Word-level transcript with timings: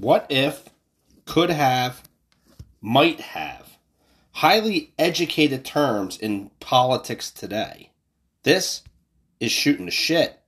What 0.00 0.26
if, 0.28 0.68
could 1.24 1.50
have, 1.50 2.02
might 2.82 3.20
have. 3.20 3.78
Highly 4.32 4.92
educated 4.98 5.64
terms 5.64 6.18
in 6.18 6.50
politics 6.60 7.30
today. 7.30 7.90
This 8.42 8.82
is 9.40 9.50
shooting 9.50 9.86
the 9.86 9.90
shit. 9.90 10.38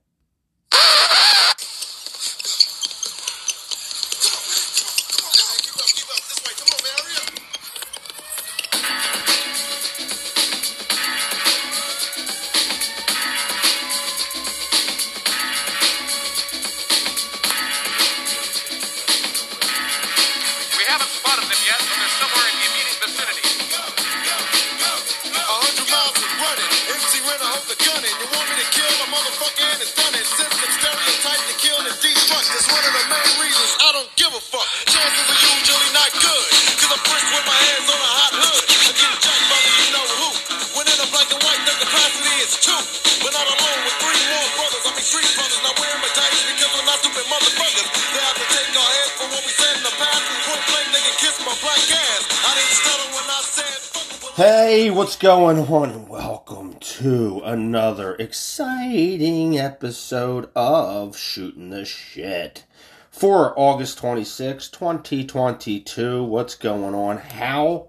Exciting 58.29 59.57
episode 59.57 60.51
of 60.55 61.17
Shooting 61.17 61.71
the 61.71 61.83
Shit. 61.83 62.63
For 63.09 63.57
August 63.57 63.97
26, 63.97 64.69
2022, 64.69 66.23
what's 66.23 66.53
going 66.53 66.93
on? 66.93 67.17
How 67.17 67.87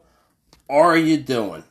are 0.66 0.96
you 0.96 1.18
doing? 1.18 1.64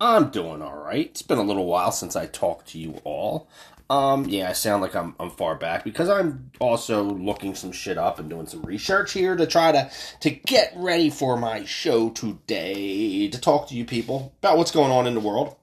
I'm 0.00 0.30
doing 0.30 0.62
alright. 0.62 1.08
It's 1.10 1.20
been 1.20 1.36
a 1.36 1.42
little 1.42 1.66
while 1.66 1.92
since 1.92 2.16
I 2.16 2.24
talked 2.24 2.68
to 2.68 2.78
you 2.78 3.02
all. 3.04 3.50
Um, 3.90 4.24
yeah, 4.24 4.48
I 4.48 4.54
sound 4.54 4.80
like 4.80 4.96
I'm, 4.96 5.14
I'm 5.20 5.30
far 5.30 5.54
back 5.54 5.84
because 5.84 6.08
I'm 6.08 6.50
also 6.58 7.02
looking 7.02 7.54
some 7.54 7.70
shit 7.70 7.98
up 7.98 8.18
and 8.18 8.30
doing 8.30 8.46
some 8.46 8.62
research 8.62 9.12
here 9.12 9.36
to 9.36 9.46
try 9.46 9.72
to, 9.72 9.90
to 10.20 10.30
get 10.30 10.72
ready 10.74 11.10
for 11.10 11.36
my 11.36 11.66
show 11.66 12.08
today 12.08 13.28
to 13.28 13.38
talk 13.38 13.68
to 13.68 13.74
you 13.74 13.84
people 13.84 14.32
about 14.38 14.56
what's 14.56 14.70
going 14.70 14.90
on 14.90 15.06
in 15.06 15.12
the 15.12 15.20
world. 15.20 15.54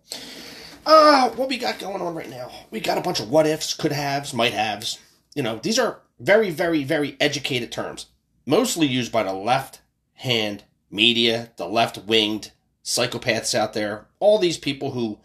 Uh, 0.85 1.29
what 1.31 1.49
we 1.49 1.57
got 1.57 1.79
going 1.79 2.01
on 2.01 2.15
right 2.15 2.29
now? 2.29 2.51
We 2.71 2.79
got 2.79 2.97
a 2.97 3.01
bunch 3.01 3.19
of 3.19 3.29
what 3.29 3.47
ifs, 3.47 3.73
could 3.73 3.91
haves, 3.91 4.33
might 4.33 4.53
haves. 4.53 4.99
You 5.35 5.43
know, 5.43 5.59
these 5.61 5.79
are 5.79 6.01
very, 6.19 6.49
very, 6.51 6.83
very 6.83 7.17
educated 7.19 7.71
terms, 7.71 8.07
mostly 8.45 8.87
used 8.87 9.11
by 9.11 9.23
the 9.23 9.33
left 9.33 9.81
hand 10.15 10.63
media, 10.91 11.51
the 11.57 11.67
left 11.67 11.97
winged 12.05 12.51
psychopaths 12.83 13.55
out 13.55 13.73
there, 13.73 14.05
all 14.19 14.37
these 14.37 14.57
people 14.57 14.91
who 14.91 15.19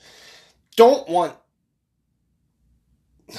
don't 0.77 1.09
want 1.09 1.35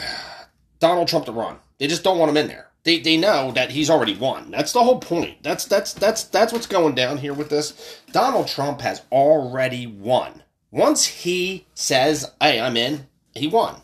Donald 0.79 1.07
Trump 1.07 1.25
to 1.25 1.31
run. 1.31 1.57
They 1.77 1.87
just 1.87 2.03
don't 2.03 2.17
want 2.17 2.29
him 2.29 2.37
in 2.37 2.47
there. 2.47 2.67
They, 2.83 2.99
they 2.99 3.17
know 3.17 3.51
that 3.51 3.71
he's 3.71 3.89
already 3.89 4.15
won. 4.15 4.51
That's 4.51 4.71
the 4.71 4.83
whole 4.83 4.99
point. 4.99 5.43
That's 5.43 5.65
that's 5.65 5.93
that's 5.93 6.23
that's 6.25 6.53
what's 6.53 6.65
going 6.65 6.95
down 6.95 7.17
here 7.17 7.33
with 7.33 7.49
this. 7.49 8.01
Donald 8.11 8.47
Trump 8.47 8.81
has 8.81 9.01
already 9.11 9.85
won. 9.85 10.43
Once 10.71 11.05
he 11.05 11.65
says, 11.73 12.31
"Hey, 12.39 12.59
I'm 12.59 12.77
in," 12.77 13.07
he 13.35 13.47
won. 13.47 13.81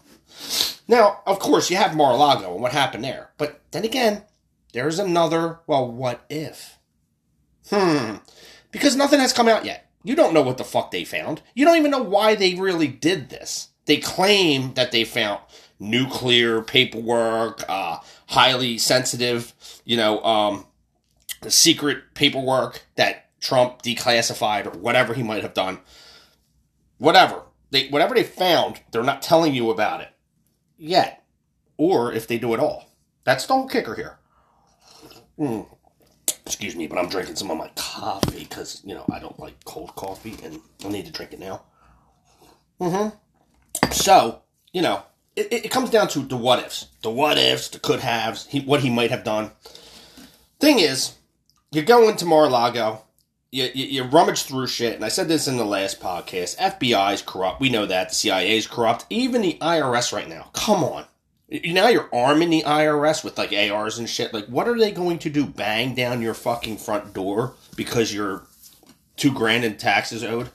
Now, 0.88 1.22
of 1.26 1.40
course, 1.40 1.70
you 1.70 1.78
have 1.78 1.96
Mar-a-Lago 1.96 2.54
and 2.54 2.62
what 2.62 2.72
happened 2.72 3.04
there. 3.04 3.32
But 3.38 3.62
then 3.72 3.84
again, 3.84 4.24
there's 4.74 5.00
another, 5.00 5.60
well, 5.66 5.92
what 5.92 6.26
if? 6.30 6.78
Hmm. 7.70 8.18
Because 8.72 8.96
nothing 8.96 9.20
has 9.20 9.34
come 9.34 9.48
out 9.48 9.66
yet. 9.66 9.90
You 10.04 10.16
don't 10.16 10.34
know 10.34 10.44
what 10.44 10.58
the 10.58 10.64
fuck 10.64 10.92
they 10.92 11.04
found. 11.04 11.42
You 11.56 11.66
don't 11.66 11.78
even 11.78 11.92
know 11.92 12.04
why 12.04 12.36
they 12.36 12.54
really 12.56 12.88
did 12.88 13.30
this. 13.30 13.70
They 13.86 13.98
claim 13.98 14.74
that 14.76 14.92
they 14.92 15.04
found 15.04 15.40
nuclear 15.80 16.62
paperwork, 16.62 17.64
uh, 17.68 18.00
highly 18.28 18.78
sensitive, 18.78 19.54
you 19.86 19.98
know, 19.98 20.24
um, 20.24 20.66
secret 21.48 22.14
paperwork 22.14 22.86
that 22.96 23.30
Trump 23.40 23.82
declassified 23.82 24.68
or 24.68 24.78
whatever 24.78 25.14
he 25.14 25.24
might 25.24 25.44
have 25.44 25.54
done. 25.54 25.80
Whatever. 26.98 27.44
They, 27.72 27.88
whatever 27.90 28.16
they 28.16 28.24
found, 28.24 28.82
they're 28.92 29.04
not 29.04 29.22
telling 29.22 29.54
you 29.54 29.70
about 29.70 30.02
it 30.02 30.10
yet. 30.78 31.24
Or 31.78 32.12
if 32.14 32.28
they 32.28 32.38
do 32.38 32.54
at 32.54 32.60
all. 32.60 32.86
That's 33.24 33.46
the 33.46 33.54
whole 33.54 33.68
kicker 33.68 33.96
here. 33.96 34.20
Hmm. 35.38 35.62
Excuse 36.46 36.76
me, 36.76 36.86
but 36.88 37.00
I'm 37.00 37.10
drinking 37.10 37.36
some 37.38 37.50
of 37.50 37.58
my 37.58 37.72
coffee 37.76 38.44
because, 38.44 38.82
you 38.86 38.94
know, 38.94 39.04
I 39.12 39.20
don't 39.20 39.40
like 39.40 39.66
cold 39.66 39.96
coffee 39.96 40.36
and 40.44 40.60
I 40.86 40.90
need 40.90 41.06
to 41.08 41.12
drink 41.12 41.34
it 41.34 41.40
now. 41.40 41.64
Mm-hmm. 42.80 43.18
So, 43.92 44.42
you 44.72 44.82
know, 44.84 45.04
it, 45.36 45.52
it 45.52 45.66
it 45.66 45.72
comes 45.72 45.90
down 45.90 46.08
to 46.10 46.20
the 46.20 46.38
what 46.38 46.60
ifs. 46.60 46.88
The 47.02 47.10
what 47.10 47.38
ifs, 47.38 47.70
the 47.70 47.80
could 47.80 48.00
haves, 48.00 48.46
he, 48.46 48.60
what 48.60 48.82
he 48.82 48.90
might 48.92 49.10
have 49.10 49.24
done. 49.24 49.52
Thing 50.60 50.80
is, 50.80 51.16
you 51.72 51.82
go 51.82 52.08
into 52.08 52.26
Mar-a-Lago, 52.26 53.05
you, 53.56 53.72
you, 53.74 53.86
you 53.86 54.04
rummage 54.04 54.44
through 54.44 54.68
shit, 54.68 54.96
and 54.96 55.06
I 55.06 55.08
said 55.08 55.30
this 55.30 55.48
in 55.48 55.56
the 55.56 55.64
last 55.64 56.02
podcast. 56.02 56.58
FBI 56.58 57.14
is 57.14 57.22
corrupt. 57.22 57.62
We 57.62 57.70
know 57.70 57.86
that. 57.86 58.10
The 58.10 58.16
CIA 58.16 58.58
is 58.58 58.68
corrupt. 58.68 59.06
Even 59.10 59.42
the 59.42 59.58
IRS 59.62 60.12
right 60.12 60.28
now. 60.28 60.50
Come 60.52 60.84
on. 60.84 61.06
Now 61.50 61.88
you're 61.88 62.10
arming 62.14 62.50
the 62.50 62.64
IRS 62.64 63.24
with 63.24 63.38
like 63.38 63.54
ARs 63.54 63.98
and 63.98 64.10
shit. 64.10 64.34
Like, 64.34 64.48
what 64.48 64.68
are 64.68 64.78
they 64.78 64.92
going 64.92 65.20
to 65.20 65.30
do? 65.30 65.46
Bang 65.46 65.96
down 65.96 66.22
your 66.22 66.34
fucking 66.34 66.78
front 66.78 67.14
door 67.14 67.54
because 67.78 68.14
you're 68.14 68.46
two 69.16 69.32
grand 69.32 69.64
in 69.64 69.78
taxes 69.78 70.22
owed? 70.22 70.50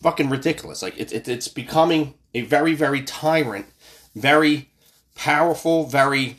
Fucking 0.00 0.30
ridiculous. 0.30 0.82
Like, 0.82 0.96
it, 0.96 1.12
it, 1.12 1.26
it's 1.26 1.48
becoming 1.48 2.14
a 2.32 2.42
very, 2.42 2.74
very 2.74 3.02
tyrant, 3.02 3.66
very 4.14 4.70
powerful, 5.16 5.86
very, 5.86 6.36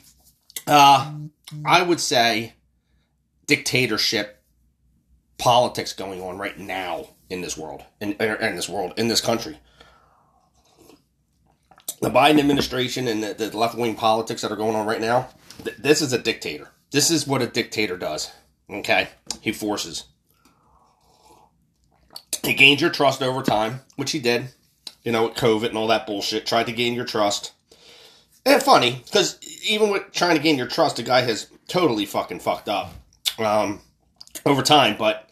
uh, 0.66 1.12
I 1.66 1.82
would 1.82 2.00
say, 2.00 2.54
dictatorship 3.46 4.35
politics 5.38 5.92
going 5.92 6.20
on 6.22 6.38
right 6.38 6.58
now 6.58 7.08
in 7.28 7.40
this 7.40 7.56
world, 7.56 7.82
in, 8.00 8.12
in 8.12 8.56
this 8.56 8.68
world, 8.68 8.94
in 8.96 9.08
this 9.08 9.20
country. 9.20 9.58
The 12.00 12.10
Biden 12.10 12.38
administration 12.38 13.08
and 13.08 13.22
the, 13.22 13.34
the 13.34 13.56
left 13.56 13.76
wing 13.76 13.94
politics 13.94 14.42
that 14.42 14.52
are 14.52 14.56
going 14.56 14.76
on 14.76 14.86
right 14.86 15.00
now, 15.00 15.28
th- 15.64 15.76
this 15.76 16.02
is 16.02 16.12
a 16.12 16.18
dictator. 16.18 16.70
This 16.90 17.10
is 17.10 17.26
what 17.26 17.42
a 17.42 17.46
dictator 17.46 17.96
does. 17.96 18.30
Okay? 18.70 19.08
He 19.40 19.52
forces. 19.52 20.04
He 22.44 22.54
gains 22.54 22.80
your 22.80 22.90
trust 22.90 23.22
over 23.22 23.42
time, 23.42 23.80
which 23.96 24.12
he 24.12 24.18
did. 24.18 24.48
You 25.02 25.12
know, 25.12 25.24
with 25.24 25.34
COVID 25.34 25.68
and 25.68 25.78
all 25.78 25.86
that 25.86 26.06
bullshit. 26.06 26.46
Tried 26.46 26.66
to 26.66 26.72
gain 26.72 26.94
your 26.94 27.04
trust. 27.04 27.52
And 28.44 28.62
funny, 28.62 29.02
because 29.04 29.38
even 29.68 29.90
with 29.90 30.12
trying 30.12 30.36
to 30.36 30.42
gain 30.42 30.58
your 30.58 30.66
trust, 30.66 30.96
the 30.96 31.02
guy 31.02 31.22
has 31.22 31.48
totally 31.68 32.06
fucking 32.06 32.40
fucked 32.40 32.68
up 32.68 32.92
um, 33.38 33.80
over 34.44 34.62
time. 34.62 34.96
But 34.98 35.25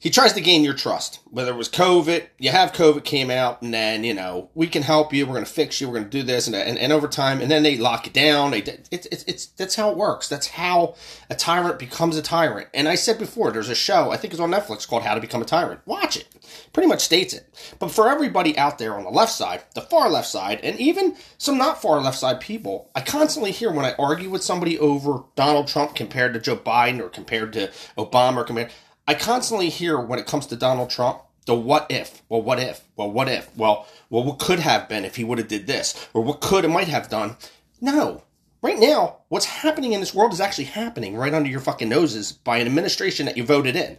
he 0.00 0.08
tries 0.08 0.32
to 0.32 0.40
gain 0.40 0.64
your 0.64 0.72
trust. 0.72 1.20
Whether 1.30 1.52
it 1.52 1.56
was 1.56 1.68
COVID, 1.68 2.26
you 2.38 2.50
have 2.50 2.72
COVID 2.72 3.04
came 3.04 3.30
out, 3.30 3.60
and 3.60 3.72
then 3.72 4.02
you 4.02 4.14
know 4.14 4.48
we 4.54 4.66
can 4.66 4.82
help 4.82 5.12
you. 5.12 5.26
We're 5.26 5.34
going 5.34 5.44
to 5.44 5.50
fix 5.50 5.78
you. 5.78 5.86
We're 5.88 5.98
going 5.98 6.10
to 6.10 6.18
do 6.18 6.22
this, 6.22 6.46
and, 6.46 6.56
and 6.56 6.78
and 6.78 6.90
over 6.90 7.06
time, 7.06 7.42
and 7.42 7.50
then 7.50 7.62
they 7.62 7.76
lock 7.76 8.06
it 8.06 8.14
down. 8.14 8.50
They 8.50 8.62
it's 8.90 9.06
it's 9.06 9.24
it's 9.24 9.46
that's 9.46 9.74
how 9.76 9.90
it 9.90 9.98
works. 9.98 10.26
That's 10.26 10.48
how 10.48 10.94
a 11.28 11.34
tyrant 11.34 11.78
becomes 11.78 12.16
a 12.16 12.22
tyrant. 12.22 12.68
And 12.72 12.88
I 12.88 12.94
said 12.94 13.18
before, 13.18 13.52
there's 13.52 13.68
a 13.68 13.74
show 13.74 14.10
I 14.10 14.16
think 14.16 14.32
it's 14.32 14.40
on 14.40 14.50
Netflix 14.50 14.88
called 14.88 15.02
How 15.02 15.14
to 15.14 15.20
Become 15.20 15.42
a 15.42 15.44
Tyrant. 15.44 15.80
Watch 15.86 16.16
it. 16.16 16.26
Pretty 16.72 16.88
much 16.88 17.02
states 17.02 17.34
it. 17.34 17.54
But 17.78 17.90
for 17.90 18.08
everybody 18.08 18.56
out 18.56 18.78
there 18.78 18.94
on 18.94 19.04
the 19.04 19.10
left 19.10 19.32
side, 19.32 19.64
the 19.74 19.82
far 19.82 20.08
left 20.08 20.28
side, 20.28 20.60
and 20.62 20.80
even 20.80 21.14
some 21.36 21.58
not 21.58 21.82
far 21.82 22.00
left 22.00 22.18
side 22.18 22.40
people, 22.40 22.90
I 22.94 23.02
constantly 23.02 23.50
hear 23.52 23.70
when 23.70 23.84
I 23.84 23.94
argue 23.98 24.30
with 24.30 24.42
somebody 24.42 24.78
over 24.78 25.24
Donald 25.36 25.68
Trump 25.68 25.94
compared 25.94 26.32
to 26.32 26.40
Joe 26.40 26.56
Biden 26.56 27.00
or 27.00 27.10
compared 27.10 27.52
to 27.52 27.70
Obama 27.98 28.38
or 28.38 28.44
compared. 28.44 28.70
I 29.10 29.14
constantly 29.14 29.70
hear 29.70 29.98
when 29.98 30.20
it 30.20 30.28
comes 30.28 30.46
to 30.46 30.54
Donald 30.54 30.88
Trump 30.88 31.22
the 31.44 31.52
what 31.56 31.90
if. 31.90 32.22
Well, 32.28 32.42
what 32.42 32.60
if? 32.60 32.84
Well, 32.94 33.10
what 33.10 33.28
if? 33.28 33.50
Well, 33.56 33.88
well, 34.08 34.22
what 34.22 34.38
could 34.38 34.60
have 34.60 34.88
been 34.88 35.04
if 35.04 35.16
he 35.16 35.24
would 35.24 35.38
have 35.38 35.48
did 35.48 35.66
this, 35.66 36.06
or 36.14 36.22
what 36.22 36.40
could 36.40 36.64
and 36.64 36.72
might 36.72 36.86
have 36.86 37.08
done? 37.08 37.36
No. 37.80 38.22
Right 38.62 38.78
now, 38.78 39.22
what's 39.28 39.46
happening 39.46 39.94
in 39.94 39.98
this 39.98 40.14
world 40.14 40.32
is 40.32 40.40
actually 40.40 40.66
happening 40.66 41.16
right 41.16 41.34
under 41.34 41.50
your 41.50 41.58
fucking 41.58 41.88
noses 41.88 42.30
by 42.30 42.58
an 42.58 42.68
administration 42.68 43.26
that 43.26 43.36
you 43.36 43.42
voted 43.42 43.74
in. 43.74 43.98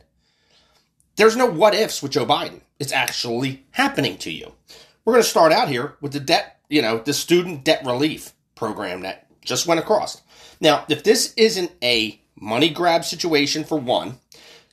There's 1.18 1.36
no 1.36 1.46
what 1.46 1.75
ifs 1.75 2.02
with 2.02 2.14
Joe 2.14 2.25
Biden. 2.25 2.62
It's 2.80 2.94
actually 2.94 3.66
happening 3.72 4.18
to 4.19 4.31
you. 4.31 4.54
We're 5.04 5.16
going 5.16 5.24
to 5.24 5.30
start 5.30 5.52
out 5.52 5.68
here 5.68 5.98
with 6.00 6.14
the 6.14 6.22
debt, 6.22 6.62
you 6.69 6.81
know, 6.81 7.00
the 7.00 7.14
student 7.14 7.66
debt 7.66 7.86
relief 7.86 8.31
program 8.56 9.02
that 9.02 9.28
just 9.44 9.68
went 9.68 9.81
across. 9.81 10.22
Now, 10.62 10.86
if 10.88 11.04
this 11.04 11.34
isn't 11.36 11.74
a 11.84 12.22
money 12.42 12.69
grab 12.69 13.06
situation 13.06 13.64
for 13.64 13.80
one. 13.80 14.19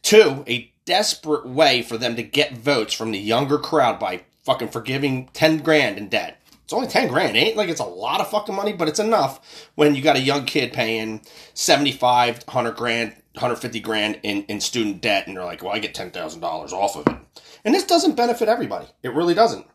Two, 0.02 0.44
a 0.46 0.72
desperate 0.84 1.46
way 1.46 1.82
for 1.82 1.98
them 1.98 2.16
to 2.16 2.22
get 2.22 2.56
votes 2.56 2.94
from 2.94 3.10
the 3.10 3.18
younger 3.18 3.58
crowd 3.58 3.98
by 3.98 4.22
fucking 4.44 4.68
forgiving 4.68 5.28
10 5.34 5.58
grand 5.58 5.98
in 5.98 6.08
debt. 6.08 6.40
It's 6.64 6.72
only 6.72 6.88
10 6.88 7.08
grand. 7.08 7.36
It 7.36 7.40
ain't 7.40 7.56
like 7.56 7.68
it's 7.68 7.80
a 7.80 7.84
lot 7.84 8.20
of 8.20 8.28
fucking 8.28 8.54
money, 8.54 8.72
but 8.72 8.88
it's 8.88 8.98
enough 8.98 9.70
when 9.74 9.94
you 9.94 10.02
got 10.02 10.16
a 10.16 10.20
young 10.20 10.44
kid 10.44 10.72
paying 10.72 11.22
75, 11.54 12.42
100 12.44 12.76
grand, 12.76 13.10
150 13.34 13.80
grand 13.80 14.20
in, 14.22 14.44
in 14.44 14.60
student 14.60 15.00
debt, 15.00 15.26
and 15.26 15.36
they're 15.36 15.44
like, 15.44 15.62
well, 15.62 15.72
I 15.72 15.78
get 15.78 15.94
$10,000 15.94 16.72
off 16.72 16.96
of 16.96 17.06
it. 17.06 17.42
And 17.64 17.74
this 17.74 17.84
doesn't 17.84 18.16
benefit 18.16 18.48
everybody. 18.48 18.86
It 19.02 19.14
really 19.14 19.34
doesn't. 19.34 19.66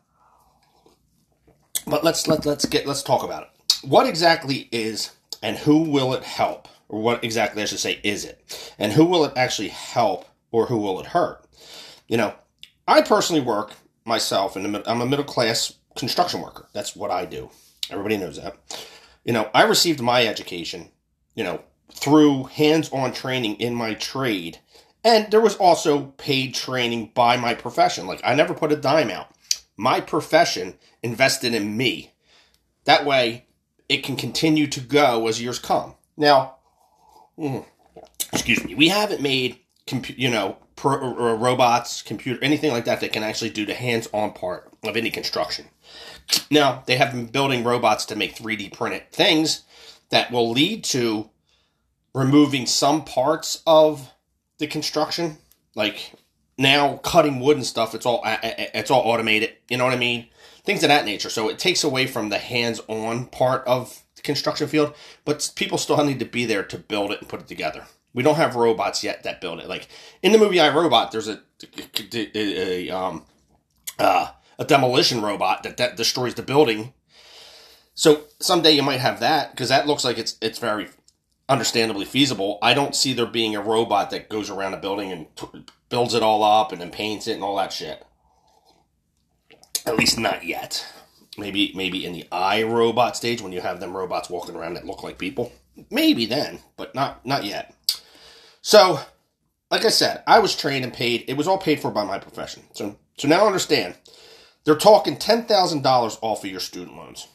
But 1.86 2.02
let's 2.04 2.26
let, 2.26 2.46
let's 2.46 2.64
get 2.64 2.86
let's 2.86 3.02
talk 3.02 3.22
about 3.22 3.42
it. 3.42 3.48
What 3.86 4.06
exactly 4.06 4.68
is 4.72 5.10
and 5.42 5.58
who 5.58 5.82
will 5.82 6.14
it 6.14 6.22
help? 6.22 6.68
Or 6.94 7.02
what 7.02 7.24
exactly 7.24 7.60
I 7.60 7.64
should 7.64 7.80
say 7.80 7.98
is 8.04 8.24
it? 8.24 8.72
And 8.78 8.92
who 8.92 9.04
will 9.04 9.24
it 9.24 9.32
actually 9.34 9.70
help 9.70 10.26
or 10.52 10.66
who 10.66 10.76
will 10.76 11.00
it 11.00 11.06
hurt? 11.06 11.44
You 12.06 12.16
know, 12.16 12.34
I 12.86 13.02
personally 13.02 13.40
work 13.40 13.72
myself 14.04 14.54
the 14.54 14.82
I'm 14.86 15.00
a 15.00 15.06
middle 15.06 15.24
class 15.24 15.72
construction 15.96 16.40
worker. 16.40 16.68
That's 16.72 16.94
what 16.94 17.10
I 17.10 17.24
do. 17.24 17.50
Everybody 17.90 18.16
knows 18.16 18.40
that. 18.40 18.56
You 19.24 19.32
know, 19.32 19.50
I 19.52 19.64
received 19.64 20.00
my 20.00 20.24
education, 20.24 20.90
you 21.34 21.42
know, 21.42 21.62
through 21.92 22.44
hands-on 22.44 23.12
training 23.12 23.56
in 23.56 23.74
my 23.74 23.94
trade. 23.94 24.60
And 25.02 25.28
there 25.32 25.40
was 25.40 25.56
also 25.56 26.12
paid 26.16 26.54
training 26.54 27.10
by 27.12 27.36
my 27.36 27.54
profession. 27.54 28.06
Like 28.06 28.20
I 28.22 28.36
never 28.36 28.54
put 28.54 28.70
a 28.70 28.76
dime 28.76 29.10
out. 29.10 29.34
My 29.76 30.00
profession 30.00 30.78
invested 31.02 31.54
in 31.54 31.76
me. 31.76 32.12
That 32.84 33.04
way 33.04 33.46
it 33.88 34.04
can 34.04 34.14
continue 34.14 34.68
to 34.68 34.80
go 34.80 35.26
as 35.26 35.42
years 35.42 35.58
come. 35.58 35.96
Now, 36.16 36.58
mm, 37.38 37.64
excuse 38.32 38.64
me, 38.64 38.74
we 38.74 38.88
haven't 38.88 39.20
made 39.20 39.58
compu- 39.86 40.18
you 40.18 40.30
know 40.30 40.56
pro- 40.76 41.14
or 41.14 41.36
robots, 41.36 42.02
computer, 42.02 42.42
anything 42.42 42.72
like 42.72 42.84
that 42.84 43.00
that 43.00 43.12
can 43.12 43.22
actually 43.22 43.50
do 43.50 43.66
the 43.66 43.74
hands-on 43.74 44.32
part 44.32 44.70
of 44.82 44.96
any 44.96 45.10
construction. 45.10 45.66
Now 46.50 46.82
they 46.86 46.96
have 46.96 47.12
been 47.12 47.26
building 47.26 47.64
robots 47.64 48.04
to 48.06 48.16
make 48.16 48.36
3D 48.36 48.72
printed 48.72 49.10
things 49.12 49.62
that 50.10 50.30
will 50.30 50.50
lead 50.50 50.84
to 50.84 51.30
removing 52.14 52.66
some 52.66 53.04
parts 53.04 53.62
of 53.66 54.12
the 54.58 54.66
construction, 54.66 55.38
like 55.74 56.12
now 56.56 56.98
cutting 56.98 57.40
wood 57.40 57.56
and 57.56 57.66
stuff. 57.66 57.94
It's 57.94 58.06
all 58.06 58.22
it's 58.24 58.90
all 58.90 59.02
automated. 59.02 59.54
You 59.68 59.76
know 59.76 59.84
what 59.84 59.94
I 59.94 59.98
mean? 59.98 60.28
Things 60.64 60.82
of 60.82 60.88
that 60.88 61.04
nature. 61.04 61.28
So 61.28 61.48
it 61.48 61.58
takes 61.58 61.84
away 61.84 62.06
from 62.06 62.30
the 62.30 62.38
hands-on 62.38 63.26
part 63.26 63.66
of 63.66 64.03
construction 64.24 64.66
field, 64.66 64.94
but 65.24 65.52
people 65.54 65.78
still 65.78 66.02
need 66.04 66.18
to 66.18 66.24
be 66.24 66.44
there 66.44 66.64
to 66.64 66.78
build 66.78 67.12
it 67.12 67.20
and 67.20 67.28
put 67.28 67.40
it 67.40 67.46
together. 67.46 67.84
We 68.12 68.22
don't 68.22 68.36
have 68.36 68.56
robots 68.56 69.04
yet 69.04 69.22
that 69.24 69.40
build 69.40 69.60
it. 69.60 69.68
Like 69.68 69.88
in 70.22 70.32
the 70.32 70.38
movie 70.38 70.60
I 70.60 70.74
Robot, 70.74 71.12
there's 71.12 71.28
a, 71.28 71.40
a, 72.34 72.88
a 72.88 72.90
um 72.90 73.24
uh, 73.98 74.28
a 74.58 74.64
demolition 74.64 75.20
robot 75.20 75.62
that, 75.62 75.76
that 75.76 75.96
destroys 75.96 76.34
the 76.34 76.42
building. 76.42 76.92
So 77.94 78.22
someday 78.40 78.72
you 78.72 78.82
might 78.82 79.00
have 79.00 79.20
that 79.20 79.52
because 79.52 79.68
that 79.68 79.86
looks 79.86 80.04
like 80.04 80.18
it's 80.18 80.36
it's 80.40 80.58
very 80.58 80.88
understandably 81.48 82.04
feasible. 82.04 82.58
I 82.62 82.74
don't 82.74 82.96
see 82.96 83.12
there 83.12 83.26
being 83.26 83.54
a 83.54 83.60
robot 83.60 84.10
that 84.10 84.28
goes 84.28 84.50
around 84.50 84.74
a 84.74 84.78
building 84.78 85.12
and 85.12 85.26
t- 85.36 85.64
builds 85.88 86.14
it 86.14 86.22
all 86.22 86.42
up 86.42 86.72
and 86.72 86.80
then 86.80 86.90
paints 86.90 87.28
it 87.28 87.34
and 87.34 87.44
all 87.44 87.56
that 87.56 87.72
shit. 87.72 88.04
At 89.86 89.96
least 89.96 90.18
not 90.18 90.44
yet. 90.44 90.86
Maybe 91.36 91.72
maybe 91.74 92.04
in 92.04 92.12
the 92.12 92.26
i 92.30 92.62
robot 92.62 93.16
stage 93.16 93.42
when 93.42 93.52
you 93.52 93.60
have 93.60 93.80
them 93.80 93.96
robots 93.96 94.30
walking 94.30 94.54
around 94.54 94.74
that 94.74 94.86
look 94.86 95.02
like 95.02 95.18
people. 95.18 95.52
Maybe 95.90 96.26
then, 96.26 96.60
but 96.76 96.94
not 96.94 97.24
not 97.26 97.44
yet. 97.44 97.74
So, 98.62 99.00
like 99.70 99.84
I 99.84 99.88
said, 99.88 100.22
I 100.26 100.38
was 100.38 100.56
trained 100.56 100.84
and 100.84 100.94
paid. 100.94 101.24
It 101.26 101.36
was 101.36 101.48
all 101.48 101.58
paid 101.58 101.80
for 101.80 101.90
by 101.90 102.04
my 102.04 102.18
profession. 102.18 102.62
So 102.72 102.96
so 103.18 103.28
now 103.28 103.46
understand. 103.46 103.96
They're 104.64 104.76
talking 104.76 105.18
$10,000 105.18 106.18
off 106.22 106.42
of 106.42 106.50
your 106.50 106.58
student 106.58 106.96
loans 106.96 107.28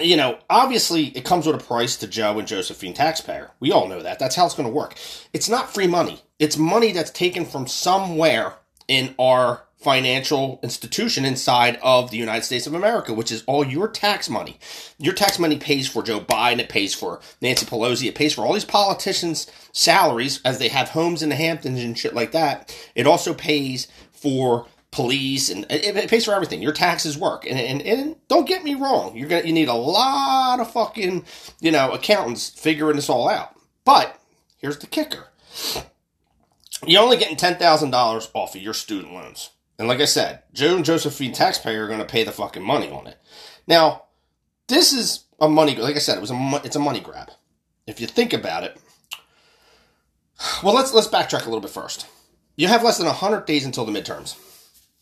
you 0.00 0.16
know, 0.16 0.38
obviously 0.50 1.06
it 1.08 1.24
comes 1.24 1.46
with 1.46 1.56
a 1.56 1.64
price 1.64 1.96
to 1.96 2.06
Joe 2.06 2.38
and 2.38 2.48
Josephine 2.48 2.94
taxpayer. 2.94 3.50
We 3.60 3.72
all 3.72 3.88
know 3.88 4.02
that. 4.02 4.18
That's 4.18 4.34
how 4.34 4.46
it's 4.46 4.54
going 4.54 4.68
to 4.68 4.74
work. 4.74 4.96
It's 5.32 5.48
not 5.48 5.72
free 5.72 5.86
money. 5.86 6.20
It's 6.38 6.56
money 6.56 6.92
that's 6.92 7.10
taken 7.10 7.44
from 7.44 7.66
somewhere 7.66 8.54
in 8.88 9.14
our 9.18 9.65
financial 9.78 10.58
institution 10.62 11.24
inside 11.24 11.78
of 11.82 12.10
the 12.10 12.16
United 12.16 12.44
States 12.44 12.66
of 12.66 12.74
America, 12.74 13.12
which 13.12 13.30
is 13.30 13.44
all 13.46 13.64
your 13.64 13.88
tax 13.88 14.28
money. 14.28 14.58
Your 14.98 15.14
tax 15.14 15.38
money 15.38 15.58
pays 15.58 15.86
for 15.88 16.02
Joe 16.02 16.20
Biden, 16.20 16.58
it 16.58 16.68
pays 16.68 16.94
for 16.94 17.20
Nancy 17.40 17.66
Pelosi, 17.66 18.08
it 18.08 18.14
pays 18.14 18.34
for 18.34 18.44
all 18.44 18.54
these 18.54 18.64
politicians' 18.64 19.46
salaries 19.72 20.40
as 20.44 20.58
they 20.58 20.68
have 20.68 20.90
homes 20.90 21.22
in 21.22 21.28
the 21.28 21.36
Hamptons 21.36 21.82
and 21.82 21.98
shit 21.98 22.14
like 22.14 22.32
that. 22.32 22.74
It 22.94 23.06
also 23.06 23.34
pays 23.34 23.86
for 24.12 24.66
police 24.96 25.50
and 25.50 25.66
it, 25.68 26.08
pays 26.08 26.24
for 26.24 26.32
everything. 26.32 26.62
Your 26.62 26.72
taxes 26.72 27.18
work, 27.18 27.44
and, 27.46 27.58
and 27.58 27.82
and 27.82 28.16
don't 28.28 28.48
get 28.48 28.64
me 28.64 28.74
wrong, 28.74 29.16
you're 29.16 29.28
gonna 29.28 29.46
you 29.46 29.52
need 29.52 29.68
a 29.68 29.74
lot 29.74 30.58
of 30.58 30.72
fucking 30.72 31.24
you 31.60 31.70
know 31.70 31.92
accountants 31.92 32.48
figuring 32.48 32.96
this 32.96 33.10
all 33.10 33.28
out. 33.28 33.54
But 33.84 34.18
here's 34.56 34.78
the 34.78 34.86
kicker: 34.86 35.26
you're 36.86 37.02
only 37.02 37.18
getting 37.18 37.36
ten 37.36 37.56
thousand 37.56 37.90
dollars 37.90 38.30
off 38.32 38.54
of 38.54 38.62
your 38.62 38.74
student 38.74 39.12
loans, 39.12 39.50
and 39.78 39.88
like 39.88 40.00
I 40.00 40.04
said, 40.06 40.42
Joe 40.52 40.76
and 40.76 40.84
Josephine 40.84 41.32
taxpayer 41.32 41.84
are 41.84 41.88
gonna 41.88 42.04
pay 42.04 42.24
the 42.24 42.32
fucking 42.32 42.62
money 42.62 42.90
on 42.90 43.06
it. 43.06 43.18
Now, 43.66 44.04
this 44.68 44.92
is 44.92 45.24
a 45.40 45.48
money. 45.48 45.76
Like 45.76 45.96
I 45.96 46.00
said, 46.00 46.16
it 46.16 46.20
was 46.20 46.30
a 46.30 46.60
it's 46.64 46.76
a 46.76 46.80
money 46.80 47.00
grab. 47.00 47.30
If 47.86 48.00
you 48.00 48.06
think 48.06 48.32
about 48.32 48.64
it. 48.64 48.80
Well, 50.62 50.74
let's 50.74 50.92
let's 50.92 51.08
backtrack 51.08 51.42
a 51.42 51.48
little 51.48 51.60
bit 51.60 51.70
first. 51.70 52.06
You 52.56 52.68
have 52.68 52.82
less 52.82 52.98
than 52.98 53.06
100 53.06 53.44
days 53.44 53.66
until 53.66 53.84
the 53.84 53.92
midterms. 53.92 54.36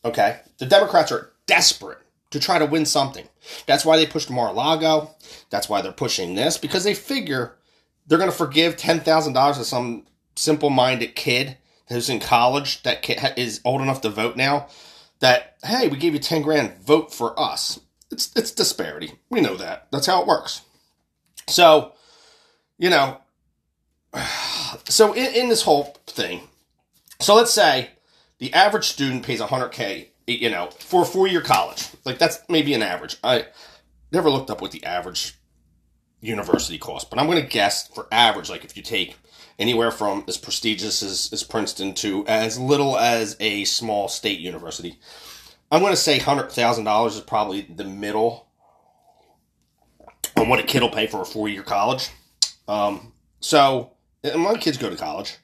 Okay? 0.05 0.41
The 0.59 0.67
Democrats 0.67 1.13
are 1.13 1.33
desperate 1.47 1.99
to 2.31 2.41
try 2.41 2.59
to 2.59 2.67
win 2.67 2.85
something. 2.85 3.29
That's 3.67 3.85
why 3.85 3.97
they 3.97 4.07
pushed 4.07 4.31
Mar-a-Lago. 4.31 5.15
That's 5.51 5.69
why 5.69 5.81
they're 5.81 5.93
pushing 5.93 6.35
this 6.35 6.59
because 6.59 6.83
they 6.83 6.95
figure 6.95 7.57
they're 8.07 8.19
going 8.19 8.31
to 8.31 8.37
forgive 8.37 8.77
$10,000 8.77 9.57
to 9.57 9.65
some 9.65 10.07
simple-minded 10.35 11.15
kid 11.15 11.57
who's 11.89 12.09
in 12.09 12.21
college 12.21 12.83
that 12.83 13.39
is 13.39 13.61
old 13.65 13.81
enough 13.81 14.01
to 14.03 14.09
vote 14.09 14.37
now 14.37 14.69
that 15.21 15.57
hey, 15.65 15.89
we 15.89 15.97
gave 15.97 16.13
you 16.13 16.19
10 16.19 16.43
grand, 16.43 16.79
vote 16.79 17.13
for 17.13 17.39
us. 17.39 17.81
It's 18.11 18.31
it's 18.37 18.51
disparity. 18.51 19.13
We 19.31 19.41
know 19.41 19.57
that. 19.57 19.89
That's 19.91 20.07
how 20.07 20.21
it 20.21 20.27
works. 20.27 20.63
So, 21.49 21.93
you 22.79 22.91
know, 22.91 23.19
so 24.89 25.13
in, 25.13 25.35
in 25.35 25.49
this 25.49 25.63
whole 25.63 25.97
thing, 26.07 26.43
so 27.21 27.35
let's 27.35 27.53
say 27.53 27.91
the 28.39 28.53
average 28.53 28.85
student 28.85 29.25
pays 29.25 29.41
100k 29.41 30.09
you 30.27 30.51
know 30.51 30.71
for 30.79 31.03
a 31.03 31.07
four 31.07 31.27
year 31.27 31.41
college 31.41 31.89
like 32.05 32.19
that's 32.19 32.41
maybe 32.49 32.75
an 32.75 32.83
average 32.83 33.17
i 33.23 33.47
never 34.13 34.31
looked 34.31 34.51
up 34.51 34.61
what 34.61 34.71
the 34.71 34.85
average 34.85 35.35
university 36.21 36.79
cost 36.79 37.11
but 37.11 37.19
i'm 37.19 37.27
going 37.27 37.41
to 37.41 37.49
guess 37.49 37.89
for 37.89 38.07
average 38.11 38.49
like 38.49 38.65
if 38.65 38.77
you 38.77 38.83
take 38.83 39.17
anywhere 39.59 39.91
from 39.91 40.25
as 40.29 40.37
prestigious 40.37 41.03
as, 41.03 41.31
as 41.33 41.43
princeton 41.43 41.95
to 41.95 42.27
as 42.27 42.59
little 42.59 42.99
as 42.99 43.37
a 43.41 43.65
small 43.65 44.09
state 44.09 44.41
university 44.41 44.99
i'm 45.71 45.81
going 45.81 45.93
to 45.93 45.97
say 45.97 46.19
$100000 46.19 47.07
is 47.09 47.21
probably 47.21 47.63
the 47.63 47.85
middle 47.85 48.47
on 50.37 50.49
what 50.49 50.61
a 50.61 50.65
kid 50.65 50.83
will 50.83 50.91
pay 50.91 51.07
for 51.07 51.21
a 51.21 51.27
four 51.27 51.49
year 51.49 51.63
college 51.63 52.11
um, 52.67 53.13
so 53.41 53.91
my 54.37 54.55
kids 54.55 54.79
go 54.79 54.89
to 54.89 54.97
college 54.97 55.37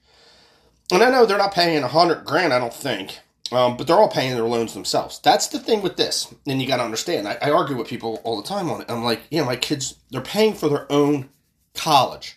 and 0.92 1.02
I 1.02 1.10
know 1.10 1.24
they're 1.24 1.38
not 1.38 1.54
paying 1.54 1.82
a 1.82 1.88
hundred 1.88 2.24
grand, 2.24 2.52
I 2.52 2.58
don't 2.58 2.74
think, 2.74 3.18
um, 3.52 3.76
but 3.76 3.86
they're 3.86 3.96
all 3.96 4.08
paying 4.08 4.34
their 4.34 4.44
loans 4.44 4.74
themselves. 4.74 5.20
That's 5.22 5.46
the 5.48 5.58
thing 5.58 5.82
with 5.82 5.96
this, 5.96 6.32
and 6.46 6.60
you 6.60 6.66
got 6.66 6.78
to 6.78 6.84
understand. 6.84 7.28
I, 7.28 7.38
I, 7.40 7.50
argue 7.50 7.76
with 7.76 7.88
people 7.88 8.20
all 8.24 8.40
the 8.40 8.48
time 8.48 8.70
on 8.70 8.80
it. 8.82 8.90
I'm 8.90 9.04
like, 9.04 9.20
yeah, 9.30 9.44
my 9.44 9.56
kids, 9.56 9.96
they're 10.10 10.20
paying 10.20 10.54
for 10.54 10.68
their 10.68 10.90
own 10.90 11.28
college. 11.74 12.36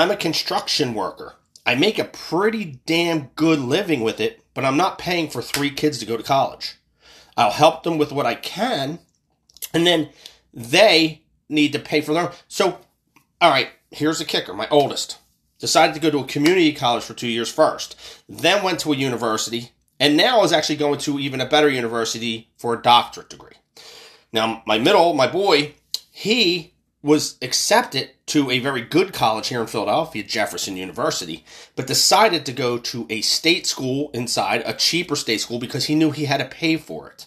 I'm 0.00 0.10
a 0.10 0.16
construction 0.16 0.94
worker. 0.94 1.34
I 1.66 1.74
make 1.74 1.98
a 1.98 2.04
pretty 2.04 2.80
damn 2.86 3.26
good 3.36 3.58
living 3.58 4.00
with 4.00 4.18
it, 4.18 4.42
but 4.54 4.64
I'm 4.64 4.78
not 4.78 4.98
paying 4.98 5.28
for 5.28 5.42
three 5.42 5.68
kids 5.68 5.98
to 5.98 6.06
go 6.06 6.16
to 6.16 6.22
college. 6.22 6.76
I'll 7.36 7.50
help 7.50 7.82
them 7.82 7.98
with 7.98 8.10
what 8.10 8.24
I 8.24 8.34
can, 8.34 9.00
and 9.74 9.86
then 9.86 10.08
they 10.54 11.20
need 11.50 11.74
to 11.74 11.78
pay 11.78 12.00
for 12.00 12.14
their. 12.14 12.32
So, 12.48 12.78
all 13.42 13.50
right, 13.50 13.68
here's 13.90 14.20
the 14.20 14.24
kicker. 14.24 14.54
My 14.54 14.66
oldest, 14.70 15.18
decided 15.58 15.92
to 15.96 16.00
go 16.00 16.10
to 16.10 16.24
a 16.24 16.26
community 16.26 16.72
college 16.72 17.04
for 17.04 17.12
two 17.12 17.28
years 17.28 17.52
first, 17.52 17.94
then 18.26 18.64
went 18.64 18.80
to 18.80 18.94
a 18.94 18.96
university, 18.96 19.72
and 20.00 20.16
now 20.16 20.42
is 20.44 20.52
actually 20.52 20.76
going 20.76 20.98
to 21.00 21.18
even 21.18 21.42
a 21.42 21.46
better 21.46 21.68
university 21.68 22.48
for 22.56 22.72
a 22.72 22.80
doctorate 22.80 23.28
degree. 23.28 23.58
Now, 24.32 24.62
my 24.66 24.78
middle, 24.78 25.12
my 25.12 25.26
boy, 25.26 25.74
he 26.10 26.72
was 27.02 27.36
accepted 27.42 28.12
to 28.30 28.50
a 28.50 28.60
very 28.60 28.82
good 28.82 29.12
college 29.12 29.48
here 29.48 29.60
in 29.60 29.66
Philadelphia, 29.66 30.22
Jefferson 30.22 30.76
University, 30.76 31.44
but 31.74 31.88
decided 31.88 32.46
to 32.46 32.52
go 32.52 32.78
to 32.78 33.06
a 33.10 33.22
state 33.22 33.66
school 33.66 34.10
inside, 34.14 34.62
a 34.64 34.72
cheaper 34.72 35.16
state 35.16 35.40
school, 35.40 35.58
because 35.58 35.86
he 35.86 35.96
knew 35.96 36.12
he 36.12 36.26
had 36.26 36.38
to 36.38 36.44
pay 36.44 36.76
for 36.76 37.10
it. 37.10 37.26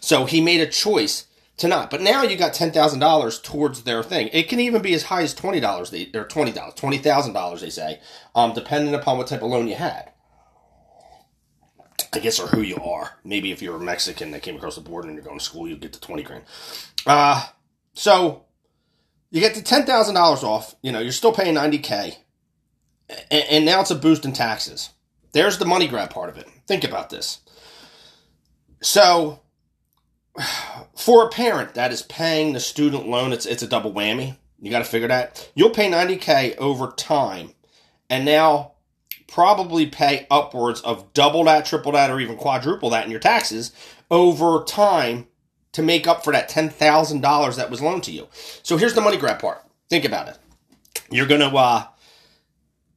So 0.00 0.26
he 0.26 0.40
made 0.40 0.60
a 0.60 0.66
choice 0.66 1.26
to 1.56 1.68
not. 1.68 1.90
But 1.90 2.02
now 2.02 2.22
you 2.22 2.36
got 2.36 2.52
ten 2.52 2.70
thousand 2.70 3.00
dollars 3.00 3.40
towards 3.40 3.82
their 3.82 4.02
thing. 4.02 4.28
It 4.32 4.48
can 4.48 4.60
even 4.60 4.82
be 4.82 4.94
as 4.94 5.04
high 5.04 5.22
as 5.22 5.34
twenty 5.34 5.60
dollars 5.60 5.90
they, 5.90 6.10
or 6.14 6.24
twenty 6.24 6.52
dollars, 6.52 6.74
twenty 6.74 6.98
thousand 6.98 7.32
dollars 7.32 7.60
they 7.60 7.70
say, 7.70 8.00
um, 8.34 8.52
depending 8.52 8.94
upon 8.94 9.18
what 9.18 9.28
type 9.28 9.42
of 9.42 9.50
loan 9.50 9.68
you 9.68 9.74
had. 9.74 10.12
I 12.12 12.18
guess 12.18 12.40
or 12.40 12.46
who 12.48 12.62
you 12.62 12.76
are. 12.76 13.18
Maybe 13.24 13.52
if 13.52 13.60
you're 13.62 13.76
a 13.76 13.80
Mexican 13.80 14.30
that 14.30 14.42
came 14.42 14.56
across 14.56 14.76
the 14.76 14.80
border 14.80 15.08
and 15.08 15.16
you're 15.16 15.24
going 15.24 15.38
to 15.38 15.44
school, 15.44 15.68
you 15.68 15.76
get 15.76 15.92
the 15.92 15.98
twenty 15.98 16.22
grand. 16.22 16.44
Uh 17.06 17.46
so 17.94 18.45
you 19.30 19.40
get 19.40 19.54
the 19.54 19.62
ten 19.62 19.84
thousand 19.84 20.14
dollars 20.14 20.42
off. 20.42 20.74
You 20.82 20.92
know, 20.92 21.00
you're 21.00 21.12
still 21.12 21.32
paying 21.32 21.54
ninety 21.54 21.78
k, 21.78 22.18
and, 23.30 23.64
now 23.64 23.80
it's 23.80 23.90
a 23.90 23.96
boost 23.96 24.24
in 24.24 24.32
taxes. 24.32 24.90
There's 25.32 25.58
the 25.58 25.66
money 25.66 25.88
grab 25.88 26.10
part 26.10 26.30
of 26.30 26.38
it. 26.38 26.48
Think 26.66 26.84
about 26.84 27.10
this. 27.10 27.40
So, 28.80 29.40
for 30.96 31.24
a 31.24 31.28
parent 31.28 31.74
that 31.74 31.92
is 31.92 32.02
paying 32.02 32.52
the 32.52 32.60
student 32.60 33.08
loan, 33.08 33.32
it's 33.32 33.46
it's 33.46 33.62
a 33.62 33.68
double 33.68 33.92
whammy. 33.92 34.36
You 34.60 34.70
got 34.70 34.78
to 34.78 34.84
figure 34.84 35.08
that. 35.08 35.50
You'll 35.54 35.70
pay 35.70 35.88
ninety 35.88 36.16
k 36.16 36.54
over 36.56 36.88
time, 36.88 37.52
and 38.08 38.24
now 38.24 38.72
probably 39.26 39.86
pay 39.86 40.26
upwards 40.30 40.80
of 40.82 41.12
double 41.12 41.44
that, 41.44 41.66
triple 41.66 41.92
that, 41.92 42.10
or 42.10 42.20
even 42.20 42.36
quadruple 42.36 42.90
that 42.90 43.04
in 43.04 43.10
your 43.10 43.20
taxes 43.20 43.72
over 44.10 44.62
time 44.64 45.26
to 45.76 45.82
make 45.82 46.06
up 46.06 46.24
for 46.24 46.32
that 46.32 46.48
$10,000 46.48 47.56
that 47.56 47.70
was 47.70 47.82
loaned 47.82 48.02
to 48.04 48.10
you. 48.10 48.26
So 48.62 48.78
here's 48.78 48.94
the 48.94 49.02
money 49.02 49.18
grab 49.18 49.38
part. 49.38 49.62
Think 49.90 50.06
about 50.06 50.28
it. 50.28 50.38
You're 51.10 51.26
going 51.26 51.42
to 51.42 51.54
uh 51.54 51.84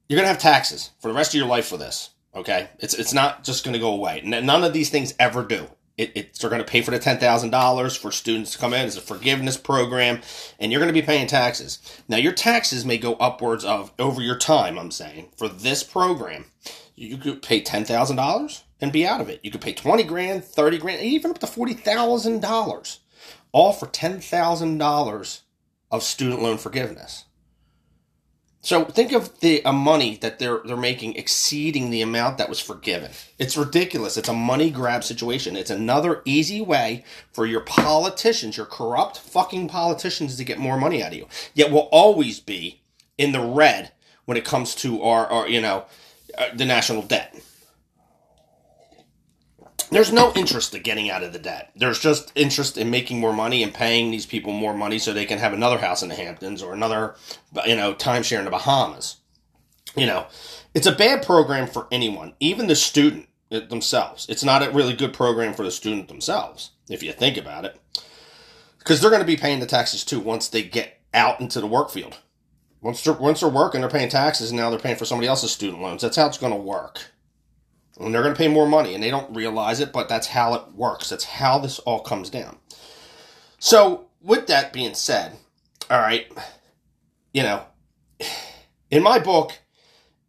you're 0.08 0.18
going 0.18 0.26
to 0.26 0.32
have 0.34 0.42
taxes 0.42 0.90
for 1.00 1.10
the 1.10 1.14
rest 1.14 1.32
of 1.32 1.38
your 1.38 1.48
life 1.48 1.68
for 1.68 1.78
this, 1.78 2.12
okay? 2.34 2.70
It's 2.80 2.94
it's 2.94 3.14
not 3.14 3.44
just 3.44 3.66
going 3.66 3.74
to 3.74 3.80
go 3.80 3.94
away. 3.94 4.22
None 4.24 4.64
of 4.64 4.72
these 4.72 4.90
things 4.90 5.14
ever 5.20 5.44
do. 5.44 5.68
It, 5.98 6.14
it's 6.16 6.40
they're 6.40 6.50
going 6.50 6.64
to 6.64 6.72
pay 6.72 6.82
for 6.82 6.92
the 6.92 7.00
$10,000 7.00 7.98
for 7.98 8.12
students 8.12 8.54
to 8.54 8.58
come 8.58 8.74
in. 8.74 8.88
It's 8.88 8.96
a 8.96 9.02
forgiveness 9.02 9.58
program 9.58 10.22
and 10.58 10.72
you're 10.72 10.80
going 10.80 10.94
to 10.94 11.00
be 11.00 11.06
paying 11.06 11.28
taxes. 11.28 11.80
Now 12.08 12.18
your 12.18 12.32
taxes 12.32 12.86
may 12.86 12.98
go 12.98 13.16
upwards 13.16 13.66
of 13.66 13.92
over 14.00 14.22
your 14.22 14.38
time, 14.38 14.80
I'm 14.80 14.92
saying. 14.92 15.34
For 15.36 15.50
this 15.50 15.84
program, 15.84 16.46
you 16.96 17.18
could 17.18 17.42
pay 17.42 17.62
$10,000 17.62 18.64
and 18.82 18.92
be 18.92 19.06
out 19.06 19.22
of 19.22 19.30
it. 19.30 19.40
You 19.44 19.52
could 19.52 19.62
pay 19.62 19.74
20 19.74 20.04
grand, 20.04 20.44
30 20.44 20.78
grand, 20.78 21.02
even 21.02 21.32
up 21.32 21.40
to 21.40 21.46
$40,000 21.46 23.00
all 23.52 23.74
for 23.74 23.88
$10,000 23.88 25.42
of 25.92 26.04
student 26.04 26.42
loan 26.42 26.58
forgiveness. 26.58 27.26
So 28.62 28.84
think 28.84 29.14
of 29.14 29.40
the 29.40 29.62
money 29.72 30.18
that 30.18 30.38
they're 30.38 30.60
they're 30.66 30.76
making 30.76 31.16
exceeding 31.16 31.90
the 31.90 32.02
amount 32.02 32.38
that 32.38 32.50
was 32.50 32.60
forgiven. 32.60 33.12
It's 33.38 33.56
ridiculous. 33.56 34.18
It's 34.18 34.28
a 34.28 34.34
money 34.34 34.70
grab 34.70 35.06
situation. 35.06 35.56
It's 35.56 35.70
another 35.70 36.22
easy 36.26 36.60
way 36.60 37.06
for 37.32 37.46
your 37.46 37.62
politicians, 37.62 38.58
your 38.58 38.66
corrupt 38.66 39.18
fucking 39.18 39.70
politicians, 39.70 40.36
to 40.36 40.44
get 40.44 40.60
more 40.60 40.78
money 40.78 41.02
out 41.02 41.14
of 41.14 41.18
you. 41.18 41.28
Yet 41.54 41.72
we'll 41.72 41.88
always 41.92 42.42
be 42.42 42.82
in 43.18 43.32
the 43.32 43.40
red 43.40 43.94
when 44.26 44.36
it 44.36 44.44
comes 44.44 44.76
to 44.76 45.04
our, 45.04 45.26
our 45.28 45.48
you 45.48 45.62
know, 45.62 45.86
uh, 46.38 46.50
the 46.54 46.66
national 46.66 47.04
debt. 47.04 47.34
There's 49.92 50.12
no 50.12 50.32
interest 50.36 50.76
in 50.76 50.84
getting 50.84 51.10
out 51.10 51.24
of 51.24 51.34
the 51.34 51.40
debt. 51.40 51.72
There's 51.76 52.00
just 52.00 52.32
interest 52.36 52.78
in 52.78 52.92
making 52.92 53.20
more 53.20 53.34
money 53.34 53.64
and 53.64 53.74
paying 53.74 54.12
these 54.12 54.26
people 54.26 54.54
more 54.54 54.74
money 54.74 55.00
so 55.00 55.14
they 55.14 55.26
can 55.26 55.40
have 55.40 55.54
another 55.54 55.80
house 55.80 56.04
in 56.04 56.10
the 56.10 56.16
Hamptons 56.16 56.62
or 56.62 56.74
another, 56.74 57.16
you 57.66 57.76
know, 57.76 57.96
timeshare 57.96 58.40
in 58.40 58.46
the 58.46 58.52
Bahamas. 58.52 59.18
You 59.96 60.06
know, 60.06 60.28
it's 60.76 60.86
a 60.86 60.92
bad 60.92 61.24
program 61.24 61.68
for 61.68 61.88
anyone, 61.92 62.34
even 62.40 62.68
the 62.68 62.76
student 62.76 63.28
themselves. 63.50 64.28
It's 64.30 64.44
not 64.44 64.62
a 64.62 64.70
really 64.70 64.94
good 64.94 65.14
program 65.14 65.54
for 65.54 65.64
the 65.64 65.72
student 65.72 66.08
themselves, 66.08 66.72
if 66.88 67.02
you 67.02 67.12
think 67.12 67.38
about 67.38 67.66
it, 67.66 67.80
because 68.78 69.02
they're 69.02 69.10
going 69.10 69.24
to 69.24 69.26
be 69.26 69.38
paying 69.38 69.60
the 69.60 69.66
taxes 69.66 70.04
too 70.04 70.20
once 70.20 70.48
they 70.48 70.62
get 70.62 71.02
out 71.16 71.42
into 71.42 71.60
the 71.60 71.68
work 71.68 71.90
field. 71.90 72.20
Once 72.82 73.04
they're, 73.04 73.14
once 73.14 73.40
they're 73.40 73.50
working, 73.50 73.82
they're 73.82 73.90
paying 73.90 74.10
taxes, 74.10 74.52
and 74.52 74.60
now 74.60 74.70
they're 74.70 74.80
paying 74.80 74.96
for 74.96 75.06
somebody 75.06 75.28
else's 75.28 75.52
student 75.52 75.82
loans. 75.82 76.04
That's 76.04 76.16
how 76.16 76.28
it's 76.28 76.38
going 76.38 76.54
to 76.54 76.60
work 76.60 77.12
and 78.00 78.14
they're 78.14 78.24
going 78.24 78.34
to 78.34 78.38
pay 78.38 78.48
more 78.48 78.68
money 78.68 78.94
and 78.94 79.04
they 79.04 79.10
don't 79.10 79.36
realize 79.36 79.80
it 79.80 79.92
but 79.92 80.10
that's 80.10 80.28
how 80.28 80.54
it 80.54 80.64
works. 80.74 81.10
That's 81.10 81.26
how 81.26 81.60
this 81.60 81.80
all 81.80 82.00
comes 82.00 82.30
down. 82.30 82.58
So 83.60 84.08
with 84.22 84.48
that 84.48 84.74
being 84.74 84.94
said 84.94 85.34
all 85.90 86.00
right 86.00 86.32
you 87.34 87.42
know 87.42 87.64
in 88.92 89.02
my 89.02 89.20
book 89.20 89.60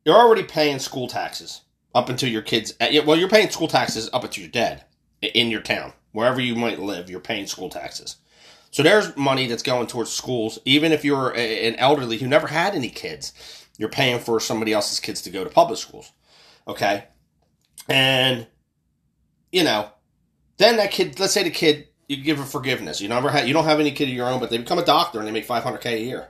you're 0.04 0.16
already 0.16 0.42
paying 0.42 0.78
school 0.78 1.08
taxes 1.08 1.62
up 1.94 2.08
until 2.08 2.28
your 2.28 2.42
kids 2.42 2.72
eh, 2.80 3.00
well 3.04 3.16
you're 3.16 3.28
paying 3.28 3.50
school 3.50 3.68
taxes 3.68 4.08
up 4.12 4.24
until 4.24 4.42
you're 4.42 4.50
dead 4.50 4.84
in 5.22 5.50
your 5.50 5.60
town. 5.60 5.92
Wherever 6.12 6.40
you 6.40 6.54
might 6.54 6.78
live 6.78 7.10
you're 7.10 7.20
paying 7.20 7.46
school 7.46 7.68
taxes. 7.68 8.16
So 8.72 8.82
there's 8.82 9.16
money 9.16 9.48
that's 9.48 9.64
going 9.64 9.88
towards 9.88 10.12
schools. 10.12 10.60
Even 10.64 10.92
if 10.92 11.04
you're 11.04 11.30
an 11.30 11.74
elderly 11.76 12.18
who 12.18 12.28
never 12.28 12.46
had 12.46 12.74
any 12.74 12.88
kids 12.88 13.32
you're 13.80 13.88
paying 13.88 14.20
for 14.20 14.38
somebody 14.38 14.74
else's 14.74 15.00
kids 15.00 15.22
to 15.22 15.30
go 15.30 15.42
to 15.42 15.48
public 15.50 15.78
schools 15.78 16.12
okay 16.68 17.04
and, 17.90 18.46
you 19.50 19.64
know, 19.64 19.90
then 20.58 20.76
that 20.76 20.92
kid, 20.92 21.18
let's 21.18 21.32
say 21.32 21.42
the 21.42 21.50
kid, 21.50 21.88
you 22.08 22.16
give 22.16 22.38
a 22.38 22.44
forgiveness. 22.44 23.00
You 23.00 23.08
never 23.08 23.28
had, 23.30 23.48
you 23.48 23.52
don't 23.52 23.64
have 23.64 23.80
any 23.80 23.90
kid 23.90 24.08
of 24.08 24.14
your 24.14 24.28
own, 24.28 24.38
but 24.38 24.48
they 24.48 24.58
become 24.58 24.78
a 24.78 24.84
doctor 24.84 25.18
and 25.18 25.26
they 25.26 25.32
make 25.32 25.46
500k 25.46 25.86
a 25.86 26.00
year. 26.00 26.28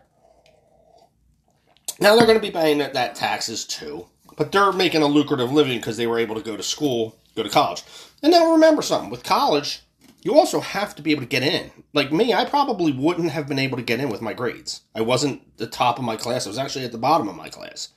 Now 2.01 2.17
they're 2.17 2.27
going 2.27 2.39
to 2.39 2.43
be 2.43 2.51
paying 2.51 2.79
that, 2.79 2.95
that 2.95 3.15
taxes 3.15 3.67
too, 3.67 4.07
but 4.39 4.53
they're 4.53 4.73
making 4.73 5.03
a 5.03 5.07
lucrative 5.07 5.53
living 5.53 5.79
because 5.79 5.99
they 5.99 6.07
were 6.07 6.19
able 6.19 6.35
to 6.35 6.41
go 6.41 6.57
to 6.57 6.63
school, 6.63 7.19
go 7.37 7.43
to 7.43 7.51
college. 7.51 7.83
And 8.23 8.33
now 8.33 8.53
remember 8.53 8.81
something 8.81 9.11
with 9.11 9.23
college, 9.23 9.83
you 10.23 10.35
also 10.35 10.61
have 10.61 10.95
to 10.95 11.03
be 11.03 11.11
able 11.11 11.23
to 11.23 11.29
get 11.29 11.43
in. 11.43 11.71
Like 11.93 12.11
me, 12.11 12.33
I 12.33 12.47
probably 12.47 12.93
wouldn't 12.93 13.33
have 13.33 13.49
been 13.49 13.59
able 13.59 13.77
to 13.77 13.83
get 13.83 14.01
in 14.01 14.09
with 14.09 14.23
my 14.23 14.33
grades. 14.33 14.81
I 14.95 15.03
wasn't 15.03 15.59
the 15.59 15.67
top 15.67 15.99
of 15.99 16.05
my 16.05 16.17
class. 16.17 16.47
I 16.47 16.51
was 16.51 16.59
actually 16.59 16.87
at 16.87 16.93
the 16.93 16.99
bottom 16.99 17.29
of 17.29 17.37
my 17.37 17.51
class. 17.51 17.91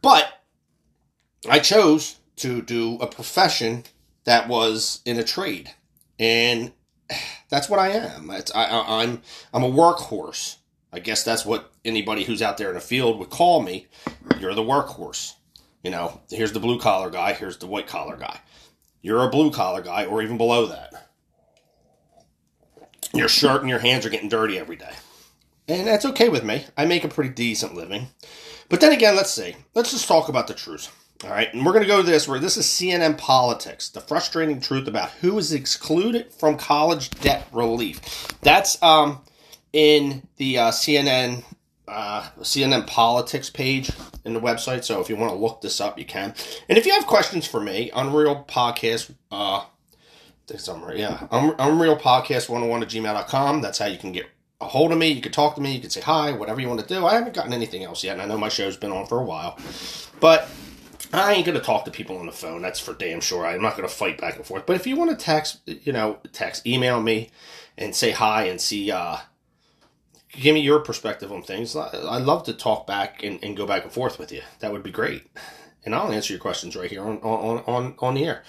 But 0.00 0.26
I 1.48 1.58
chose 1.58 2.16
to 2.42 2.62
do 2.62 2.96
a 3.00 3.06
profession 3.06 3.84
that 4.24 4.48
was 4.48 5.00
in 5.04 5.18
a 5.18 5.24
trade, 5.24 5.70
and 6.18 6.72
that's 7.48 7.68
what 7.68 7.78
I 7.78 7.90
am. 7.90 8.30
It's, 8.30 8.54
I, 8.54 8.64
I, 8.64 9.02
I'm 9.02 9.22
I'm 9.52 9.62
a 9.62 9.70
workhorse. 9.70 10.56
I 10.92 10.98
guess 10.98 11.24
that's 11.24 11.46
what 11.46 11.72
anybody 11.84 12.24
who's 12.24 12.42
out 12.42 12.58
there 12.58 12.68
in 12.68 12.74
the 12.74 12.80
field 12.80 13.18
would 13.18 13.30
call 13.30 13.62
me. 13.62 13.86
You're 14.38 14.54
the 14.54 14.62
workhorse. 14.62 15.34
You 15.82 15.90
know, 15.90 16.20
here's 16.30 16.52
the 16.52 16.60
blue 16.60 16.78
collar 16.78 17.10
guy. 17.10 17.32
Here's 17.32 17.58
the 17.58 17.66
white 17.66 17.86
collar 17.86 18.16
guy. 18.16 18.40
You're 19.00 19.24
a 19.24 19.30
blue 19.30 19.50
collar 19.50 19.82
guy, 19.82 20.04
or 20.04 20.22
even 20.22 20.36
below 20.36 20.66
that. 20.66 21.08
Your 23.14 23.28
shirt 23.28 23.60
and 23.60 23.70
your 23.70 23.78
hands 23.78 24.06
are 24.06 24.10
getting 24.10 24.28
dirty 24.28 24.58
every 24.58 24.76
day. 24.76 24.92
And 25.68 25.86
that's 25.86 26.04
okay 26.06 26.28
with 26.28 26.44
me. 26.44 26.66
I 26.76 26.86
make 26.86 27.04
a 27.04 27.08
pretty 27.08 27.30
decent 27.30 27.74
living. 27.74 28.08
But 28.68 28.80
then 28.80 28.92
again, 28.92 29.16
let's 29.16 29.30
see. 29.30 29.56
Let's 29.74 29.92
just 29.92 30.08
talk 30.08 30.28
about 30.28 30.46
the 30.46 30.54
truth. 30.54 30.90
All 31.24 31.30
right, 31.30 31.52
and 31.54 31.64
we're 31.64 31.72
going 31.72 31.84
to 31.84 31.88
go 31.88 32.02
to 32.02 32.10
this 32.10 32.26
where 32.26 32.40
this 32.40 32.56
is 32.56 32.66
CNN 32.66 33.16
politics, 33.16 33.88
the 33.88 34.00
frustrating 34.00 34.60
truth 34.60 34.88
about 34.88 35.10
who 35.20 35.38
is 35.38 35.52
excluded 35.52 36.32
from 36.32 36.56
college 36.56 37.10
debt 37.10 37.46
relief. 37.52 38.00
That's 38.40 38.82
um, 38.82 39.20
in 39.72 40.26
the 40.36 40.58
uh, 40.58 40.70
CNN 40.72 41.44
uh, 41.86 42.28
CNN 42.40 42.86
politics 42.86 43.50
page 43.50 43.90
in 44.24 44.34
the 44.34 44.40
website. 44.40 44.82
So 44.82 45.00
if 45.00 45.08
you 45.08 45.16
want 45.16 45.32
to 45.32 45.38
look 45.38 45.60
this 45.60 45.80
up, 45.80 45.98
you 45.98 46.04
can. 46.04 46.34
And 46.68 46.78
if 46.78 46.86
you 46.86 46.92
have 46.92 47.06
questions 47.06 47.46
for 47.46 47.60
me, 47.60 47.90
Unreal 47.94 48.44
Podcast, 48.48 49.14
uh, 49.30 49.64
yeah, 50.94 51.26
Unreal 51.30 51.96
Podcast 51.96 52.48
101 52.48 52.82
at 52.82 52.88
gmail.com. 52.88 53.62
That's 53.62 53.78
how 53.78 53.86
you 53.86 53.98
can 53.98 54.12
get 54.12 54.26
a 54.60 54.66
hold 54.66 54.92
of 54.92 54.98
me. 54.98 55.08
You 55.08 55.22
can 55.22 55.32
talk 55.32 55.54
to 55.54 55.60
me. 55.60 55.74
You 55.74 55.80
can 55.80 55.90
say 55.90 56.00
hi, 56.00 56.32
whatever 56.32 56.60
you 56.60 56.68
want 56.68 56.80
to 56.80 56.86
do. 56.86 57.06
I 57.06 57.14
haven't 57.14 57.34
gotten 57.34 57.52
anything 57.52 57.84
else 57.84 58.02
yet, 58.04 58.14
and 58.14 58.22
I 58.22 58.26
know 58.26 58.38
my 58.38 58.48
show's 58.48 58.76
been 58.76 58.92
on 58.92 59.06
for 59.06 59.18
a 59.18 59.24
while. 59.24 59.58
But 60.20 60.48
I 61.12 61.34
ain't 61.34 61.46
gonna 61.46 61.60
talk 61.60 61.84
to 61.84 61.90
people 61.90 62.16
on 62.18 62.26
the 62.26 62.32
phone. 62.32 62.62
That's 62.62 62.80
for 62.80 62.94
damn 62.94 63.20
sure. 63.20 63.46
I'm 63.46 63.62
not 63.62 63.76
gonna 63.76 63.88
fight 63.88 64.20
back 64.20 64.36
and 64.36 64.46
forth. 64.46 64.66
But 64.66 64.76
if 64.76 64.86
you 64.86 64.96
want 64.96 65.10
to 65.10 65.16
text, 65.16 65.60
you 65.66 65.92
know, 65.92 66.18
text, 66.32 66.66
email 66.66 67.00
me, 67.00 67.30
and 67.76 67.94
say 67.94 68.10
hi 68.12 68.44
and 68.44 68.60
see, 68.60 68.90
uh, 68.90 69.18
give 70.32 70.54
me 70.54 70.60
your 70.60 70.80
perspective 70.80 71.30
on 71.30 71.42
things. 71.42 71.76
I'd 71.76 72.22
love 72.22 72.44
to 72.44 72.54
talk 72.54 72.86
back 72.86 73.22
and, 73.22 73.38
and 73.42 73.56
go 73.56 73.66
back 73.66 73.84
and 73.84 73.92
forth 73.92 74.18
with 74.18 74.32
you. 74.32 74.42
That 74.60 74.72
would 74.72 74.82
be 74.82 74.90
great, 74.90 75.24
and 75.84 75.94
I'll 75.94 76.12
answer 76.12 76.32
your 76.32 76.40
questions 76.40 76.76
right 76.76 76.90
here 76.90 77.02
on 77.02 77.18
on 77.18 77.62
on 77.66 77.94
on 77.98 78.14
the 78.14 78.24
air. 78.24 78.42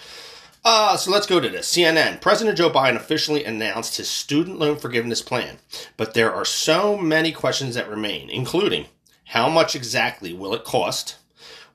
Uh, 0.66 0.96
so 0.96 1.12
let's 1.12 1.28
go 1.28 1.42
to 1.42 1.50
this. 1.50 1.70
CNN. 1.70 2.22
President 2.22 2.58
Joe 2.58 2.70
Biden 2.70 2.96
officially 2.96 3.44
announced 3.44 3.98
his 3.98 4.10
student 4.10 4.60
loan 4.60 4.78
forgiveness 4.78 5.22
plan, 5.22 5.58
but 5.98 6.14
there 6.14 6.34
are 6.34 6.46
so 6.46 6.96
many 6.98 7.34
questions 7.34 7.76
that 7.76 7.90
remain, 7.90 8.30
including 8.30 8.86
how 9.26 9.50
much 9.50 9.76
exactly 9.76 10.34
will 10.34 10.54
it 10.54 10.64
cost? 10.64 11.18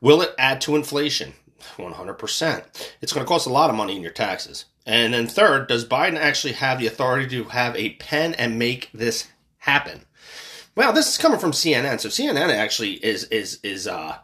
Will 0.00 0.22
it 0.22 0.34
add 0.38 0.60
to 0.62 0.76
inflation? 0.76 1.34
100%. 1.76 2.64
It's 3.00 3.12
going 3.12 3.24
to 3.24 3.28
cost 3.28 3.46
a 3.46 3.52
lot 3.52 3.70
of 3.70 3.76
money 3.76 3.96
in 3.96 4.02
your 4.02 4.12
taxes. 4.12 4.66
And 4.86 5.12
then 5.12 5.26
third, 5.26 5.68
does 5.68 5.84
Biden 5.84 6.16
actually 6.16 6.54
have 6.54 6.78
the 6.78 6.86
authority 6.86 7.28
to 7.28 7.44
have 7.44 7.76
a 7.76 7.90
pen 7.94 8.34
and 8.34 8.58
make 8.58 8.90
this 8.92 9.28
happen? 9.58 10.06
Well, 10.74 10.92
this 10.92 11.08
is 11.08 11.18
coming 11.18 11.40
from 11.40 11.50
CNN. 11.50 12.00
So 12.00 12.08
CNN 12.08 12.54
actually 12.54 12.92
is 12.92 13.24
is 13.24 13.58
is 13.64 13.88
uh 13.88 14.18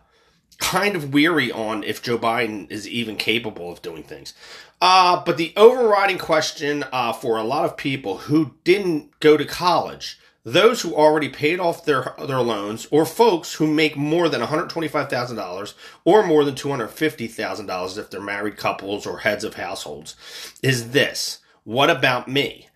kind 0.58 0.94
of 0.94 1.12
weary 1.12 1.50
on 1.50 1.82
if 1.82 2.02
Joe 2.02 2.16
Biden 2.16 2.70
is 2.70 2.88
even 2.88 3.16
capable 3.16 3.70
of 3.72 3.82
doing 3.82 4.04
things. 4.04 4.34
Uh, 4.80 5.22
but 5.24 5.36
the 5.36 5.52
overriding 5.56 6.18
question 6.18 6.84
uh, 6.92 7.12
for 7.12 7.36
a 7.36 7.42
lot 7.42 7.64
of 7.64 7.76
people 7.76 8.18
who 8.18 8.54
didn't 8.64 9.18
go 9.20 9.36
to 9.36 9.44
college, 9.44 10.18
those 10.44 10.82
who 10.82 10.94
already 10.94 11.28
paid 11.30 11.58
off 11.58 11.84
their 11.84 12.14
their 12.26 12.40
loans, 12.40 12.86
or 12.90 13.06
folks 13.06 13.54
who 13.54 13.66
make 13.66 13.96
more 13.96 14.28
than 14.28 14.40
one 14.40 14.50
hundred 14.50 14.68
twenty 14.68 14.88
five 14.88 15.08
thousand 15.08 15.36
dollars 15.36 15.74
or 16.04 16.24
more 16.24 16.44
than 16.44 16.54
two 16.54 16.70
hundred 16.70 16.88
fifty 16.88 17.26
thousand 17.26 17.66
dollars 17.66 17.96
if 17.96 18.10
they're 18.10 18.20
married 18.20 18.56
couples 18.56 19.06
or 19.06 19.18
heads 19.18 19.44
of 19.44 19.54
households, 19.54 20.16
is 20.62 20.90
this: 20.90 21.38
What 21.64 21.90
about 21.90 22.28
me? 22.28 22.68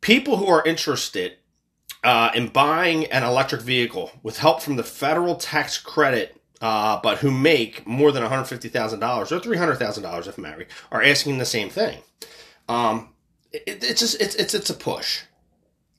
People 0.00 0.36
who 0.36 0.48
are 0.48 0.64
interested 0.64 1.36
uh, 2.04 2.30
in 2.34 2.48
buying 2.48 3.06
an 3.06 3.22
electric 3.22 3.62
vehicle 3.62 4.12
with 4.22 4.38
help 4.38 4.62
from 4.62 4.76
the 4.76 4.84
federal 4.84 5.34
tax 5.36 5.78
credit, 5.78 6.40
uh, 6.60 7.00
but 7.02 7.18
who 7.18 7.30
make 7.30 7.86
more 7.86 8.12
than 8.12 8.22
$150,000 8.22 9.32
or 9.32 9.40
$300,000 9.40 10.26
if 10.26 10.38
married, 10.38 10.68
are 10.92 11.02
asking 11.02 11.38
the 11.38 11.44
same 11.44 11.68
thing. 11.68 11.98
Um, 12.68 13.10
it, 13.52 13.82
it's 13.82 14.00
just 14.00 14.20
it's, 14.20 14.34
it's 14.34 14.54
it's 14.54 14.70
a 14.70 14.74
push. 14.74 15.22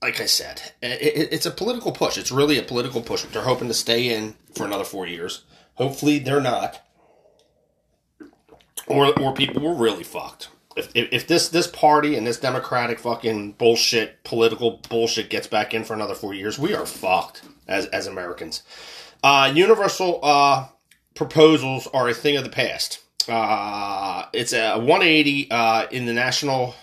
Like 0.01 0.21
I 0.21 0.25
said, 0.25 0.61
it, 0.81 1.01
it, 1.01 1.33
it's 1.33 1.45
a 1.45 1.51
political 1.51 1.91
push. 1.91 2.17
It's 2.17 2.31
really 2.31 2.57
a 2.57 2.63
political 2.63 3.01
push. 3.01 3.23
They're 3.23 3.41
hoping 3.41 3.67
to 3.67 3.73
stay 3.73 4.15
in 4.15 4.35
for 4.55 4.65
another 4.65 4.85
four 4.85 5.05
years. 5.05 5.43
Hopefully, 5.75 6.19
they're 6.19 6.41
not, 6.41 6.81
or 8.87 9.17
or 9.19 9.33
people 9.33 9.61
were 9.61 9.73
really 9.73 10.03
fucked 10.03 10.49
if, 10.79 10.89
if, 10.95 11.09
if 11.11 11.27
this 11.27 11.49
this 11.49 11.67
party 11.67 12.15
and 12.15 12.25
this 12.25 12.39
democratic 12.39 12.99
fucking 12.99 13.53
bullshit 13.53 14.23
political 14.23 14.81
bullshit 14.89 15.29
gets 15.29 15.47
back 15.47 15.73
in 15.73 15.83
for 15.83 15.93
another 15.93 16.15
four 16.15 16.33
years, 16.33 16.57
we 16.57 16.73
are 16.73 16.85
fucked 16.85 17.43
as 17.67 17.85
as 17.87 18.07
Americans. 18.07 18.63
Uh, 19.23 19.51
universal 19.53 20.19
uh, 20.23 20.67
proposals 21.13 21.87
are 21.87 22.07
a 22.07 22.13
thing 22.13 22.37
of 22.37 22.43
the 22.43 22.49
past. 22.49 23.03
Uh, 23.27 24.25
it's 24.33 24.53
a 24.53 24.77
180 24.77 25.51
uh, 25.51 25.87
in 25.91 26.05
the 26.05 26.13
national 26.13 26.73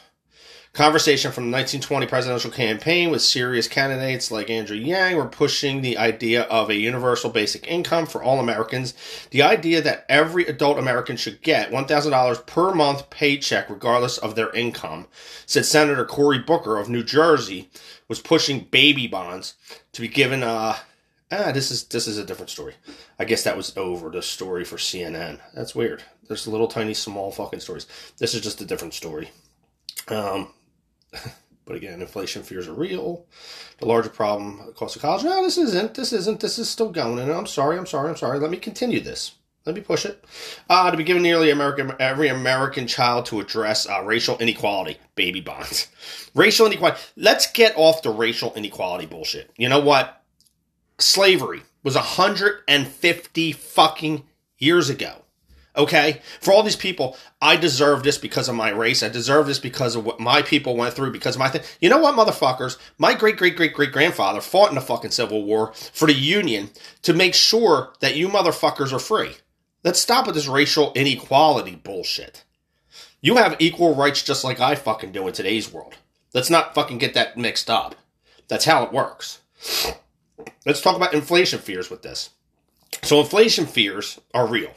conversation 0.76 1.33
from 1.33 1.45
the 1.45 1.56
1920 1.56 2.06
presidential 2.06 2.50
campaign 2.50 3.11
with 3.11 3.23
serious 3.23 3.66
candidates 3.66 4.30
like 4.30 4.50
Andrew 4.50 4.76
Yang 4.76 5.16
were 5.16 5.26
pushing 5.26 5.80
the 5.80 5.97
idea 5.97 6.42
of 6.42 6.68
a 6.68 6.76
universal 6.76 7.30
basic 7.30 7.66
income 7.66 8.04
for 8.04 8.23
all 8.23 8.38
Americans. 8.38 8.92
The 9.30 9.40
idea 9.40 9.80
that 9.80 10.04
every 10.06 10.45
adult 10.45 10.78
American 10.78 11.16
should 11.16 11.40
get 11.40 11.71
$1,000 11.71 12.47
per 12.47 12.75
month 12.75 13.09
paycheck 13.09 13.71
regardless 13.71 14.18
of 14.18 14.35
their 14.35 14.50
income, 14.50 15.06
said 15.47 15.64
Senator 15.64 16.04
Cory 16.04 16.40
Booker 16.40 16.76
of 16.76 16.90
New 16.90 17.02
Jersey, 17.02 17.71
was 18.06 18.21
pushing 18.21 18.68
baby 18.71 19.06
bonds 19.06 19.54
to 19.92 20.02
be 20.02 20.09
given 20.09 20.42
uh 20.42 20.76
Ah, 21.33 21.50
this 21.50 21.73
is 21.73 21.85
this 21.85 22.06
is 22.06 22.18
a 22.18 22.25
different 22.25 22.50
story. 22.50 22.75
I 23.18 23.25
guess 23.25 23.42
that 23.42 23.56
was 23.56 23.76
over 23.76 24.11
the 24.11 24.23
story 24.23 24.64
for 24.64 24.76
CNN. 24.76 25.40
That's 25.54 25.75
weird. 25.75 26.04
There's 26.28 26.47
little 26.47 26.68
tiny 26.68 26.95
small 26.95 27.33
fucking 27.33 27.61
stories. 27.61 27.87
This 28.18 28.33
is 28.33 28.42
just 28.42 28.61
a 28.61 28.64
different 28.64 28.95
story. 28.95 29.30
Um, 30.06 30.52
but 31.65 31.77
again, 31.77 32.01
inflation 32.01 32.43
fears 32.43 32.69
are 32.69 32.75
real. 32.75 33.27
The 33.79 33.87
larger 33.87 34.09
problem, 34.09 34.63
the 34.67 34.73
cost 34.73 34.97
of 34.97 35.03
college. 35.03 35.25
No, 35.25 35.43
this 35.43 35.59
isn't. 35.59 35.95
This 35.95 36.13
isn't. 36.13 36.41
This 36.41 36.59
is 36.59 36.69
still 36.69 36.91
going. 36.91 37.19
And 37.19 37.31
I'm 37.31 37.47
sorry. 37.47 37.77
I'm 37.77 37.87
sorry. 37.87 38.09
I'm 38.09 38.17
sorry. 38.17 38.39
Let 38.39 38.51
me 38.51 38.57
continue 38.57 39.01
this. 39.01 39.33
Let 39.67 39.75
me 39.75 39.81
push 39.81 40.07
it. 40.07 40.25
Uh, 40.71 40.91
to 40.93 40.97
be 40.97 41.03
given 41.03 41.25
nearly 41.25 41.51
American, 41.51 41.93
every 41.99 42.29
American 42.29 42.87
child 42.87 43.27
to 43.27 43.41
address 43.41 43.89
uh, 43.89 44.01
racial 44.05 44.39
inequality, 44.39 44.97
baby 45.17 45.41
bonds. 45.41 45.89
racial 46.35 46.67
inequality. 46.67 47.01
Let's 47.17 47.51
get 47.51 47.75
off 47.77 48.03
the 48.03 48.11
racial 48.11 48.55
inequality 48.55 49.07
bullshit. 49.07 49.51
You 49.57 49.69
know 49.69 49.81
what? 49.81 50.23
Slavery 50.99 51.63
was 51.83 51.97
150 51.97 53.53
fucking 53.53 54.23
years 54.57 54.89
ago. 54.89 55.23
Okay? 55.76 56.23
For 56.40 56.52
all 56.52 56.62
these 56.62 56.76
people, 56.76 57.16
I 57.40 57.56
deserve 57.56 58.02
this 58.02 58.18
because 58.18 58.49
of 58.49 58.54
my 58.54 58.71
race. 58.71 59.02
I 59.02 59.09
deserve 59.09 59.47
this 59.47 59.59
because 59.59 59.95
of 59.95 60.04
what 60.04 60.21
my 60.21 60.42
people 60.42 60.76
went 60.76 60.95
through, 60.95 61.12
because 61.12 61.37
of 61.37 61.40
my 61.40 61.49
thing. 61.49 61.62
You 61.80 61.90
know 61.90 61.99
what, 61.99 62.14
motherfuckers? 62.14 62.78
My 62.99 63.14
great 63.14 63.37
great 63.37 63.56
great 63.56 63.75
great 63.75 63.92
grandfather 63.92 64.40
fought 64.40 64.71
in 64.71 64.75
the 64.75 64.80
fucking 64.80 65.11
Civil 65.11 65.45
War 65.45 65.73
for 65.75 66.06
the 66.06 66.14
Union 66.14 66.71
to 67.02 67.12
make 67.12 67.35
sure 67.35 67.92
that 68.00 68.16
you 68.16 68.28
motherfuckers 68.28 68.92
are 68.92 68.99
free. 68.99 69.37
Let's 69.85 70.00
stop 70.00 70.26
with 70.26 70.35
this 70.35 70.49
racial 70.49 70.92
inequality 70.95 71.76
bullshit. 71.76 72.45
You 73.21 73.36
have 73.36 73.56
equal 73.58 73.95
rights 73.95 74.23
just 74.23 74.45
like 74.45 74.60
I 74.60 74.75
fucking 74.75 75.12
do 75.12 75.26
in 75.26 75.32
today's 75.32 75.73
world. 75.73 75.95
Let's 76.34 76.50
not 76.50 76.75
fucking 76.75 76.99
get 76.99 77.15
that 77.15 77.36
mixed 77.36 77.71
up. 77.71 77.95
That's 78.49 78.65
how 78.65 78.84
it 78.84 78.93
works. 78.93 79.41
Let's 80.65 80.80
talk 80.80 80.97
about 80.97 81.15
inflation 81.15 81.58
fears 81.58 81.91
with 81.91 82.02
this. 82.02 82.30
So, 83.02 83.21
inflation 83.21 83.67
fears 83.67 84.21
are 84.34 84.47
real. 84.47 84.73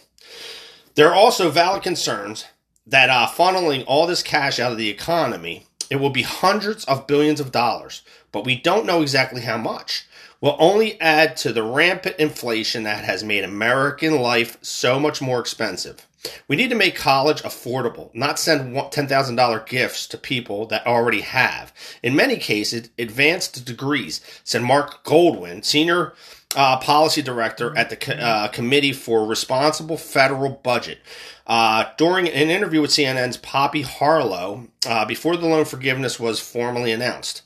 There 1.00 1.08
are 1.08 1.16
also 1.16 1.50
valid 1.50 1.82
concerns 1.82 2.44
that 2.86 3.10
uh, 3.10 3.26
funneling 3.26 3.86
all 3.88 4.06
this 4.06 4.22
cash 4.22 4.60
out 4.60 4.74
of 4.74 4.78
the 4.78 4.90
economy, 4.90 5.66
it 5.90 5.96
will 5.96 6.10
be 6.10 6.24
hundreds 6.24 6.84
of 6.84 7.08
billions 7.08 7.40
of 7.40 7.54
dollars, 7.54 8.02
but 8.34 8.44
we 8.44 8.60
don't 8.60 8.86
know 8.86 9.02
exactly 9.02 9.44
how 9.44 9.56
much. 9.56 10.06
Will 10.42 10.58
only 10.60 11.00
add 11.00 11.38
to 11.38 11.54
the 11.54 11.64
rampant 11.64 12.18
inflation 12.18 12.84
that 12.84 13.06
has 13.06 13.24
made 13.24 13.46
American 13.46 14.20
life 14.20 14.58
so 14.62 15.00
much 15.00 15.22
more 15.22 15.40
expensive. 15.40 16.06
We 16.50 16.58
need 16.58 16.70
to 16.70 16.76
make 16.76 16.98
college 16.98 17.44
affordable, 17.44 18.14
not 18.14 18.38
send 18.38 18.76
$10,000 18.76 19.68
gifts 19.68 20.06
to 20.08 20.18
people 20.18 20.66
that 20.66 20.86
already 20.86 21.22
have. 21.22 21.72
In 22.04 22.14
many 22.14 22.36
cases, 22.36 22.90
advanced 23.00 23.64
degrees, 23.64 24.20
said 24.44 24.64
Marc 24.64 25.06
Goldwein, 25.06 25.64
senior 25.64 26.14
uh, 26.56 26.78
policy 26.80 27.22
director 27.22 27.76
at 27.78 27.90
the 27.90 28.24
uh, 28.24 28.48
Committee 28.48 28.94
for 28.94 29.26
Responsible 29.26 29.98
Federal 29.98 30.50
Budget. 30.50 31.00
Uh, 31.46 31.86
during 31.98 32.28
an 32.28 32.50
interview 32.50 32.82
with 32.82 32.92
CNN's 32.92 33.38
Poppy 33.38 33.82
Harlow, 33.82 34.68
uh, 34.88 35.06
before 35.06 35.38
the 35.38 35.48
loan 35.48 35.66
forgiveness 35.66 36.20
was 36.20 36.40
formally 36.40 36.92
announced. 36.92 37.44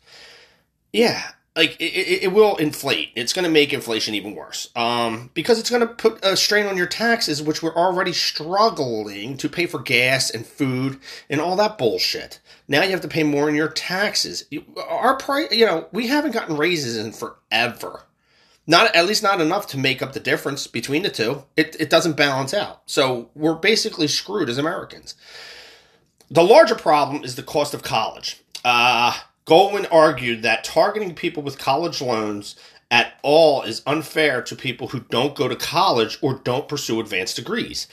Yeah, 0.91 1.23
like 1.55 1.79
it, 1.79 1.85
it, 1.85 2.23
it 2.23 2.33
will 2.33 2.55
inflate. 2.57 3.09
It's 3.15 3.33
going 3.33 3.45
to 3.45 3.51
make 3.51 3.73
inflation 3.73 4.15
even 4.15 4.35
worse 4.35 4.69
um, 4.75 5.29
because 5.33 5.59
it's 5.59 5.69
going 5.69 5.87
to 5.87 5.93
put 5.93 6.23
a 6.23 6.35
strain 6.35 6.65
on 6.65 6.77
your 6.77 6.87
taxes, 6.87 7.41
which 7.41 7.61
we're 7.61 7.75
already 7.75 8.13
struggling 8.13 9.37
to 9.37 9.49
pay 9.49 9.65
for 9.65 9.79
gas 9.79 10.29
and 10.29 10.45
food 10.45 10.99
and 11.29 11.39
all 11.39 11.55
that 11.57 11.77
bullshit. 11.77 12.39
Now 12.67 12.83
you 12.83 12.91
have 12.91 13.01
to 13.01 13.07
pay 13.07 13.23
more 13.23 13.49
in 13.49 13.55
your 13.55 13.69
taxes. 13.69 14.45
Our 14.87 15.17
price, 15.17 15.51
you 15.51 15.65
know, 15.65 15.87
we 15.91 16.07
haven't 16.07 16.31
gotten 16.31 16.57
raises 16.57 16.97
in 16.97 17.11
forever. 17.11 18.03
Not 18.65 18.95
at 18.95 19.05
least 19.05 19.23
not 19.23 19.41
enough 19.41 19.67
to 19.67 19.77
make 19.77 20.01
up 20.01 20.13
the 20.13 20.19
difference 20.19 20.67
between 20.67 21.03
the 21.03 21.09
two. 21.09 21.43
It 21.57 21.75
it 21.79 21.89
doesn't 21.89 22.15
balance 22.15 22.53
out. 22.53 22.81
So 22.85 23.29
we're 23.35 23.55
basically 23.55 24.07
screwed 24.07 24.49
as 24.49 24.57
Americans. 24.57 25.15
The 26.31 26.43
larger 26.43 26.75
problem 26.75 27.23
is 27.23 27.35
the 27.35 27.43
cost 27.43 27.73
of 27.73 27.83
college. 27.83 28.41
Uh, 28.63 29.17
argued 29.91 30.41
that 30.41 30.63
targeting 30.63 31.13
people 31.13 31.43
with 31.43 31.59
college 31.59 32.01
loans 32.01 32.55
at 32.89 33.13
all 33.21 33.63
is 33.63 33.81
unfair 33.85 34.41
to 34.41 34.55
people 34.55 34.89
who 34.89 35.01
don't 35.09 35.35
go 35.35 35.47
to 35.47 35.55
college 35.55 36.17
or 36.21 36.35
don't 36.35 36.67
pursue 36.67 36.99
advanced 36.99 37.35
degrees. 37.35 37.87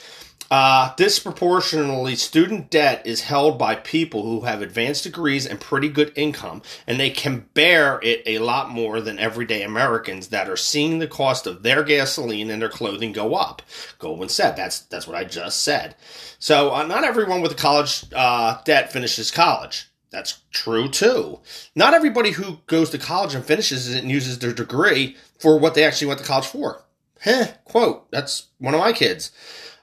Uh, 0.50 0.92
disproportionately, 0.96 2.16
student 2.16 2.70
debt 2.70 3.06
is 3.06 3.20
held 3.20 3.56
by 3.56 3.76
people 3.76 4.22
who 4.22 4.40
have 4.40 4.60
advanced 4.60 5.04
degrees 5.04 5.46
and 5.46 5.60
pretty 5.60 5.88
good 5.88 6.12
income, 6.16 6.60
and 6.88 6.98
they 6.98 7.10
can 7.10 7.46
bear 7.54 8.00
it 8.02 8.20
a 8.26 8.40
lot 8.40 8.68
more 8.68 9.00
than 9.00 9.16
everyday 9.20 9.62
Americans 9.62 10.28
that 10.28 10.48
are 10.48 10.56
seeing 10.56 10.98
the 10.98 11.06
cost 11.06 11.46
of 11.46 11.62
their 11.62 11.84
gasoline 11.84 12.50
and 12.50 12.60
their 12.60 12.68
clothing 12.68 13.12
go 13.12 13.36
up. 13.36 13.62
Goldwein 14.00 14.28
said 14.28 14.56
that's 14.56 14.80
that's 14.80 15.06
what 15.06 15.16
I 15.16 15.22
just 15.22 15.60
said. 15.60 15.94
So, 16.40 16.74
uh, 16.74 16.84
not 16.84 17.04
everyone 17.04 17.42
with 17.42 17.52
a 17.52 17.56
college 17.56 18.06
uh, 18.12 18.60
debt 18.64 18.92
finishes 18.92 19.30
college. 19.30 19.88
That's 20.10 20.40
true 20.50 20.88
too. 20.88 21.38
Not 21.76 21.94
everybody 21.94 22.32
who 22.32 22.58
goes 22.66 22.90
to 22.90 22.98
college 22.98 23.36
and 23.36 23.44
finishes 23.44 23.88
it 23.88 24.02
and 24.02 24.10
uses 24.10 24.40
their 24.40 24.52
degree 24.52 25.16
for 25.38 25.60
what 25.60 25.74
they 25.74 25.84
actually 25.84 26.08
went 26.08 26.18
to 26.18 26.26
college 26.26 26.46
for. 26.48 26.82
Heh, 27.20 27.52
quote. 27.64 28.10
That's 28.10 28.48
one 28.58 28.74
of 28.74 28.80
my 28.80 28.92
kids. 28.92 29.30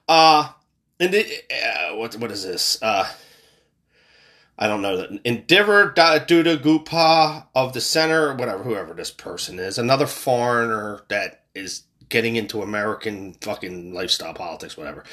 Uh, 0.09 0.49
and 0.99 1.13
it, 1.13 1.51
uh, 1.51 1.95
what 1.95 2.15
what 2.15 2.31
is 2.31 2.43
this? 2.43 2.81
Uh, 2.81 3.07
I 4.59 4.67
don't 4.67 4.81
know 4.81 4.97
that 4.97 5.21
Endeavor 5.23 5.93
Duda 5.93 6.61
Gupa 6.61 7.47
of 7.53 7.73
the 7.73 7.81
center, 7.81 8.33
whatever, 8.33 8.63
whoever 8.63 8.93
this 8.93 9.11
person 9.11 9.59
is, 9.59 9.77
another 9.77 10.07
foreigner 10.07 11.03
that 11.09 11.43
is 11.53 11.83
getting 12.09 12.37
into 12.37 12.61
American 12.61 13.33
fucking 13.41 13.93
lifestyle 13.93 14.33
politics, 14.33 14.77
whatever. 14.77 15.03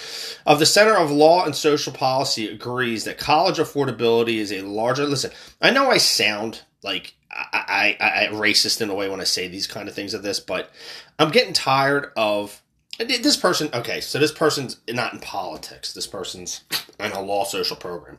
Of 0.47 0.61
the 0.61 0.67
Center 0.67 0.97
of 0.97 1.11
Law 1.11 1.45
and 1.45 1.55
Social 1.55 1.93
Policy 1.93 2.49
agrees 2.49 3.05
that 3.05 3.19
college 3.19 3.59
affordability 3.59 4.37
is 4.37 4.53
a 4.53 4.63
larger. 4.63 5.05
Listen, 5.05 5.33
I 5.61 5.71
know 5.71 5.91
I 5.91 5.99
sound 5.99 6.63
like 6.83 7.15
I, 7.31 7.97
I, 8.01 8.27
I 8.27 8.29
racist 8.29 8.81
in 8.81 8.91
a 8.91 8.95
way 8.95 9.09
when 9.09 9.21
I 9.21 9.25
say 9.25 9.49
these 9.49 9.67
kind 9.67 9.89
of 9.89 9.95
things 9.95 10.15
of 10.15 10.23
this, 10.23 10.39
but 10.41 10.71
I'm 11.19 11.31
getting 11.31 11.53
tired 11.53 12.13
of 12.17 12.63
this 12.99 13.37
person. 13.37 13.69
Okay, 13.73 14.01
so 14.01 14.19
this 14.19 14.33
person's 14.33 14.81
not 14.89 15.13
in 15.13 15.21
politics. 15.21 15.93
This 15.93 16.07
person's 16.07 16.65
in 17.01 17.13
a 17.13 17.21
law 17.21 17.45
social 17.45 17.77
program. 17.77 18.19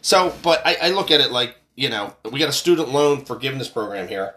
So, 0.00 0.34
but 0.42 0.66
I, 0.66 0.76
I 0.82 0.90
look 0.90 1.10
at 1.10 1.20
it 1.20 1.30
like 1.30 1.56
you 1.74 1.88
know 1.88 2.14
we 2.30 2.38
got 2.38 2.48
a 2.48 2.52
student 2.52 2.90
loan 2.90 3.24
forgiveness 3.24 3.68
program 3.68 4.08
here. 4.08 4.34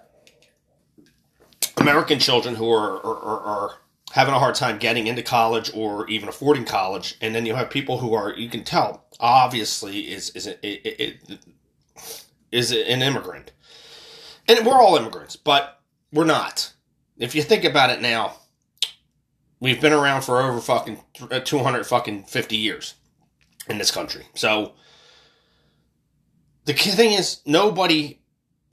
American 1.77 2.19
children 2.19 2.55
who 2.55 2.69
are, 2.69 2.97
are, 3.05 3.17
are, 3.17 3.39
are 3.39 3.71
having 4.11 4.33
a 4.33 4.39
hard 4.39 4.55
time 4.55 4.77
getting 4.79 5.07
into 5.07 5.21
college 5.21 5.71
or 5.73 6.07
even 6.09 6.27
affording 6.27 6.65
college, 6.65 7.15
and 7.21 7.33
then 7.33 7.45
you 7.45 7.55
have 7.55 7.69
people 7.69 7.99
who 7.99 8.13
are 8.13 8.33
you 8.33 8.49
can 8.49 8.63
tell 8.63 9.05
obviously 9.19 10.11
is 10.11 10.29
is 10.31 10.47
it, 10.47 11.39
is 12.51 12.71
an 12.71 13.01
immigrant, 13.01 13.51
and 14.47 14.65
we're 14.65 14.81
all 14.81 14.97
immigrants, 14.97 15.35
but 15.35 15.81
we're 16.11 16.25
not. 16.25 16.73
If 17.17 17.35
you 17.35 17.43
think 17.43 17.65
about 17.65 17.89
it 17.89 18.01
now, 18.01 18.35
we've 19.59 19.81
been 19.81 19.93
around 19.93 20.23
for 20.23 20.41
over 20.41 20.59
fucking 20.59 20.99
uh, 21.31 21.39
two 21.39 21.59
hundred 21.59 21.85
fucking 21.85 22.25
fifty 22.25 22.57
years 22.57 22.95
in 23.67 23.77
this 23.77 23.91
country, 23.91 24.25
so. 24.33 24.73
The 26.65 26.73
thing 26.75 27.13
is, 27.13 27.41
nobody 27.47 28.19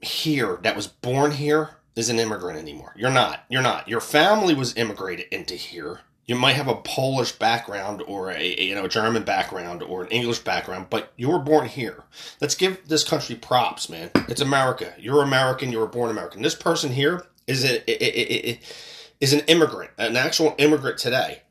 here 0.03 0.59
that 0.64 0.77
was 0.77 0.87
born 0.87 1.31
here 1.31 1.70
is 1.94 2.11
an 2.11 2.18
immigrant 2.18 2.59
anymore. 2.59 2.92
You're 2.94 3.11
not. 3.11 3.44
You're 3.49 3.62
not. 3.62 3.88
Your 3.88 4.03
family 4.03 4.53
was 4.55 4.77
immigrated 4.77 5.27
into 5.33 5.55
here. 5.55 6.01
You 6.27 6.35
might 6.35 6.57
have 6.57 6.68
a 6.68 6.75
Polish 6.75 7.33
background 7.33 8.03
or 8.07 8.31
a, 8.31 8.37
a, 8.37 8.62
you 8.62 8.75
know 8.75 8.87
German 8.87 9.22
background 9.22 9.83
or 9.83 10.03
an 10.03 10.11
English 10.11 10.40
background, 10.40 10.88
but 10.90 11.11
you 11.16 11.31
were 11.31 11.38
born 11.38 11.68
here. 11.68 12.05
Let's 12.38 12.55
give 12.55 12.87
this 12.87 13.03
country 13.03 13.37
props, 13.37 13.88
man. 13.88 14.11
It's 14.29 14.42
America. 14.42 14.92
You're 14.99 15.22
American. 15.22 15.72
You 15.72 15.79
were 15.79 15.87
born 15.87 16.11
American. 16.11 16.42
This 16.42 16.57
person 16.57 16.92
here 16.92 17.25
is 17.46 17.64
a, 17.64 18.59
is 19.20 19.33
an 19.33 19.40
immigrant, 19.40 19.90
an 19.98 20.16
actual 20.16 20.55
immigrant 20.59 20.98
today, 20.98 21.42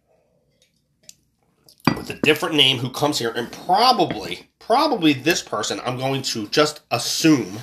with 1.95 2.10
a 2.10 2.19
different 2.23 2.56
name 2.56 2.78
who 2.78 2.89
comes 2.89 3.19
here 3.19 3.32
and 3.32 3.51
probably 3.51 4.49
probably 4.60 5.13
this 5.13 5.41
person. 5.41 5.80
I'm 5.86 5.97
going 5.97 6.23
to 6.23 6.47
just 6.47 6.82
assume 6.91 7.60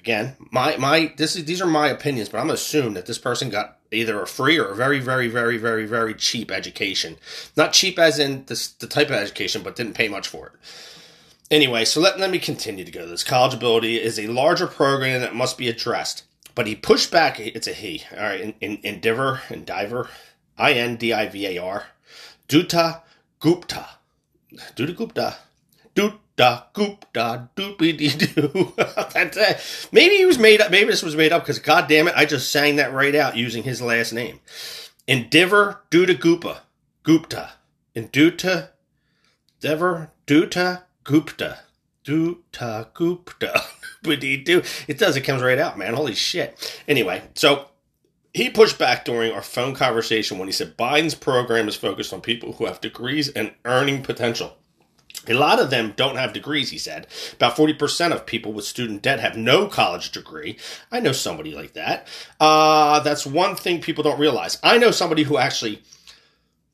again, 0.00 0.36
my 0.50 0.76
my 0.76 1.12
this 1.16 1.36
is 1.36 1.44
these 1.44 1.60
are 1.60 1.66
my 1.66 1.88
opinions, 1.88 2.28
but 2.28 2.38
I'm 2.38 2.44
gonna 2.44 2.54
assume 2.54 2.94
that 2.94 3.06
this 3.06 3.18
person 3.18 3.50
got 3.50 3.78
either 3.92 4.20
a 4.20 4.26
free 4.26 4.58
or 4.58 4.70
a 4.70 4.74
very 4.74 4.98
very 4.98 5.28
very 5.28 5.56
very 5.56 5.86
very 5.86 6.14
cheap 6.14 6.50
education. 6.50 7.16
Not 7.56 7.72
cheap 7.72 7.98
as 7.98 8.18
in 8.18 8.44
this, 8.46 8.68
the 8.68 8.86
type 8.86 9.08
of 9.08 9.14
education, 9.14 9.62
but 9.62 9.76
didn't 9.76 9.94
pay 9.94 10.08
much 10.08 10.26
for 10.26 10.46
it. 10.46 10.52
Anyway, 11.50 11.84
so 11.84 12.00
let, 12.00 12.18
let 12.18 12.30
me 12.30 12.38
continue 12.38 12.84
to 12.84 12.92
go. 12.92 13.06
This 13.06 13.24
college 13.24 13.54
ability 13.54 14.00
is 14.00 14.18
a 14.18 14.28
larger 14.28 14.68
program 14.68 15.20
that 15.20 15.34
must 15.34 15.58
be 15.58 15.68
addressed. 15.68 16.22
But 16.60 16.66
he 16.66 16.76
pushed 16.76 17.10
back. 17.10 17.40
It's 17.40 17.66
a 17.66 17.72
he. 17.72 18.02
All 18.12 18.18
right, 18.18 18.38
in, 18.38 18.54
in, 18.60 18.80
Endeavor, 18.82 19.40
diver, 19.64 20.10
I 20.58 20.74
N 20.74 20.96
D 20.96 21.10
I 21.10 21.26
V 21.26 21.46
A 21.46 21.58
R, 21.58 21.86
Duta 22.48 23.00
Gupta, 23.38 23.88
Duta 24.76 24.94
Gupta, 24.94 25.36
Duta 25.94 26.64
Gupta, 26.74 27.48
doopy 27.56 27.96
dee 27.96 28.10
doo. 28.10 28.74
Maybe 29.92 30.18
he 30.18 30.26
was 30.26 30.38
made 30.38 30.60
up. 30.60 30.70
Maybe 30.70 30.90
this 30.90 31.02
was 31.02 31.16
made 31.16 31.32
up 31.32 31.44
because, 31.44 31.60
god 31.60 31.88
damn 31.88 32.08
it, 32.08 32.14
I 32.14 32.26
just 32.26 32.52
sang 32.52 32.76
that 32.76 32.92
right 32.92 33.14
out 33.14 33.38
using 33.38 33.62
his 33.62 33.80
last 33.80 34.12
name. 34.12 34.40
Endeavor 35.06 35.80
Duta 35.90 36.20
Gupta, 36.20 36.60
Gupta, 37.04 37.52
Induta, 37.96 38.68
Endeavor 39.62 40.10
Duta 40.26 40.82
Gupta, 41.04 41.60
Duta 42.04 42.92
Gupta. 42.92 43.62
It 44.04 44.98
does. 44.98 45.16
It 45.16 45.22
comes 45.22 45.42
right 45.42 45.58
out, 45.58 45.78
man. 45.78 45.94
Holy 45.94 46.14
shit. 46.14 46.82
Anyway, 46.88 47.22
so 47.34 47.66
he 48.32 48.48
pushed 48.50 48.78
back 48.78 49.04
during 49.04 49.32
our 49.32 49.42
phone 49.42 49.74
conversation 49.74 50.38
when 50.38 50.48
he 50.48 50.52
said 50.52 50.76
Biden's 50.76 51.14
program 51.14 51.68
is 51.68 51.76
focused 51.76 52.12
on 52.12 52.20
people 52.20 52.54
who 52.54 52.66
have 52.66 52.80
degrees 52.80 53.28
and 53.28 53.52
earning 53.64 54.02
potential. 54.02 54.56
A 55.28 55.34
lot 55.34 55.60
of 55.60 55.70
them 55.70 55.92
don't 55.96 56.16
have 56.16 56.32
degrees, 56.32 56.70
he 56.70 56.78
said. 56.78 57.06
About 57.34 57.56
40% 57.56 58.12
of 58.12 58.24
people 58.24 58.52
with 58.52 58.64
student 58.64 59.02
debt 59.02 59.20
have 59.20 59.36
no 59.36 59.66
college 59.66 60.12
degree. 60.12 60.56
I 60.90 61.00
know 61.00 61.12
somebody 61.12 61.52
like 61.52 61.74
that. 61.74 62.06
Uh, 62.38 63.00
that's 63.00 63.26
one 63.26 63.54
thing 63.54 63.80
people 63.80 64.02
don't 64.02 64.20
realize. 64.20 64.58
I 64.62 64.78
know 64.78 64.90
somebody 64.90 65.24
who 65.24 65.36
actually 65.36 65.82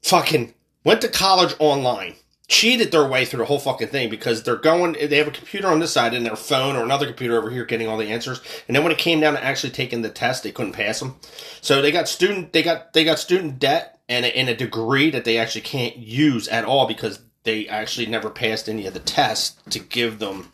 fucking 0.02 0.54
went 0.84 1.00
to 1.00 1.08
college 1.08 1.54
online 1.58 2.14
cheated 2.48 2.92
their 2.92 3.06
way 3.06 3.24
through 3.24 3.38
the 3.38 3.44
whole 3.44 3.58
fucking 3.58 3.88
thing 3.88 4.08
because 4.08 4.42
they're 4.42 4.56
going 4.56 4.92
they 4.92 5.16
have 5.16 5.26
a 5.26 5.32
computer 5.32 5.66
on 5.66 5.80
this 5.80 5.92
side 5.92 6.14
and 6.14 6.24
their 6.24 6.36
phone 6.36 6.76
or 6.76 6.84
another 6.84 7.06
computer 7.06 7.36
over 7.36 7.50
here 7.50 7.64
getting 7.64 7.88
all 7.88 7.96
the 7.96 8.10
answers 8.10 8.40
and 8.68 8.76
then 8.76 8.84
when 8.84 8.92
it 8.92 8.98
came 8.98 9.18
down 9.18 9.34
to 9.34 9.44
actually 9.44 9.70
taking 9.70 10.02
the 10.02 10.08
test 10.08 10.44
they 10.44 10.52
couldn't 10.52 10.72
pass 10.72 11.00
them 11.00 11.16
so 11.60 11.82
they 11.82 11.90
got 11.90 12.08
student 12.08 12.52
they 12.52 12.62
got 12.62 12.92
they 12.92 13.02
got 13.04 13.18
student 13.18 13.58
debt 13.58 13.98
and 14.08 14.24
a, 14.24 14.36
and 14.36 14.48
a 14.48 14.54
degree 14.54 15.10
that 15.10 15.24
they 15.24 15.38
actually 15.38 15.60
can't 15.60 15.96
use 15.96 16.46
at 16.46 16.64
all 16.64 16.86
because 16.86 17.18
they 17.42 17.66
actually 17.66 18.06
never 18.06 18.30
passed 18.30 18.68
any 18.68 18.86
of 18.86 18.94
the 18.94 19.00
tests 19.00 19.60
to 19.68 19.80
give 19.80 20.20
them 20.20 20.48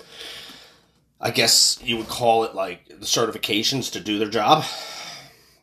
i 1.21 1.31
guess 1.31 1.79
you 1.83 1.99
would 1.99 2.09
call 2.09 2.45
it 2.45 2.55
like 2.55 2.89
the 2.89 3.05
certifications 3.05 3.93
to 3.93 4.01
do 4.01 4.19
their 4.19 4.31
job 4.31 4.65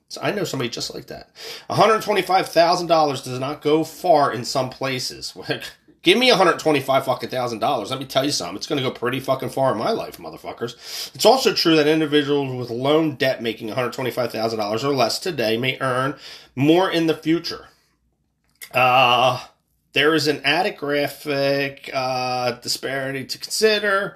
so 0.09 0.21
I 0.23 0.31
know 0.31 0.43
somebody 0.43 0.71
just 0.71 0.91
like 0.95 1.05
that. 1.07 1.29
$125,000 1.69 3.23
does 3.23 3.39
not 3.39 3.61
go 3.61 3.83
far 3.83 4.33
in 4.33 4.43
some 4.43 4.71
places. 4.71 5.37
Give 6.01 6.17
me 6.17 6.29
125 6.29 7.05
fucking 7.05 7.29
thousand 7.29 7.59
dollars. 7.59 7.91
Let 7.91 7.99
me 7.99 8.05
tell 8.05 8.23
you 8.23 8.31
something. 8.31 8.55
It's 8.55 8.67
going 8.67 8.81
to 8.81 8.87
go 8.87 8.93
pretty 8.93 9.19
fucking 9.19 9.49
far 9.49 9.73
in 9.73 9.77
my 9.77 9.91
life, 9.91 10.17
motherfuckers. 10.17 11.13
It's 11.13 11.25
also 11.25 11.53
true 11.53 11.75
that 11.75 11.87
individuals 11.87 12.55
with 12.55 12.69
loan 12.69 13.15
debt 13.15 13.41
making 13.41 13.67
125 13.67 14.31
thousand 14.31 14.59
dollars 14.59 14.83
or 14.83 14.93
less 14.93 15.19
today 15.19 15.57
may 15.57 15.77
earn 15.81 16.15
more 16.55 16.89
in 16.89 17.07
the 17.07 17.15
future. 17.15 17.67
Uh, 18.73 19.45
there 19.93 20.13
is 20.13 20.27
an 20.27 20.41
added 20.45 20.77
graphic 20.77 21.89
uh, 21.93 22.51
disparity 22.51 23.25
to 23.25 23.37
consider. 23.37 24.15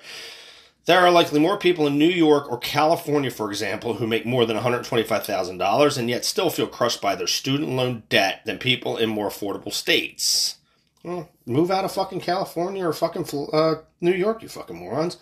There 0.85 0.99
are 0.99 1.11
likely 1.11 1.39
more 1.39 1.57
people 1.57 1.87
in 1.87 1.97
New 1.97 2.09
York 2.09 2.51
or 2.51 2.57
California, 2.57 3.31
for 3.31 3.49
example, 3.49 3.95
who 3.95 4.05
make 4.05 4.25
more 4.25 4.45
than 4.45 4.57
$125,000 4.57 5.97
and 5.97 6.09
yet 6.09 6.25
still 6.25 6.49
feel 6.49 6.67
crushed 6.67 7.01
by 7.01 7.15
their 7.15 7.27
student 7.27 7.69
loan 7.69 8.03
debt 8.09 8.41
than 8.45 8.57
people 8.57 8.97
in 8.97 9.09
more 9.09 9.29
affordable 9.29 9.71
states. 9.71 10.57
Well, 11.03 11.27
move 11.45 11.69
out 11.69 11.83
of 11.83 11.91
fucking 11.91 12.21
California 12.21 12.87
or 12.87 12.93
fucking 12.93 13.27
uh, 13.51 13.75
New 13.99 14.13
York, 14.13 14.41
you 14.41 14.47
fucking 14.47 14.77
morons. 14.77 15.17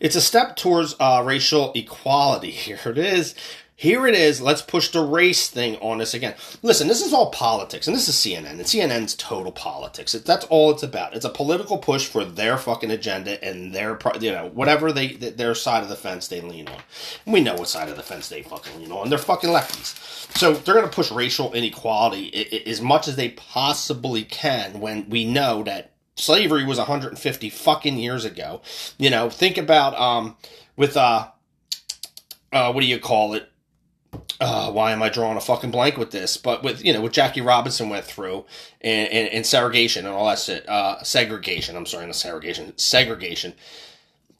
It's 0.00 0.16
a 0.16 0.20
step 0.22 0.56
towards 0.56 0.96
uh, 0.98 1.22
racial 1.24 1.72
equality. 1.74 2.50
Here 2.52 2.80
it 2.86 2.98
is. 2.98 3.34
Here 3.78 4.06
it 4.06 4.14
is. 4.14 4.40
Let's 4.40 4.62
push 4.62 4.88
the 4.88 5.02
race 5.02 5.50
thing 5.50 5.76
on 5.76 6.00
us 6.00 6.14
again. 6.14 6.34
Listen, 6.62 6.88
this 6.88 7.04
is 7.04 7.12
all 7.12 7.30
politics, 7.30 7.86
and 7.86 7.94
this 7.94 8.08
is 8.08 8.14
CNN, 8.14 8.52
and 8.52 8.60
CNN's 8.60 9.14
total 9.14 9.52
politics. 9.52 10.12
That's 10.12 10.46
all 10.46 10.70
it's 10.70 10.82
about. 10.82 11.14
It's 11.14 11.26
a 11.26 11.30
political 11.30 11.76
push 11.76 12.06
for 12.06 12.24
their 12.24 12.56
fucking 12.56 12.90
agenda 12.90 13.42
and 13.44 13.74
their, 13.74 13.98
you 14.18 14.32
know, 14.32 14.50
whatever 14.54 14.92
they 14.92 15.08
their 15.08 15.54
side 15.54 15.82
of 15.82 15.90
the 15.90 15.94
fence 15.94 16.26
they 16.26 16.40
lean 16.40 16.68
on. 16.68 16.80
And 17.26 17.34
we 17.34 17.42
know 17.42 17.54
what 17.54 17.68
side 17.68 17.90
of 17.90 17.96
the 17.96 18.02
fence 18.02 18.30
they 18.30 18.40
fucking 18.40 18.80
lean 18.80 18.92
on. 18.92 19.10
They're 19.10 19.18
fucking 19.18 19.50
lefties. 19.50 19.94
So 20.38 20.54
they're 20.54 20.74
going 20.74 20.88
to 20.88 20.94
push 20.94 21.10
racial 21.10 21.52
inequality 21.52 22.64
as 22.66 22.80
much 22.80 23.08
as 23.08 23.16
they 23.16 23.28
possibly 23.30 24.24
can 24.24 24.80
when 24.80 25.10
we 25.10 25.26
know 25.26 25.62
that 25.64 25.92
slavery 26.16 26.64
was 26.64 26.78
150 26.78 27.50
fucking 27.50 27.98
years 27.98 28.24
ago. 28.24 28.62
You 28.96 29.10
know, 29.10 29.28
think 29.28 29.58
about 29.58 29.94
um 30.00 30.36
with 30.76 30.96
uh 30.96 31.28
uh 32.54 32.72
what 32.72 32.80
do 32.80 32.86
you 32.86 32.98
call 32.98 33.34
it? 33.34 33.50
Uh, 34.40 34.70
why 34.70 34.92
am 34.92 35.02
I 35.02 35.08
drawing 35.08 35.36
a 35.36 35.40
fucking 35.40 35.70
blank 35.70 35.96
with 35.96 36.10
this? 36.10 36.36
But 36.36 36.62
with 36.62 36.84
you 36.84 36.92
know 36.92 37.00
what 37.00 37.12
Jackie 37.12 37.40
Robinson 37.40 37.88
went 37.88 38.04
through 38.04 38.44
and, 38.80 39.10
and, 39.10 39.28
and 39.28 39.46
segregation 39.46 40.06
and 40.06 40.14
all 40.14 40.26
that 40.26 40.38
shit, 40.38 40.68
uh, 40.68 41.02
segregation. 41.02 41.76
I'm 41.76 41.86
sorry, 41.86 42.06
not 42.06 42.16
segregation, 42.16 42.76
segregation. 42.76 43.54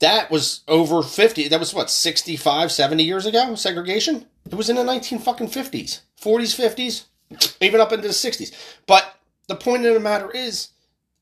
That 0.01 0.31
was 0.31 0.61
over 0.69 1.03
50. 1.03 1.49
That 1.49 1.61
was 1.61 1.73
what 1.73 1.91
65, 1.91 2.71
70 2.71 3.03
years 3.03 3.25
ago. 3.25 3.55
Segregation. 3.55 4.27
It 4.51 4.55
was 4.55 4.69
in 4.69 4.77
the 4.77 4.85
19 4.85 5.19
fucking 5.19 5.49
50s, 5.49 6.01
40s, 6.21 7.05
50s, 7.31 7.55
even 7.61 7.81
up 7.81 7.93
into 7.93 8.07
the 8.07 8.15
60s. 8.15 8.53
But 8.87 9.19
the 9.49 9.57
point 9.57 9.87
of 9.87 9.95
the 9.95 10.01
matter 10.01 10.31
is, 10.31 10.69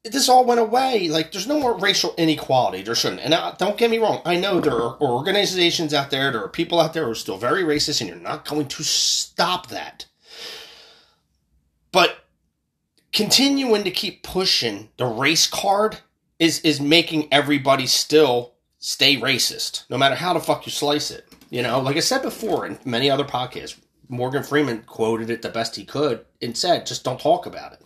this 0.04 0.28
all 0.28 0.44
went 0.44 0.60
away. 0.60 1.08
Like, 1.08 1.32
there's 1.32 1.46
no 1.46 1.58
more 1.58 1.76
racial 1.78 2.14
inequality. 2.18 2.82
There 2.82 2.94
shouldn't. 2.94 3.22
And 3.22 3.34
uh, 3.34 3.54
don't 3.58 3.78
get 3.78 3.90
me 3.90 3.98
wrong. 3.98 4.20
I 4.24 4.36
know 4.36 4.60
there 4.60 4.74
are 4.74 5.00
organizations 5.00 5.94
out 5.94 6.10
there, 6.10 6.30
there 6.30 6.44
are 6.44 6.48
people 6.48 6.78
out 6.78 6.92
there 6.92 7.04
who 7.04 7.10
are 7.10 7.16
still 7.16 7.38
very 7.38 7.62
racist, 7.62 8.00
and 8.00 8.08
you're 8.08 8.18
not 8.18 8.44
going 8.44 8.68
to 8.68 8.84
stop 8.84 9.68
that. 9.68 10.06
But 11.90 12.24
continuing 13.12 13.84
to 13.84 13.90
keep 13.90 14.22
pushing 14.22 14.90
the 14.96 15.06
race 15.06 15.46
card 15.46 15.98
is 16.38 16.60
is 16.60 16.80
making 16.80 17.28
everybody 17.32 17.86
still 17.86 18.54
stay 18.78 19.16
racist, 19.16 19.88
no 19.88 19.96
matter 19.96 20.16
how 20.16 20.34
the 20.34 20.40
fuck 20.40 20.66
you 20.66 20.72
slice 20.72 21.10
it. 21.10 21.26
You 21.48 21.62
know, 21.62 21.80
like 21.80 21.96
I 21.96 22.00
said 22.00 22.22
before 22.22 22.66
in 22.66 22.78
many 22.84 23.08
other 23.08 23.24
podcasts, 23.24 23.78
Morgan 24.08 24.42
Freeman 24.42 24.82
quoted 24.82 25.30
it 25.30 25.40
the 25.40 25.48
best 25.48 25.76
he 25.76 25.84
could 25.84 26.24
and 26.42 26.56
said, 26.56 26.84
just 26.84 27.04
don't 27.04 27.20
talk 27.20 27.46
about 27.46 27.72
it. 27.72 27.82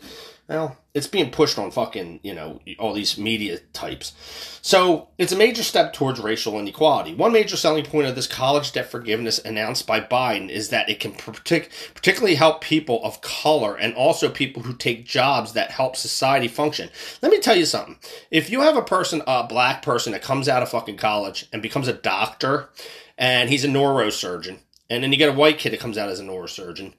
Well, 0.48 0.78
it's 0.94 1.06
being 1.06 1.30
pushed 1.30 1.58
on 1.58 1.70
fucking, 1.70 2.20
you 2.22 2.34
know, 2.34 2.61
all 2.78 2.94
these 2.94 3.18
media 3.18 3.58
types. 3.74 4.14
So 4.62 5.08
it's 5.18 5.30
a 5.30 5.37
major 5.37 5.62
step 5.62 5.92
towards 5.92 6.20
racial 6.20 6.58
inequality. 6.58 7.14
One 7.14 7.32
major 7.32 7.58
selling 7.58 7.84
point 7.84 8.06
of 8.06 8.14
this 8.14 8.26
college 8.26 8.72
debt 8.72 8.90
forgiveness 8.90 9.38
announced 9.38 9.87
by 9.87 10.00
Biden 10.00 10.48
is 10.48 10.70
that 10.70 10.88
it 10.88 11.00
can 11.00 11.12
partic- 11.12 11.68
particularly 11.94 12.37
help 12.37 12.62
people 12.62 13.04
of 13.04 13.20
color 13.20 13.76
and 13.76 13.92
also 13.92 14.30
people 14.30 14.62
who 14.62 14.74
take 14.74 15.04
jobs 15.04 15.52
that 15.52 15.70
help 15.70 15.96
society 15.96 16.48
function. 16.48 16.88
Let 17.20 17.30
me 17.30 17.40
tell 17.40 17.56
you 17.56 17.66
something. 17.66 17.98
If 18.30 18.48
you 18.48 18.62
have 18.62 18.76
a 18.76 18.82
person, 18.82 19.22
a 19.26 19.46
black 19.46 19.82
person 19.82 20.12
that 20.12 20.22
comes 20.22 20.48
out 20.48 20.62
of 20.62 20.70
fucking 20.70 20.96
college 20.96 21.46
and 21.52 21.61
becomes 21.61 21.88
a 21.88 21.92
doctor 21.92 22.70
and 23.18 23.50
he's 23.50 23.64
a 23.64 23.68
neurosurgeon, 23.68 24.61
and 24.88 25.02
then 25.02 25.12
you 25.12 25.18
get 25.18 25.28
a 25.28 25.32
white 25.32 25.58
kid 25.58 25.74
that 25.74 25.80
comes 25.80 25.98
out 25.98 26.08
as 26.08 26.20
a 26.20 26.24
neurosurgeon, 26.24 26.94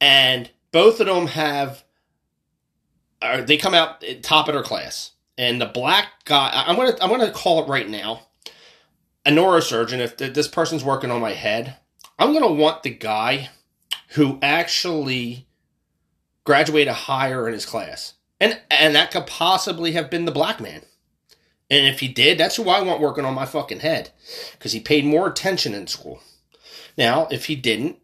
and 0.00 0.50
both 0.72 1.00
of 1.00 1.06
them 1.06 1.28
have 1.28 1.84
uh, 3.22 3.42
they 3.42 3.56
come 3.56 3.74
out 3.74 4.04
top 4.22 4.48
of 4.48 4.54
their 4.54 4.62
class. 4.62 5.12
And 5.38 5.60
the 5.60 5.66
black 5.66 6.24
guy 6.26 6.50
i'm 6.66 6.76
gonna 6.76 6.96
i'm 7.00 7.08
gonna 7.08 7.30
call 7.30 7.62
it 7.62 7.68
right 7.68 7.88
now 7.88 8.26
a 9.24 9.30
neurosurgeon 9.30 9.98
if 9.98 10.18
this 10.18 10.48
person's 10.48 10.84
working 10.84 11.10
on 11.10 11.20
my 11.22 11.32
head 11.32 11.76
i'm 12.18 12.34
gonna 12.34 12.52
want 12.52 12.82
the 12.82 12.90
guy 12.90 13.48
who 14.10 14.38
actually 14.42 15.46
graduated 16.44 16.92
higher 16.92 17.46
in 17.46 17.54
his 17.54 17.66
class. 17.66 18.14
And 18.40 18.60
and 18.70 18.94
that 18.94 19.10
could 19.10 19.26
possibly 19.26 19.92
have 19.92 20.10
been 20.10 20.24
the 20.24 20.32
black 20.32 20.60
man. 20.60 20.82
And 21.70 21.86
if 21.86 22.00
he 22.00 22.08
did 22.08 22.38
that's 22.38 22.56
who 22.56 22.68
i 22.68 22.80
want 22.82 23.00
working 23.00 23.24
on 23.24 23.34
my 23.34 23.46
fucking 23.46 23.80
head 23.80 24.10
because 24.52 24.72
he 24.72 24.80
paid 24.80 25.04
more 25.04 25.28
attention 25.28 25.74
in 25.74 25.86
school. 25.86 26.20
Now 26.98 27.28
if 27.30 27.46
he 27.46 27.56
didn't 27.56 27.98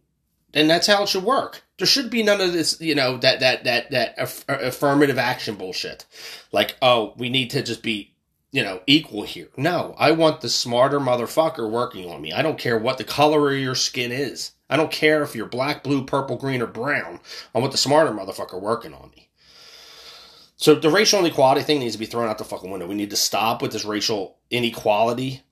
then 0.52 0.68
that's 0.68 0.87
how 0.87 1.02
it 1.02 1.09
should 1.09 1.24
work. 1.24 1.64
There 1.78 1.86
should 1.86 2.10
be 2.10 2.22
none 2.22 2.40
of 2.40 2.52
this, 2.52 2.80
you 2.80 2.94
know, 2.94 3.18
that 3.18 3.40
that 3.40 3.64
that 3.64 3.90
that 3.90 4.14
aff- 4.16 4.44
affirmative 4.48 5.18
action 5.18 5.56
bullshit. 5.56 6.06
Like, 6.52 6.76
oh, 6.80 7.12
we 7.16 7.28
need 7.28 7.50
to 7.50 7.62
just 7.62 7.82
be, 7.82 8.14
you 8.50 8.62
know, 8.62 8.80
equal 8.86 9.24
here. 9.24 9.48
No, 9.56 9.94
I 9.98 10.12
want 10.12 10.40
the 10.40 10.48
smarter 10.48 10.98
motherfucker 10.98 11.70
working 11.70 12.08
on 12.10 12.22
me. 12.22 12.32
I 12.32 12.42
don't 12.42 12.58
care 12.58 12.78
what 12.78 12.98
the 12.98 13.04
color 13.04 13.52
of 13.52 13.58
your 13.58 13.74
skin 13.74 14.10
is. 14.10 14.52
I 14.68 14.76
don't 14.76 14.90
care 14.90 15.22
if 15.22 15.34
you're 15.34 15.46
black, 15.46 15.84
blue, 15.84 16.04
purple, 16.04 16.36
green, 16.36 16.62
or 16.62 16.66
brown. 16.66 17.20
I 17.54 17.58
want 17.58 17.72
the 17.72 17.78
smarter 17.78 18.10
motherfucker 18.10 18.60
working 18.60 18.94
on 18.94 19.10
me. 19.14 19.28
So 20.56 20.74
the 20.74 20.90
racial 20.90 21.20
inequality 21.20 21.62
thing 21.62 21.80
needs 21.80 21.94
to 21.94 21.98
be 21.98 22.06
thrown 22.06 22.28
out 22.28 22.38
the 22.38 22.44
fucking 22.44 22.70
window. 22.70 22.86
We 22.86 22.94
need 22.94 23.10
to 23.10 23.16
stop 23.16 23.60
with 23.60 23.72
this 23.72 23.84
racial 23.84 24.38
inequality, 24.50 25.42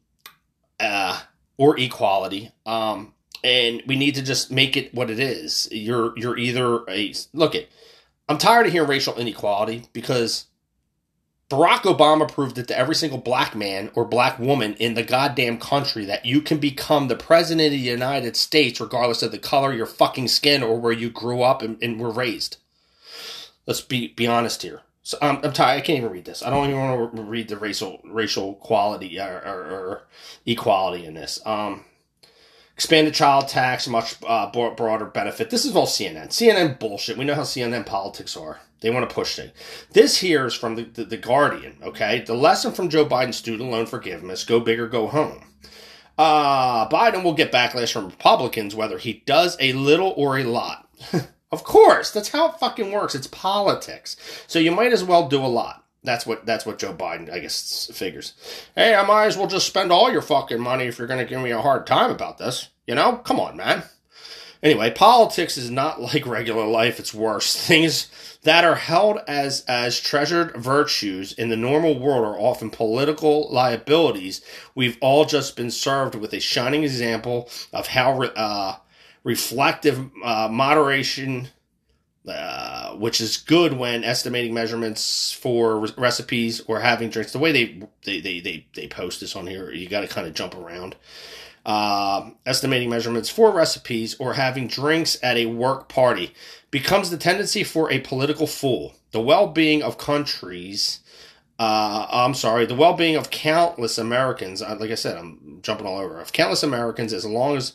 uh, 0.80 1.20
or 1.58 1.78
equality. 1.78 2.50
Um, 2.64 3.12
and 3.44 3.82
we 3.86 3.94
need 3.94 4.14
to 4.14 4.22
just 4.22 4.50
make 4.50 4.76
it 4.76 4.92
what 4.94 5.10
it 5.10 5.20
is. 5.20 5.68
You're 5.70 6.18
you're 6.18 6.38
either 6.38 6.80
a 6.88 7.14
look 7.32 7.54
it. 7.54 7.70
I'm 8.28 8.38
tired 8.38 8.66
of 8.66 8.72
hearing 8.72 8.88
racial 8.88 9.16
inequality 9.16 9.84
because 9.92 10.46
Barack 11.50 11.82
Obama 11.82 12.26
proved 12.26 12.56
it 12.56 12.66
to 12.68 12.78
every 12.78 12.94
single 12.94 13.18
black 13.18 13.54
man 13.54 13.90
or 13.94 14.06
black 14.06 14.38
woman 14.38 14.74
in 14.74 14.94
the 14.94 15.02
goddamn 15.02 15.58
country 15.58 16.06
that 16.06 16.24
you 16.24 16.40
can 16.40 16.56
become 16.56 17.08
the 17.08 17.16
president 17.16 17.66
of 17.66 17.72
the 17.72 17.78
United 17.78 18.34
States 18.34 18.80
regardless 18.80 19.22
of 19.22 19.30
the 19.30 19.38
color 19.38 19.74
your 19.74 19.84
fucking 19.84 20.28
skin 20.28 20.62
or 20.62 20.80
where 20.80 20.92
you 20.92 21.10
grew 21.10 21.42
up 21.42 21.60
and, 21.60 21.76
and 21.82 22.00
were 22.00 22.10
raised. 22.10 22.56
Let's 23.66 23.82
be 23.82 24.08
be 24.08 24.26
honest 24.26 24.62
here. 24.62 24.80
So 25.02 25.18
um, 25.20 25.40
I'm 25.44 25.52
tired. 25.52 25.76
I 25.76 25.80
can't 25.82 25.98
even 25.98 26.10
read 26.10 26.24
this. 26.24 26.42
I 26.42 26.48
don't 26.48 26.70
even 26.70 26.80
want 26.80 27.14
to 27.14 27.22
read 27.22 27.48
the 27.48 27.58
racial 27.58 28.00
racial 28.04 28.54
quality 28.54 29.20
or, 29.20 29.42
or, 29.44 29.64
or 29.64 30.02
equality 30.46 31.04
in 31.04 31.12
this. 31.12 31.38
Um, 31.44 31.84
expanded 32.74 33.14
child 33.14 33.48
tax, 33.48 33.88
much 33.88 34.16
uh, 34.26 34.50
broader 34.50 35.06
benefit. 35.06 35.50
This 35.50 35.64
is 35.64 35.76
all 35.76 35.86
CNN. 35.86 36.28
CNN 36.28 36.78
bullshit. 36.78 37.16
We 37.16 37.24
know 37.24 37.34
how 37.34 37.42
CNN 37.42 37.86
politics 37.86 38.36
are. 38.36 38.60
They 38.80 38.90
want 38.90 39.08
to 39.08 39.14
push 39.14 39.36
things. 39.36 39.52
This 39.92 40.18
here 40.18 40.46
is 40.46 40.54
from 40.54 40.74
the, 40.74 40.82
the, 40.82 41.04
the 41.04 41.16
Guardian, 41.16 41.78
okay? 41.82 42.20
The 42.20 42.34
lesson 42.34 42.72
from 42.72 42.90
Joe 42.90 43.06
Biden's 43.06 43.36
student 43.36 43.70
loan 43.70 43.86
forgiveness 43.86 44.44
go 44.44 44.60
big 44.60 44.78
or 44.78 44.88
go 44.88 45.06
home. 45.06 45.44
Uh, 46.18 46.88
Biden 46.88 47.24
will 47.24 47.32
get 47.32 47.50
backlash 47.50 47.92
from 47.92 48.06
Republicans 48.06 48.74
whether 48.74 48.98
he 48.98 49.22
does 49.26 49.56
a 49.58 49.72
little 49.72 50.12
or 50.16 50.38
a 50.38 50.44
lot. 50.44 50.88
of 51.52 51.64
course, 51.64 52.10
that's 52.10 52.28
how 52.28 52.50
it 52.50 52.58
fucking 52.60 52.92
works. 52.92 53.14
It's 53.14 53.26
politics. 53.26 54.16
So 54.46 54.58
you 54.58 54.70
might 54.70 54.92
as 54.92 55.02
well 55.02 55.28
do 55.28 55.40
a 55.40 55.46
lot. 55.46 55.83
That's 56.04 56.26
what 56.26 56.44
that's 56.44 56.66
what 56.66 56.78
Joe 56.78 56.92
Biden, 56.92 57.32
I 57.32 57.38
guess, 57.38 57.90
figures. 57.92 58.34
Hey, 58.74 58.94
I 58.94 59.04
might 59.06 59.26
as 59.26 59.38
well 59.38 59.46
just 59.46 59.66
spend 59.66 59.90
all 59.90 60.12
your 60.12 60.22
fucking 60.22 60.60
money 60.60 60.84
if 60.84 60.98
you're 60.98 61.08
going 61.08 61.24
to 61.24 61.28
give 61.28 61.40
me 61.40 61.50
a 61.50 61.62
hard 61.62 61.86
time 61.86 62.10
about 62.10 62.36
this. 62.36 62.68
You 62.86 62.94
know, 62.94 63.16
come 63.16 63.40
on, 63.40 63.56
man. 63.56 63.84
Anyway, 64.62 64.90
politics 64.90 65.56
is 65.58 65.70
not 65.70 66.00
like 66.14 66.26
regular 66.26 66.66
life; 66.66 67.00
it's 67.00 67.14
worse. 67.14 67.56
Things 67.56 68.10
that 68.42 68.64
are 68.64 68.74
held 68.74 69.18
as 69.26 69.64
as 69.66 69.98
treasured 69.98 70.54
virtues 70.56 71.32
in 71.32 71.48
the 71.48 71.56
normal 71.56 71.98
world 71.98 72.24
are 72.24 72.38
often 72.38 72.68
political 72.68 73.48
liabilities. 73.50 74.42
We've 74.74 74.98
all 75.00 75.24
just 75.24 75.56
been 75.56 75.70
served 75.70 76.14
with 76.14 76.34
a 76.34 76.40
shining 76.40 76.84
example 76.84 77.48
of 77.72 77.88
how 77.88 78.22
uh, 78.22 78.76
reflective 79.22 80.10
uh, 80.22 80.48
moderation 80.52 81.48
uh, 82.28 82.94
which 82.96 83.20
is 83.20 83.36
good 83.36 83.74
when 83.74 84.04
estimating 84.04 84.54
measurements 84.54 85.32
for 85.32 85.80
re- 85.80 85.90
recipes 85.96 86.60
or 86.66 86.80
having 86.80 87.10
drinks. 87.10 87.32
The 87.32 87.38
way 87.38 87.52
they 87.52 87.82
they 88.04 88.20
they 88.20 88.40
they, 88.40 88.66
they 88.74 88.88
post 88.88 89.20
this 89.20 89.36
on 89.36 89.46
here, 89.46 89.70
you 89.72 89.88
got 89.88 90.00
to 90.02 90.08
kind 90.08 90.26
of 90.26 90.34
jump 90.34 90.54
around. 90.54 90.96
Um 91.66 92.36
estimating 92.44 92.90
measurements 92.90 93.30
for 93.30 93.50
recipes 93.50 94.14
or 94.18 94.34
having 94.34 94.66
drinks 94.68 95.16
at 95.22 95.38
a 95.38 95.46
work 95.46 95.88
party 95.88 96.34
becomes 96.70 97.08
the 97.10 97.16
tendency 97.16 97.64
for 97.64 97.90
a 97.90 98.00
political 98.00 98.46
fool. 98.46 98.94
The 99.12 99.20
well-being 99.20 99.82
of 99.82 99.96
countries. 99.96 101.00
Uh, 101.58 102.06
I'm 102.10 102.34
sorry, 102.34 102.66
the 102.66 102.74
well-being 102.74 103.14
of 103.16 103.30
countless 103.30 103.96
Americans. 103.96 104.60
uh, 104.60 104.76
Like 104.78 104.90
I 104.90 104.96
said, 104.96 105.16
I'm 105.16 105.60
jumping 105.62 105.86
all 105.86 105.98
over. 105.98 106.20
Of 106.20 106.32
countless 106.32 106.64
Americans, 106.64 107.12
as 107.12 107.24
long 107.24 107.56
as 107.56 107.74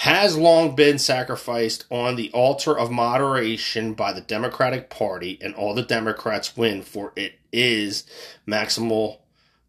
has 0.00 0.34
long 0.34 0.74
been 0.74 0.98
sacrificed 0.98 1.84
on 1.90 2.16
the 2.16 2.30
altar 2.32 2.76
of 2.76 2.90
moderation 2.90 3.92
by 3.92 4.14
the 4.14 4.22
Democratic 4.22 4.88
Party, 4.88 5.38
and 5.42 5.54
all 5.54 5.74
the 5.74 5.82
Democrats 5.82 6.56
win, 6.56 6.80
for 6.80 7.12
it 7.16 7.34
is 7.52 8.04
maximal 8.48 9.18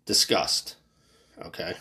disgust. 0.05 0.77
Okay. 1.43 1.73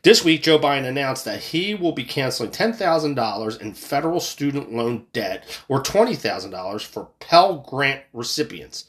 This 0.00 0.24
week, 0.24 0.42
Joe 0.42 0.58
Biden 0.58 0.86
announced 0.86 1.26
that 1.26 1.40
he 1.40 1.74
will 1.74 1.92
be 1.92 2.04
canceling 2.04 2.50
$10,000 2.50 3.60
in 3.60 3.74
federal 3.74 4.20
student 4.20 4.72
loan 4.72 5.04
debt 5.12 5.44
or 5.68 5.82
$20,000 5.82 6.80
for 6.80 7.08
Pell 7.20 7.58
Grant 7.58 8.00
recipients. 8.14 8.86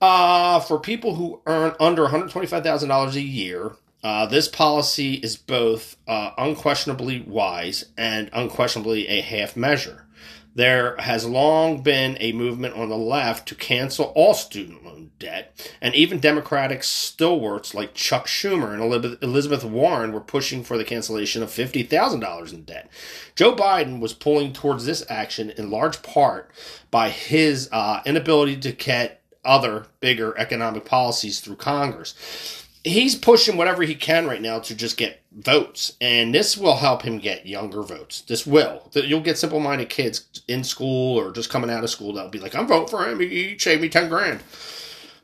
Uh, 0.00 0.58
for 0.58 0.80
people 0.80 1.14
who 1.14 1.42
earn 1.46 1.76
under 1.78 2.08
$125,000 2.08 3.14
a 3.14 3.20
year, 3.20 3.76
uh, 4.02 4.26
this 4.26 4.48
policy 4.48 5.14
is 5.14 5.36
both 5.36 5.96
uh, 6.08 6.30
unquestionably 6.38 7.20
wise 7.20 7.86
and 7.96 8.30
unquestionably 8.32 9.06
a 9.08 9.20
half 9.20 9.56
measure. 9.56 10.06
There 10.54 10.96
has 10.96 11.24
long 11.26 11.82
been 11.82 12.16
a 12.18 12.32
movement 12.32 12.74
on 12.74 12.88
the 12.88 12.96
left 12.96 13.46
to 13.48 13.54
cancel 13.54 14.06
all 14.16 14.34
student 14.34 14.84
loan 14.84 15.12
debt, 15.18 15.72
and 15.80 15.94
even 15.94 16.18
Democratic 16.18 16.82
stalwarts 16.82 17.72
like 17.72 17.94
Chuck 17.94 18.26
Schumer 18.26 18.72
and 18.72 19.22
Elizabeth- 19.22 19.64
Warren 19.64 20.12
were 20.12 20.20
pushing 20.20 20.64
for 20.64 20.76
the 20.76 20.84
cancellation 20.84 21.42
of 21.42 21.50
$50,000 21.50 22.52
in 22.52 22.64
debt. 22.64 22.90
Joe 23.36 23.54
Biden 23.54 24.00
was 24.00 24.12
pulling 24.12 24.52
towards 24.52 24.86
this 24.86 25.04
action 25.08 25.50
in 25.50 25.70
large 25.70 26.02
part 26.02 26.50
by 26.90 27.10
his 27.10 27.68
uh, 27.70 28.00
inability 28.04 28.56
to 28.56 28.72
get 28.72 29.22
other 29.44 29.86
bigger 30.00 30.36
economic 30.36 30.84
policies 30.84 31.40
through 31.40 31.56
Congress 31.56 32.59
he's 32.84 33.14
pushing 33.14 33.56
whatever 33.56 33.82
he 33.82 33.94
can 33.94 34.26
right 34.26 34.40
now 34.40 34.58
to 34.60 34.74
just 34.74 34.96
get 34.96 35.22
votes, 35.32 35.96
and 36.00 36.34
this 36.34 36.56
will 36.56 36.76
help 36.76 37.02
him 37.02 37.18
get 37.18 37.46
younger 37.46 37.82
votes. 37.82 38.22
This 38.22 38.46
will. 38.46 38.88
You'll 38.94 39.20
get 39.20 39.38
simple-minded 39.38 39.88
kids 39.88 40.42
in 40.48 40.64
school 40.64 41.18
or 41.18 41.32
just 41.32 41.50
coming 41.50 41.70
out 41.70 41.84
of 41.84 41.90
school 41.90 42.12
that'll 42.12 42.30
be 42.30 42.40
like, 42.40 42.54
"I'm 42.54 42.66
voting 42.66 42.88
for 42.88 43.08
him. 43.08 43.20
He, 43.20 43.58
saved 43.58 43.82
me 43.82 43.88
ten 43.88 44.08
grand." 44.08 44.40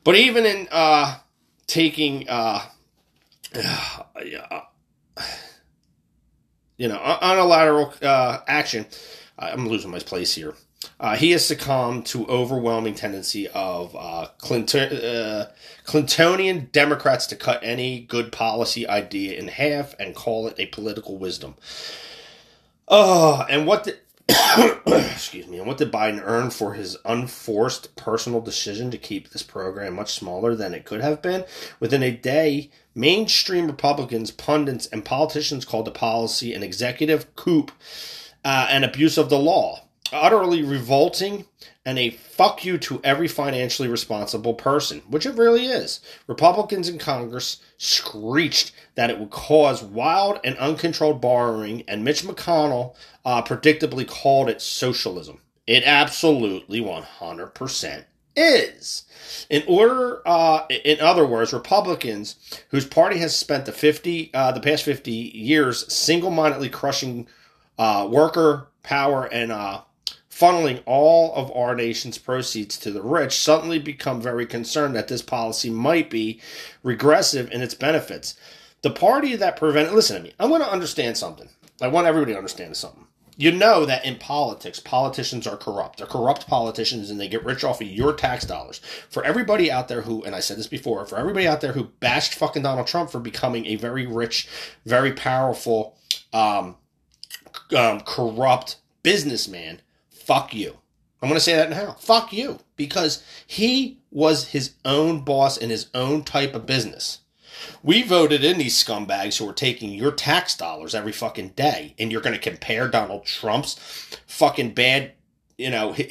But 0.03 0.15
even 0.15 0.45
in 0.45 0.67
uh, 0.71 1.17
taking, 1.65 2.29
uh, 2.29 2.61
you 4.23 4.39
know, 6.87 7.17
unilateral 7.21 7.93
uh, 8.01 8.39
action, 8.47 8.85
I'm 9.37 9.67
losing 9.67 9.91
my 9.91 9.99
place 9.99 10.33
here. 10.33 10.55
Uh, 10.99 11.15
he 11.15 11.31
has 11.31 11.45
succumbed 11.45 12.05
to 12.05 12.25
overwhelming 12.27 12.93
tendency 12.93 13.47
of 13.49 13.95
uh, 13.95 14.27
Clinton, 14.37 14.93
uh, 14.97 15.51
Clintonian 15.85 16.71
Democrats 16.71 17.27
to 17.27 17.35
cut 17.35 17.59
any 17.63 17.99
good 17.99 18.31
policy 18.31 18.87
idea 18.87 19.37
in 19.37 19.47
half 19.47 19.95
and 19.99 20.15
call 20.15 20.47
it 20.47 20.55
a 20.57 20.67
political 20.67 21.17
wisdom. 21.17 21.55
Oh, 22.87 23.45
and 23.49 23.67
what 23.67 23.83
did 23.83 23.99
excuse 24.87 25.47
me, 25.47 25.57
and 25.57 25.67
what 25.67 25.77
did 25.77 25.91
Biden 25.91 26.21
earn 26.23 26.49
for 26.49 26.73
his 26.73 26.97
unforced 27.05 27.95
personal 27.95 28.41
decision 28.41 28.91
to 28.91 28.97
keep 28.97 29.29
this 29.29 29.43
program 29.43 29.95
much 29.95 30.13
smaller 30.13 30.53
than 30.53 30.73
it 30.73 30.85
could 30.85 31.01
have 31.01 31.21
been? 31.21 31.45
Within 31.79 32.03
a 32.03 32.11
day, 32.11 32.69
mainstream 32.93 33.67
Republicans, 33.67 34.31
pundits, 34.31 34.85
and 34.87 35.05
politicians 35.05 35.63
called 35.63 35.85
the 35.85 35.91
policy 35.91 36.53
an 36.53 36.63
executive 36.63 37.33
coup 37.35 37.67
uh, 38.43 38.67
and 38.69 38.83
abuse 38.83 39.17
of 39.17 39.29
the 39.29 39.39
law. 39.39 39.86
Utterly 40.11 40.63
revolting 40.63 41.45
and 41.85 41.97
a 41.97 42.11
fuck 42.11 42.65
you 42.65 42.77
to 42.77 42.99
every 43.03 43.27
financially 43.27 43.87
responsible 43.87 44.53
person, 44.53 45.01
which 45.09 45.25
it 45.25 45.35
really 45.35 45.65
is. 45.65 46.01
Republicans 46.27 46.89
in 46.89 46.97
Congress 46.97 47.57
screeched 47.77 48.73
that 48.95 49.09
it 49.09 49.19
would 49.19 49.29
cause 49.29 49.81
wild 49.81 50.39
and 50.43 50.57
uncontrolled 50.57 51.21
borrowing, 51.21 51.83
and 51.87 52.03
Mitch 52.03 52.23
McConnell 52.23 52.95
uh, 53.25 53.41
predictably 53.41 54.07
called 54.07 54.49
it 54.49 54.61
socialism. 54.61 55.41
It 55.65 55.83
absolutely 55.85 56.81
100% 56.81 58.05
is. 58.35 59.03
In 59.49 59.63
order, 59.67 60.21
uh, 60.25 60.65
in 60.69 60.99
other 60.99 61.25
words, 61.25 61.51
Republicans, 61.51 62.35
whose 62.69 62.85
party 62.85 63.17
has 63.17 63.35
spent 63.35 63.65
the 63.65 63.71
fifty, 63.71 64.29
uh, 64.33 64.51
the 64.51 64.59
past 64.59 64.83
fifty 64.83 65.11
years, 65.11 65.91
single-mindedly 65.91 66.69
crushing 66.69 67.27
uh, 67.79 68.07
worker 68.09 68.67
power 68.83 69.25
and 69.25 69.51
uh, 69.51 69.81
funneling 70.37 70.81
all 70.85 71.33
of 71.33 71.51
our 71.55 71.75
nation's 71.75 72.17
proceeds 72.17 72.77
to 72.77 72.91
the 72.91 73.01
rich, 73.01 73.33
suddenly 73.33 73.79
become 73.79 74.21
very 74.21 74.45
concerned 74.45 74.95
that 74.95 75.07
this 75.07 75.21
policy 75.21 75.69
might 75.69 76.09
be 76.09 76.39
regressive 76.83 77.51
in 77.51 77.61
its 77.61 77.73
benefits. 77.73 78.35
The 78.83 78.91
party 78.91 79.35
that 79.35 79.57
prevented, 79.57 79.93
listen 79.93 80.17
to 80.17 80.23
me, 80.23 80.33
I 80.39 80.45
want 80.45 80.63
to 80.63 80.71
understand 80.71 81.17
something. 81.17 81.49
I 81.81 81.87
want 81.87 82.07
everybody 82.07 82.33
to 82.33 82.37
understand 82.37 82.77
something. 82.77 83.05
You 83.39 83.51
know 83.51 83.85
that 83.85 84.03
in 84.03 84.15
politics, 84.15 84.79
politicians 84.79 85.45
are 85.45 85.57
corrupt. 85.57 85.99
They're 85.99 86.07
corrupt 86.07 86.47
politicians 86.47 87.11
and 87.11 87.19
they 87.19 87.27
get 87.27 87.45
rich 87.45 87.63
off 87.63 87.81
of 87.81 87.87
your 87.87 88.13
tax 88.13 88.45
dollars. 88.45 88.79
For 89.09 89.23
everybody 89.23 89.71
out 89.71 89.87
there 89.87 90.01
who, 90.01 90.23
and 90.23 90.35
I 90.35 90.39
said 90.39 90.57
this 90.57 90.67
before, 90.67 91.05
for 91.05 91.19
everybody 91.19 91.47
out 91.47 91.61
there 91.61 91.73
who 91.73 91.85
bashed 91.99 92.33
fucking 92.33 92.63
Donald 92.63 92.87
Trump 92.87 93.11
for 93.11 93.19
becoming 93.19 93.67
a 93.67 93.75
very 93.75 94.07
rich, 94.07 94.47
very 94.85 95.11
powerful, 95.13 95.95
um, 96.33 96.77
um, 97.75 98.01
corrupt 98.01 98.77
businessman, 99.03 99.81
fuck 100.27 100.53
you. 100.53 100.77
I'm 101.21 101.29
going 101.29 101.37
to 101.39 101.43
say 101.43 101.55
that 101.55 101.69
now. 101.69 101.93
Fuck 101.99 102.31
you. 102.31 102.59
Because 102.75 103.23
he 103.47 103.99
was 104.11 104.49
his 104.49 104.73
own 104.85 105.21
boss 105.21 105.57
in 105.57 105.69
his 105.69 105.87
own 105.93 106.23
type 106.23 106.53
of 106.53 106.65
business. 106.65 107.19
We 107.81 108.03
voted 108.03 108.43
in 108.43 108.59
these 108.59 108.81
scumbags 108.81 109.37
who 109.37 109.49
are 109.49 109.53
taking 109.53 109.91
your 109.91 110.11
tax 110.11 110.55
dollars 110.55 110.93
every 110.93 111.11
fucking 111.11 111.49
day, 111.49 111.95
and 111.97 112.11
you're 112.11 112.21
going 112.21 112.35
to 112.35 112.49
compare 112.49 112.87
Donald 112.87 113.25
Trump's 113.25 113.73
fucking 114.27 114.75
bad, 114.75 115.13
you 115.57 115.71
know, 115.71 115.91
his 115.93 116.05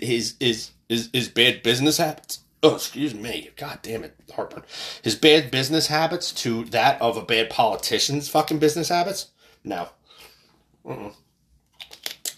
his 0.00 0.36
his 0.40 0.70
his, 0.88 1.10
his 1.12 1.28
bad 1.28 1.62
business 1.62 1.98
habits. 1.98 2.40
Oh, 2.62 2.76
excuse 2.76 3.14
me. 3.14 3.50
God 3.56 3.80
damn 3.82 4.02
it, 4.02 4.16
heartburn. 4.34 4.62
His 5.02 5.14
bad 5.14 5.50
business 5.50 5.88
habits 5.88 6.32
to 6.42 6.64
that 6.66 7.00
of 7.02 7.18
a 7.18 7.22
bad 7.22 7.50
politician's 7.50 8.30
fucking 8.30 8.58
business 8.58 8.88
habits? 8.88 9.28
No. 9.62 9.90
Mm-mm. 10.86 11.12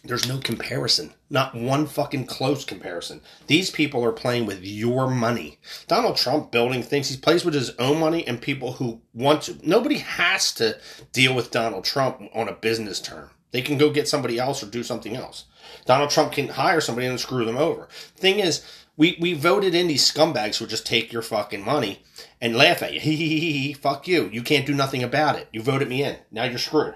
There's 0.02 0.26
no 0.26 0.38
comparison. 0.38 1.12
Not 1.28 1.54
one 1.54 1.86
fucking 1.86 2.26
close 2.26 2.64
comparison. 2.64 3.20
These 3.46 3.70
people 3.70 4.04
are 4.04 4.12
playing 4.12 4.46
with 4.46 4.62
your 4.64 5.08
money. 5.10 5.58
Donald 5.88 6.16
Trump 6.16 6.50
building 6.50 6.82
things, 6.82 7.08
he 7.08 7.16
plays 7.16 7.44
with 7.44 7.54
his 7.54 7.70
own 7.78 8.00
money 8.00 8.26
and 8.26 8.40
people 8.40 8.72
who 8.72 9.02
want 9.12 9.42
to. 9.42 9.58
Nobody 9.62 9.98
has 9.98 10.52
to 10.54 10.78
deal 11.12 11.34
with 11.34 11.50
Donald 11.50 11.84
Trump 11.84 12.22
on 12.34 12.48
a 12.48 12.52
business 12.54 13.00
term. 13.00 13.30
They 13.50 13.62
can 13.62 13.78
go 13.78 13.90
get 13.90 14.08
somebody 14.08 14.38
else 14.38 14.62
or 14.62 14.66
do 14.66 14.82
something 14.82 15.16
else. 15.16 15.44
Donald 15.84 16.10
Trump 16.10 16.32
can 16.32 16.48
hire 16.48 16.80
somebody 16.80 17.06
and 17.06 17.18
screw 17.18 17.44
them 17.44 17.56
over. 17.56 17.88
Thing 18.16 18.38
is, 18.38 18.64
we, 18.96 19.16
we 19.20 19.32
voted 19.34 19.74
in 19.74 19.88
these 19.88 20.10
scumbags 20.10 20.58
who 20.58 20.66
just 20.66 20.86
take 20.86 21.12
your 21.12 21.22
fucking 21.22 21.64
money 21.64 22.02
and 22.40 22.56
laugh 22.56 22.82
at 22.82 22.94
you. 22.94 23.00
Hee 23.00 23.16
hee 23.16 23.40
hee 23.40 23.52
hee. 23.52 23.72
Fuck 23.72 24.06
you. 24.06 24.28
You 24.32 24.42
can't 24.42 24.66
do 24.66 24.74
nothing 24.74 25.02
about 25.02 25.36
it. 25.36 25.48
You 25.52 25.62
voted 25.62 25.88
me 25.88 26.04
in. 26.04 26.16
Now 26.30 26.44
you're 26.44 26.58
screwed. 26.58 26.94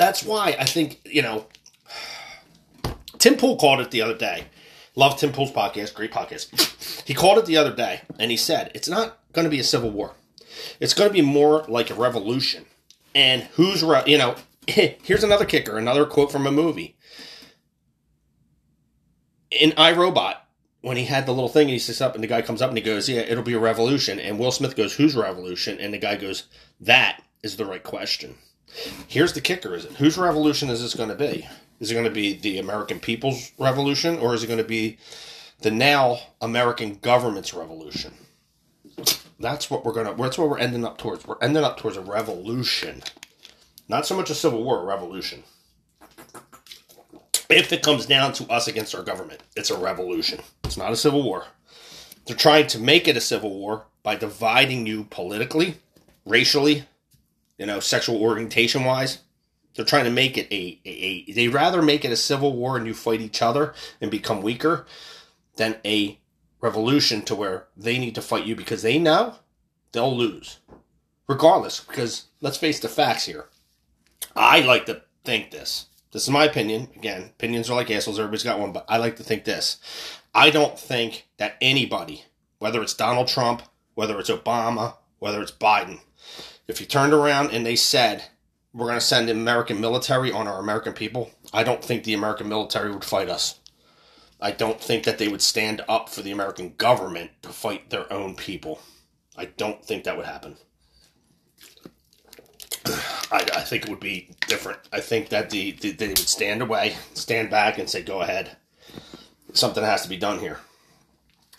That's 0.00 0.24
why 0.24 0.56
I 0.58 0.64
think, 0.64 0.98
you 1.04 1.20
know, 1.20 1.44
Tim 3.18 3.36
Pool 3.36 3.58
called 3.58 3.80
it 3.80 3.90
the 3.90 4.00
other 4.00 4.16
day. 4.16 4.46
Love 4.96 5.18
Tim 5.18 5.30
Pool's 5.30 5.52
podcast, 5.52 5.92
great 5.92 6.10
podcast. 6.10 7.06
He 7.06 7.12
called 7.12 7.36
it 7.36 7.44
the 7.44 7.58
other 7.58 7.76
day 7.76 8.00
and 8.18 8.30
he 8.30 8.38
said, 8.38 8.70
it's 8.74 8.88
not 8.88 9.18
going 9.34 9.44
to 9.44 9.50
be 9.50 9.60
a 9.60 9.62
civil 9.62 9.90
war. 9.90 10.14
It's 10.80 10.94
going 10.94 11.10
to 11.10 11.12
be 11.12 11.20
more 11.20 11.66
like 11.68 11.90
a 11.90 11.94
revolution. 11.94 12.64
And 13.14 13.42
who's, 13.56 13.84
re- 13.84 14.04
you 14.06 14.16
know, 14.16 14.36
here's 14.66 15.22
another 15.22 15.44
kicker, 15.44 15.76
another 15.76 16.06
quote 16.06 16.32
from 16.32 16.46
a 16.46 16.50
movie. 16.50 16.96
In 19.50 19.72
iRobot, 19.72 20.36
when 20.80 20.96
he 20.96 21.04
had 21.04 21.26
the 21.26 21.34
little 21.34 21.50
thing 21.50 21.64
and 21.64 21.72
he 21.72 21.78
sits 21.78 22.00
up 22.00 22.14
and 22.14 22.24
the 22.24 22.28
guy 22.28 22.40
comes 22.40 22.62
up 22.62 22.70
and 22.70 22.78
he 22.78 22.82
goes, 22.82 23.06
Yeah, 23.06 23.20
it'll 23.20 23.44
be 23.44 23.52
a 23.52 23.58
revolution. 23.58 24.18
And 24.18 24.38
Will 24.38 24.50
Smith 24.50 24.76
goes, 24.76 24.94
Whose 24.94 25.14
revolution? 25.14 25.78
And 25.78 25.92
the 25.92 25.98
guy 25.98 26.16
goes, 26.16 26.44
That 26.80 27.22
is 27.42 27.58
the 27.58 27.66
right 27.66 27.84
question. 27.84 28.36
Here's 29.08 29.32
the 29.32 29.40
kicker: 29.40 29.74
Is 29.74 29.84
it 29.84 29.92
whose 29.92 30.16
revolution 30.18 30.70
is 30.70 30.82
this 30.82 30.94
going 30.94 31.08
to 31.08 31.14
be? 31.14 31.48
Is 31.80 31.90
it 31.90 31.94
going 31.94 32.04
to 32.04 32.10
be 32.10 32.34
the 32.34 32.58
American 32.58 33.00
people's 33.00 33.52
revolution, 33.58 34.18
or 34.18 34.34
is 34.34 34.44
it 34.44 34.48
going 34.48 34.58
to 34.58 34.64
be 34.64 34.98
the 35.60 35.70
now 35.70 36.18
American 36.40 36.96
government's 36.96 37.54
revolution? 37.54 38.12
That's 39.40 39.70
what 39.70 39.84
we're 39.84 39.94
gonna. 39.94 40.14
That's 40.14 40.36
what 40.36 40.50
we're 40.50 40.58
ending 40.58 40.84
up 40.84 40.98
towards. 40.98 41.26
We're 41.26 41.40
ending 41.40 41.64
up 41.64 41.78
towards 41.78 41.96
a 41.96 42.02
revolution, 42.02 43.02
not 43.88 44.06
so 44.06 44.14
much 44.14 44.28
a 44.28 44.34
civil 44.34 44.62
war, 44.62 44.80
a 44.80 44.84
revolution. 44.84 45.42
If 47.48 47.72
it 47.72 47.82
comes 47.82 48.06
down 48.06 48.34
to 48.34 48.48
us 48.48 48.68
against 48.68 48.94
our 48.94 49.02
government, 49.02 49.42
it's 49.56 49.70
a 49.70 49.78
revolution. 49.78 50.40
It's 50.64 50.76
not 50.76 50.92
a 50.92 50.96
civil 50.96 51.22
war. 51.22 51.46
They're 52.26 52.36
trying 52.36 52.66
to 52.68 52.78
make 52.78 53.08
it 53.08 53.16
a 53.16 53.20
civil 53.20 53.50
war 53.50 53.86
by 54.02 54.14
dividing 54.14 54.86
you 54.86 55.04
politically, 55.04 55.78
racially, 56.26 56.84
you 57.60 57.66
know, 57.66 57.78
sexual 57.78 58.20
orientation 58.22 58.84
wise. 58.84 59.18
They're 59.74 59.84
trying 59.84 60.04
to 60.04 60.10
make 60.10 60.38
it 60.38 60.50
a, 60.50 60.80
a, 60.84 60.90
a, 61.28 61.32
they 61.32 61.46
rather 61.46 61.82
make 61.82 62.06
it 62.06 62.10
a 62.10 62.16
civil 62.16 62.56
war 62.56 62.76
and 62.78 62.86
you 62.86 62.94
fight 62.94 63.20
each 63.20 63.42
other 63.42 63.74
and 64.00 64.10
become 64.10 64.40
weaker 64.40 64.86
than 65.56 65.76
a 65.84 66.18
revolution 66.62 67.20
to 67.22 67.34
where 67.34 67.66
they 67.76 67.98
need 67.98 68.14
to 68.14 68.22
fight 68.22 68.46
you 68.46 68.56
because 68.56 68.80
they 68.80 68.98
know 68.98 69.34
they'll 69.92 70.16
lose. 70.16 70.58
Regardless, 71.28 71.80
because 71.80 72.28
let's 72.40 72.56
face 72.56 72.80
the 72.80 72.88
facts 72.88 73.26
here. 73.26 73.44
I 74.34 74.60
like 74.60 74.86
to 74.86 75.02
think 75.24 75.50
this. 75.50 75.86
This 76.12 76.22
is 76.22 76.30
my 76.30 76.44
opinion. 76.44 76.88
Again, 76.96 77.24
opinions 77.24 77.68
are 77.68 77.76
like 77.76 77.90
assholes, 77.90 78.18
everybody's 78.18 78.42
got 78.42 78.58
one, 78.58 78.72
but 78.72 78.86
I 78.88 78.96
like 78.96 79.16
to 79.16 79.22
think 79.22 79.44
this. 79.44 79.76
I 80.34 80.48
don't 80.48 80.78
think 80.78 81.28
that 81.36 81.56
anybody, 81.60 82.24
whether 82.58 82.80
it's 82.80 82.94
Donald 82.94 83.28
Trump, 83.28 83.62
whether 83.94 84.18
it's 84.18 84.30
Obama, 84.30 84.94
whether 85.18 85.42
it's 85.42 85.52
Biden, 85.52 86.00
if 86.70 86.80
you 86.80 86.86
turned 86.86 87.12
around 87.12 87.50
and 87.50 87.66
they 87.66 87.76
said, 87.76 88.24
we're 88.72 88.86
going 88.86 88.98
to 88.98 89.04
send 89.04 89.28
American 89.28 89.80
military 89.80 90.30
on 90.30 90.46
our 90.46 90.60
American 90.60 90.92
people, 90.92 91.30
I 91.52 91.64
don't 91.64 91.84
think 91.84 92.04
the 92.04 92.14
American 92.14 92.48
military 92.48 92.90
would 92.92 93.04
fight 93.04 93.28
us. 93.28 93.58
I 94.40 94.52
don't 94.52 94.80
think 94.80 95.04
that 95.04 95.18
they 95.18 95.28
would 95.28 95.42
stand 95.42 95.82
up 95.88 96.08
for 96.08 96.22
the 96.22 96.30
American 96.30 96.74
government 96.78 97.32
to 97.42 97.50
fight 97.50 97.90
their 97.90 98.10
own 98.12 98.36
people. 98.36 98.80
I 99.36 99.46
don't 99.46 99.84
think 99.84 100.04
that 100.04 100.16
would 100.16 100.26
happen. 100.26 100.56
I, 102.86 103.46
I 103.54 103.60
think 103.60 103.84
it 103.84 103.90
would 103.90 104.00
be 104.00 104.30
different. 104.46 104.78
I 104.92 105.00
think 105.00 105.28
that 105.28 105.50
the, 105.50 105.72
the 105.72 105.92
they 105.92 106.08
would 106.08 106.18
stand 106.18 106.62
away, 106.62 106.96
stand 107.14 107.50
back, 107.50 107.78
and 107.78 107.88
say, 107.88 108.02
"Go 108.02 108.22
ahead. 108.22 108.56
Something 109.52 109.84
has 109.84 110.02
to 110.02 110.08
be 110.08 110.16
done 110.16 110.38
here." 110.38 110.58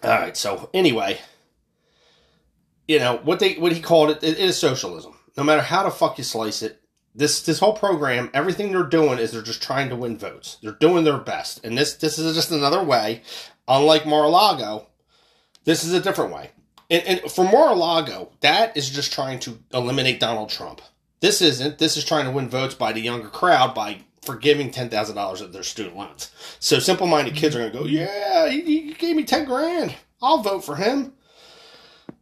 All 0.04 0.10
right. 0.10 0.36
So 0.36 0.70
anyway, 0.74 1.20
you 2.92 3.00
know 3.00 3.22
what 3.24 3.40
they 3.40 3.54
what 3.54 3.72
he 3.72 3.82
called 3.82 4.10
it, 4.10 4.24
it 4.24 4.38
is 4.38 4.58
socialism. 4.58 5.14
No 5.38 5.44
matter 5.44 5.62
how 5.62 5.84
the 5.84 5.92
fuck 5.92 6.18
you 6.18 6.26
slice 6.26 6.62
it, 6.62 6.82
this 7.16 7.42
this 7.42 7.60
whole 7.60 7.74
program, 7.74 8.30
everything 8.34 8.72
they're 8.72 8.84
doing 8.84 9.18
is 9.18 9.32
they're 9.32 9.42
just 9.42 9.64
trying 9.64 9.88
to 9.90 9.96
win 9.96 10.18
votes. 10.18 10.58
They're 10.62 10.74
doing 10.74 11.06
their 11.06 11.18
best, 11.18 11.64
and 11.64 11.78
this 11.78 11.96
this 11.96 12.20
is 12.20 12.36
just 12.36 12.52
another 12.52 12.84
way. 12.84 13.22
Unlike 13.68 14.06
Mar-a-Lago, 14.06 14.88
this 15.64 15.86
is 15.86 15.94
a 15.94 16.02
different 16.02 16.34
way. 16.34 16.52
And, 16.90 17.04
and 17.08 17.32
for 17.32 17.46
Mar-a-Lago, 17.46 18.32
that 18.42 18.76
is 18.76 18.90
just 18.90 19.14
trying 19.14 19.40
to 19.42 19.60
eliminate 19.74 20.20
Donald 20.20 20.50
Trump. 20.50 20.82
This 21.22 21.42
isn't. 21.42 21.78
This 21.78 21.96
is 21.96 22.04
trying 22.04 22.26
to 22.26 22.32
win 22.32 22.50
votes 22.50 22.76
by 22.76 22.92
the 22.92 23.00
younger 23.00 23.30
crowd 23.30 23.74
by 23.74 24.02
forgiving 24.22 24.70
ten 24.70 24.90
thousand 24.90 25.16
dollars 25.16 25.40
of 25.40 25.54
their 25.54 25.64
student 25.64 25.96
loans. 25.96 26.32
So 26.60 26.80
simple-minded 26.80 27.36
kids 27.36 27.56
are 27.56 27.60
going 27.60 27.72
to 27.72 27.80
go, 27.80 27.86
"Yeah, 27.86 28.50
he, 28.50 28.62
he 28.62 28.94
gave 28.94 29.16
me 29.16 29.24
ten 29.24 29.46
grand. 29.46 29.96
I'll 30.22 30.44
vote 30.44 30.66
for 30.66 30.76
him." 30.76 31.14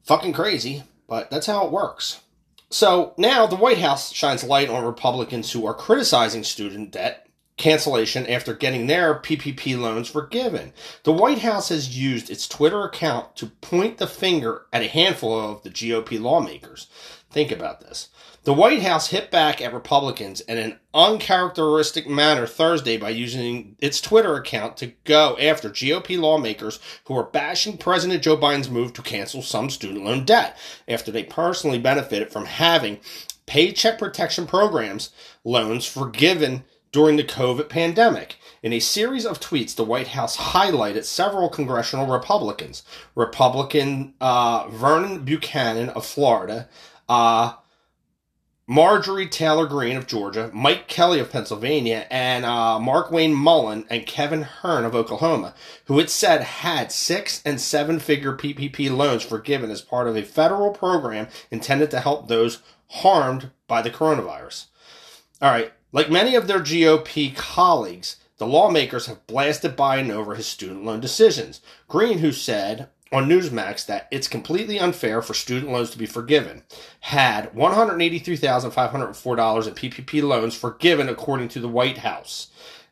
Fucking 0.10 0.34
crazy, 0.34 0.82
but 1.08 1.30
that's 1.30 1.46
how 1.46 1.68
it 1.68 1.72
works. 1.72 2.22
So 2.72 3.14
now 3.16 3.46
the 3.46 3.56
White 3.56 3.78
House 3.78 4.12
shines 4.12 4.44
light 4.44 4.68
on 4.68 4.84
Republicans 4.84 5.52
who 5.52 5.68
are 5.68 5.74
criticizing 5.76 6.44
student 6.44 6.90
debt 6.90 7.28
cancellation 7.58 8.26
after 8.26 8.56
getting 8.56 8.88
their 8.88 9.14
PPP 9.14 9.80
loans 9.80 10.10
forgiven. 10.10 10.74
The 11.04 11.14
White 11.14 11.38
House 11.38 11.70
has 11.70 11.96
used 11.96 12.32
its 12.32 12.48
Twitter 12.48 12.84
account 12.84 13.36
to 13.36 13.52
point 13.62 14.00
the 14.00 14.08
finger 14.08 14.64
at 14.74 14.82
a 14.82 14.88
handful 14.88 15.40
of 15.40 15.62
the 15.62 15.70
GOP 15.70 16.20
lawmakers. 16.20 16.88
Think 17.32 17.52
about 17.52 17.82
this. 17.82 18.10
The 18.44 18.54
White 18.54 18.82
House 18.82 19.10
hit 19.10 19.30
back 19.30 19.62
at 19.62 19.74
Republicans 19.74 20.42
in 20.42 20.58
an 20.58 20.80
uncharacteristic 20.94 22.10
manner 22.10 22.48
Thursday 22.48 22.98
by 22.98 23.10
using 23.10 23.76
its 23.80 24.02
Twitter 24.02 24.36
account 24.36 24.78
to 24.78 24.94
go 25.04 25.38
after 25.40 25.70
GOP 25.70 26.20
lawmakers 26.20 26.80
who 27.06 27.16
are 27.16 27.24
bashing 27.24 27.78
President 27.78 28.24
Joe 28.24 28.38
Biden's 28.38 28.70
move 28.70 28.94
to 28.94 29.04
cancel 29.04 29.44
some 29.44 29.70
student 29.70 30.06
loan 30.06 30.26
debt 30.26 30.58
after 30.88 31.12
they 31.12 31.24
personally 31.24 31.78
benefited 31.78 32.32
from 32.32 32.46
having 32.46 33.00
paycheck 33.46 34.00
protection 34.00 34.48
programs 34.48 35.12
loans 35.44 35.86
forgiven 35.86 36.64
during 36.92 37.18
the 37.18 37.24
COVID 37.24 37.70
pandemic. 37.70 38.38
In 38.64 38.74
a 38.74 38.80
series 38.80 39.26
of 39.26 39.40
tweets, 39.40 39.76
the 39.76 39.84
White 39.84 40.10
House 40.10 40.38
highlighted 40.38 41.06
several 41.06 41.50
congressional 41.50 42.08
Republicans. 42.08 42.84
Republican 43.16 44.14
uh, 44.20 44.68
Vernon 44.70 45.24
Buchanan 45.24 45.90
of 45.90 46.06
Florida, 46.06 46.68
uh, 47.10 47.54
Marjorie 48.72 49.28
Taylor 49.28 49.66
Greene 49.66 49.98
of 49.98 50.06
Georgia, 50.06 50.52
Mike 50.54 50.88
Kelly 50.88 51.20
of 51.20 51.32
Pennsylvania, 51.32 52.06
and 52.12 52.46
uh, 52.46 52.78
Markwayne 52.80 53.34
Mullin 53.34 53.84
and 53.90 54.06
Kevin 54.06 54.44
Hern 54.44 54.86
of 54.86 54.94
Oklahoma, 54.94 55.56
who 55.86 56.00
it 56.00 56.12
said 56.12 56.42
had 56.42 56.92
six 56.92 57.42
and 57.44 57.60
seven 57.60 57.98
figure 57.98 58.38
PPP 58.38 58.96
loans 58.96 59.24
forgiven 59.24 59.72
as 59.72 59.82
part 59.82 60.08
of 60.08 60.16
a 60.16 60.22
federal 60.22 60.70
program 60.70 61.28
intended 61.50 61.90
to 61.90 62.00
help 62.00 62.28
those 62.28 62.62
harmed 62.90 63.50
by 63.68 63.82
the 63.82 63.90
coronavirus. 63.90 64.68
All 65.42 65.50
right, 65.50 65.74
like 65.92 66.12
many 66.12 66.36
of 66.36 66.46
their 66.46 66.60
GOP 66.60 67.36
colleagues, 67.36 68.18
The 68.38 68.46
lawmakers 68.46 69.08
have 69.08 69.26
blasted 69.26 69.76
Biden 69.76 70.12
over 70.12 70.36
his 70.36 70.46
student 70.46 70.86
loan 70.86 71.00
decisions. 71.00 71.60
Greene, 71.88 72.20
who 72.20 72.32
said 72.32 72.90
on 73.12 73.28
Newsmax 73.28 73.86
that 73.88 74.08
it's 74.12 74.28
completely 74.28 74.78
unfair 74.80 75.22
for 75.22 75.34
student 75.34 75.72
loans 75.72 75.90
to 75.92 75.98
be 75.98 76.06
forgiven, 76.06 76.64
had 77.02 77.54
$183,504 77.54 79.68
in 79.68 79.74
PPP 79.74 80.24
loans 80.24 80.56
forgiven 80.56 81.10
according 81.10 81.50
to 81.50 81.60
the 81.60 81.68
White 81.68 81.98
House. 82.00 82.48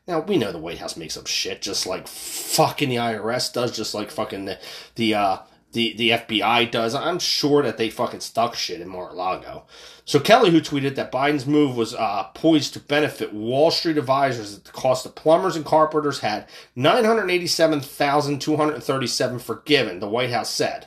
Now 0.06 0.20
we 0.20 0.38
know 0.38 0.52
the 0.52 0.58
White 0.58 0.78
House 0.78 0.96
makes 0.96 1.16
up 1.16 1.26
shit, 1.26 1.62
just 1.62 1.86
like 1.86 2.06
fucking 2.08 2.88
the 2.88 2.96
IRS 2.96 3.52
does, 3.52 3.76
just 3.76 3.94
like 3.94 4.10
fucking 4.10 4.46
the 4.46 4.58
the 4.94 5.14
uh, 5.14 5.38
the 5.72 5.94
the 5.96 6.10
FBI 6.10 6.70
does. 6.70 6.94
I'm 6.94 7.18
sure 7.18 7.62
that 7.62 7.76
they 7.76 7.90
fucking 7.90 8.20
stuck 8.20 8.54
shit 8.54 8.80
in 8.80 8.88
Mar-a-Lago. 8.88 9.66
So 10.08 10.18
Kelly, 10.18 10.50
who 10.50 10.60
tweeted 10.62 10.94
that 10.94 11.12
Biden's 11.12 11.44
move 11.44 11.76
was 11.76 11.94
uh, 11.94 12.24
poised 12.32 12.72
to 12.72 12.80
benefit 12.80 13.34
Wall 13.34 13.70
Street 13.70 13.98
advisors 13.98 14.56
at 14.56 14.64
the 14.64 14.72
cost 14.72 15.04
of 15.04 15.14
plumbers 15.14 15.54
and 15.54 15.66
carpenters, 15.66 16.20
had 16.20 16.48
987,237 16.76 19.38
forgiven. 19.38 20.00
The 20.00 20.08
White 20.08 20.30
House 20.30 20.48
said 20.48 20.86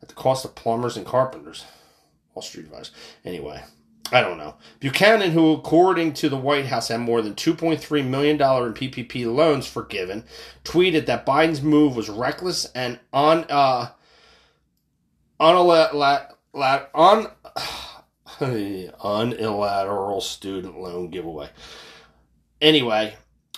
at 0.00 0.06
the 0.06 0.14
cost 0.14 0.44
of 0.44 0.54
plumbers 0.54 0.96
and 0.96 1.04
carpenters. 1.04 1.64
Wall 2.32 2.42
Street 2.42 2.66
advisors. 2.66 2.92
Anyway, 3.24 3.60
I 4.12 4.20
don't 4.20 4.38
know. 4.38 4.54
Buchanan, 4.78 5.32
who 5.32 5.54
according 5.54 6.12
to 6.12 6.28
the 6.28 6.36
White 6.36 6.66
House 6.66 6.86
had 6.86 7.00
more 7.00 7.22
than 7.22 7.34
$2.3 7.34 8.06
million 8.06 8.36
in 8.36 8.38
PPP 8.38 9.34
loans 9.34 9.66
forgiven, 9.66 10.22
tweeted 10.62 11.06
that 11.06 11.26
Biden's 11.26 11.60
move 11.60 11.96
was 11.96 12.08
reckless 12.08 12.66
and 12.66 13.00
on 13.12 13.46
uh 13.48 13.88
un, 15.40 17.26
unilateral 19.04 20.20
student 20.20 20.78
loan 20.78 21.10
giveaway. 21.10 21.48
Anyway, 22.60 23.14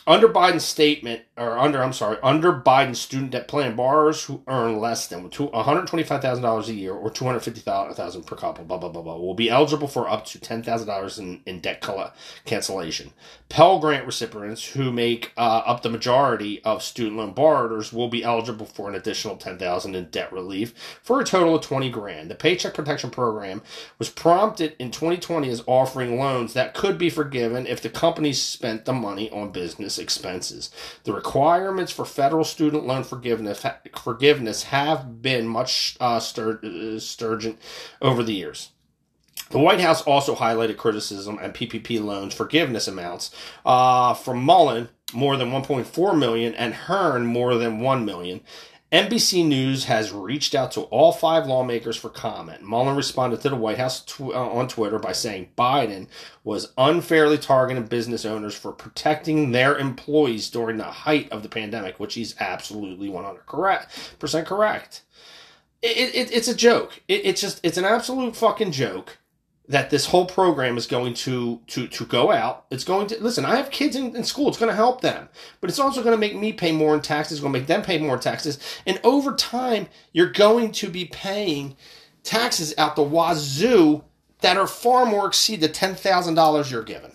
under 0.07 0.29
Biden's 0.29 0.65
statement, 0.65 1.23
or 1.37 1.59
under, 1.59 1.83
I'm 1.83 1.93
sorry, 1.93 2.19
under 2.23 2.53
Biden's 2.53 3.01
student 3.01 3.33
debt 3.33 3.49
plan, 3.49 3.75
borrowers 3.75 4.25
who 4.25 4.43
earn 4.47 4.79
less 4.79 5.09
than 5.09 5.29
$125,000 5.29 6.69
a 6.69 6.73
year 6.73 6.93
or 6.93 7.11
$250,000 7.11 8.27
per 8.27 8.37
couple, 8.37 8.65
blah, 8.65 8.79
blah, 8.79 8.89
blah, 8.89 9.03
blah, 9.03 9.17
will 9.17 9.35
be 9.35 9.51
eligible 9.51 9.89
for 9.89 10.09
up 10.09 10.25
to 10.27 10.39
$10,000 10.39 11.19
in, 11.19 11.41
in 11.45 11.61
debt 11.61 11.85
cancellation. 12.45 13.13
Pell 13.49 13.81
Grant 13.81 14.07
recipients 14.07 14.65
who 14.73 14.93
make 14.93 15.33
uh, 15.37 15.63
up 15.67 15.83
the 15.83 15.91
majority 15.91 16.63
of 16.63 16.83
student 16.83 17.17
loan 17.17 17.33
borrowers 17.33 17.93
will 17.93 18.09
be 18.09 18.23
eligible 18.23 18.67
for 18.67 18.89
an 18.89 18.95
additional 18.95 19.37
$10,000 19.37 19.95
in 19.95 20.05
debt 20.11 20.33
relief 20.33 21.01
for 21.03 21.21
a 21.21 21.25
total 21.25 21.57
of 21.57 21.63
20 21.63 21.91
grand. 21.91 22.31
The 22.31 22.37
Paycheck 22.37 22.75
Protection 22.75 23.11
Program 23.11 23.61
was 23.99 24.09
prompted 24.09 24.77
in 24.79 24.93
2020 24.93 25.51
as 25.51 25.65
offering 25.67 26.19
loans 26.19 26.55
that 26.55 26.75
could 26.75 26.97
be 26.97 27.11
forgiven 27.11 27.67
if 27.67 27.81
the 27.83 27.91
companies 27.91 28.41
spent 28.41 28.85
the 28.85 28.93
money 28.93 29.31
on 29.31 29.51
business 29.51 29.99
expenses. 29.99 30.71
The 31.03 31.24
requirements 31.25 31.91
for 31.91 32.05
federal 32.05 32.45
student 32.45 32.87
loan 32.87 33.03
forgiveness 33.03 33.65
forgiveness 33.97 34.65
have 34.65 35.23
been 35.23 35.49
much 35.49 35.97
uh, 35.99 36.21
uh, 36.21 37.01
over 38.03 38.23
the 38.23 38.35
years. 38.35 38.71
The 39.51 39.59
White 39.59 39.81
House 39.81 40.03
also 40.03 40.35
highlighted 40.35 40.77
criticism 40.77 41.39
and 41.41 41.55
PPP 41.55 42.03
loans 42.03 42.35
forgiveness 42.35 42.87
amounts 42.89 43.35
uh, 43.65 44.13
from 44.13 44.43
Mullin 44.43 44.91
more 45.15 45.37
than 45.39 45.51
1.4 45.51 46.19
million 46.19 46.55
and 46.55 46.75
Hern 46.75 47.25
more 47.25 47.55
than 47.55 47.81
1 47.81 48.05
million 48.05 48.41
NBC 48.95 49.45
News 49.45 49.87
has 49.87 50.13
reached 50.13 50.55
out 50.55 50.71
to 50.71 50.83
all 50.83 51.11
five 51.11 51.49
lawmakers 51.49 51.97
for 51.97 52.09
comment. 52.09 52.63
Mullin 52.63 52.95
responded 52.95 53.41
to 53.41 53.49
the 53.49 53.57
White 53.57 53.79
House 53.79 54.05
tw- 54.05 54.33
uh, 54.33 54.49
on 54.49 54.69
Twitter 54.69 55.01
by 55.01 55.11
saying 55.11 55.49
Biden 55.59 56.07
was 56.45 56.73
unfairly 56.79 57.37
targeting 57.37 57.87
business 57.87 58.25
owners 58.25 58.55
for 58.55 58.71
protecting 58.71 59.51
their 59.51 59.77
employees 59.77 60.49
during 60.49 60.77
the 60.77 60.85
height 60.85 61.29
of 61.33 61.43
the 61.43 61.49
pandemic, 61.49 61.99
which 61.99 62.15
he's 62.15 62.37
absolutely 62.39 63.09
100% 63.09 64.47
correct. 64.47 65.03
It, 65.83 66.15
it, 66.15 66.31
it's 66.33 66.47
a 66.47 66.55
joke. 66.55 67.03
It, 67.09 67.23
it's 67.25 67.41
just, 67.41 67.59
it's 67.65 67.77
an 67.77 67.85
absolute 67.85 68.37
fucking 68.37 68.71
joke 68.71 69.19
that 69.69 69.89
this 69.91 70.07
whole 70.07 70.27
program 70.27 70.77
is 70.77 70.87
going 70.87 71.15
to 71.15 71.61
to 71.69 71.87
to 71.89 72.05
go 72.05 72.31
out. 72.31 72.67
It's 72.71 72.85
going 72.85 73.07
to 73.09 73.23
listen. 73.23 73.45
I 73.45 73.57
have 73.57 73.71
kids 73.71 73.97
in, 73.97 74.15
in 74.15 74.25
school. 74.25 74.49
It's 74.49 74.59
going 74.59 74.71
to 74.71 74.77
help 74.77 75.01
them, 75.01 75.29
but 75.61 75.71
it's 75.71 75.79
also 75.79 76.03
going 76.03 76.15
to 76.15 76.21
make 76.21 76.37
me 76.37 76.53
pay 76.53 76.73
more 76.73 76.95
in 76.95 77.01
taxes. 77.01 77.39
It's 77.39 77.41
going 77.41 77.53
to 77.53 77.59
make 77.59 77.69
them 77.69 77.83
pay 77.83 77.99
more 77.99 78.19
taxes, 78.19 78.59
and 78.87 79.01
over 79.03 79.35
time, 79.35 79.89
you're 80.13 80.31
going 80.31 80.73
to 80.73 80.89
be 80.91 81.07
paying 81.07 81.77
taxes 82.23 82.75
out 82.77 82.97
the 82.97 83.03
wazoo 83.03 84.05
that 84.41 84.57
are 84.59 84.67
far 84.67 85.07
more 85.07 85.27
exceed 85.27 85.61
the 85.61 85.69
ten 85.69 85.95
thousand 85.95 86.35
dollars 86.35 86.71
you're 86.71 86.83
given. 86.83 87.13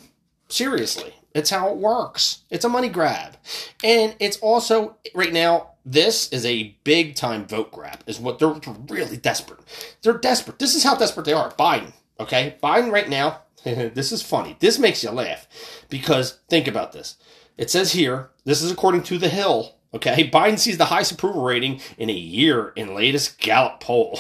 Seriously, 0.47 1.13
it's 1.35 1.51
how 1.51 1.69
it 1.69 1.77
works. 1.77 2.39
It's 2.49 2.65
a 2.65 2.69
money 2.69 2.89
grab, 2.89 3.37
and 3.83 4.15
it's 4.19 4.37
also 4.37 4.97
right 5.13 5.33
now. 5.33 5.67
This 5.85 6.29
is 6.29 6.45
a 6.45 6.75
big 6.83 7.15
time 7.15 7.47
vote 7.47 7.71
grab. 7.71 8.03
Is 8.05 8.19
what 8.19 8.37
they're 8.37 8.59
really 8.89 9.17
desperate. 9.17 9.59
They're 10.03 10.17
desperate. 10.17 10.59
This 10.59 10.75
is 10.75 10.83
how 10.83 10.95
desperate 10.95 11.25
they 11.25 11.33
are. 11.33 11.51
Biden 11.53 11.93
Okay, 12.19 12.57
Biden 12.61 12.91
right 12.91 13.09
now, 13.09 13.41
this 13.63 14.11
is 14.11 14.21
funny. 14.21 14.57
This 14.59 14.79
makes 14.79 15.03
you 15.03 15.11
laugh 15.11 15.47
because 15.89 16.39
think 16.49 16.67
about 16.67 16.91
this. 16.91 17.15
It 17.57 17.69
says 17.69 17.93
here, 17.93 18.29
this 18.45 18.61
is 18.61 18.71
according 18.71 19.03
to 19.03 19.17
The 19.17 19.29
Hill. 19.29 19.75
Okay, 19.93 20.29
Biden 20.33 20.59
sees 20.59 20.77
the 20.77 20.85
highest 20.85 21.11
approval 21.11 21.43
rating 21.43 21.81
in 21.97 22.09
a 22.09 22.13
year 22.13 22.73
in 22.75 22.95
latest 22.95 23.39
Gallup 23.39 23.79
poll. 23.79 24.19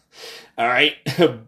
All 0.58 0.68
right, 0.68 0.94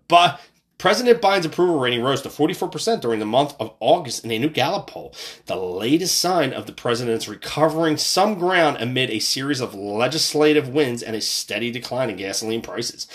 but 0.08 0.40
President 0.82 1.22
Biden's 1.22 1.46
approval 1.46 1.78
rating 1.78 2.02
rose 2.02 2.22
to 2.22 2.28
44% 2.28 3.00
during 3.00 3.20
the 3.20 3.24
month 3.24 3.54
of 3.60 3.72
August 3.78 4.24
in 4.24 4.32
a 4.32 4.38
new 4.40 4.48
Gallup 4.48 4.88
poll, 4.88 5.14
the 5.46 5.54
latest 5.54 6.18
sign 6.18 6.52
of 6.52 6.66
the 6.66 6.72
president's 6.72 7.28
recovering 7.28 7.96
some 7.96 8.36
ground 8.36 8.78
amid 8.80 9.08
a 9.08 9.20
series 9.20 9.60
of 9.60 9.76
legislative 9.76 10.68
wins 10.68 11.00
and 11.00 11.14
a 11.14 11.20
steady 11.20 11.70
decline 11.70 12.10
in 12.10 12.16
gasoline 12.16 12.62
prices. 12.62 13.06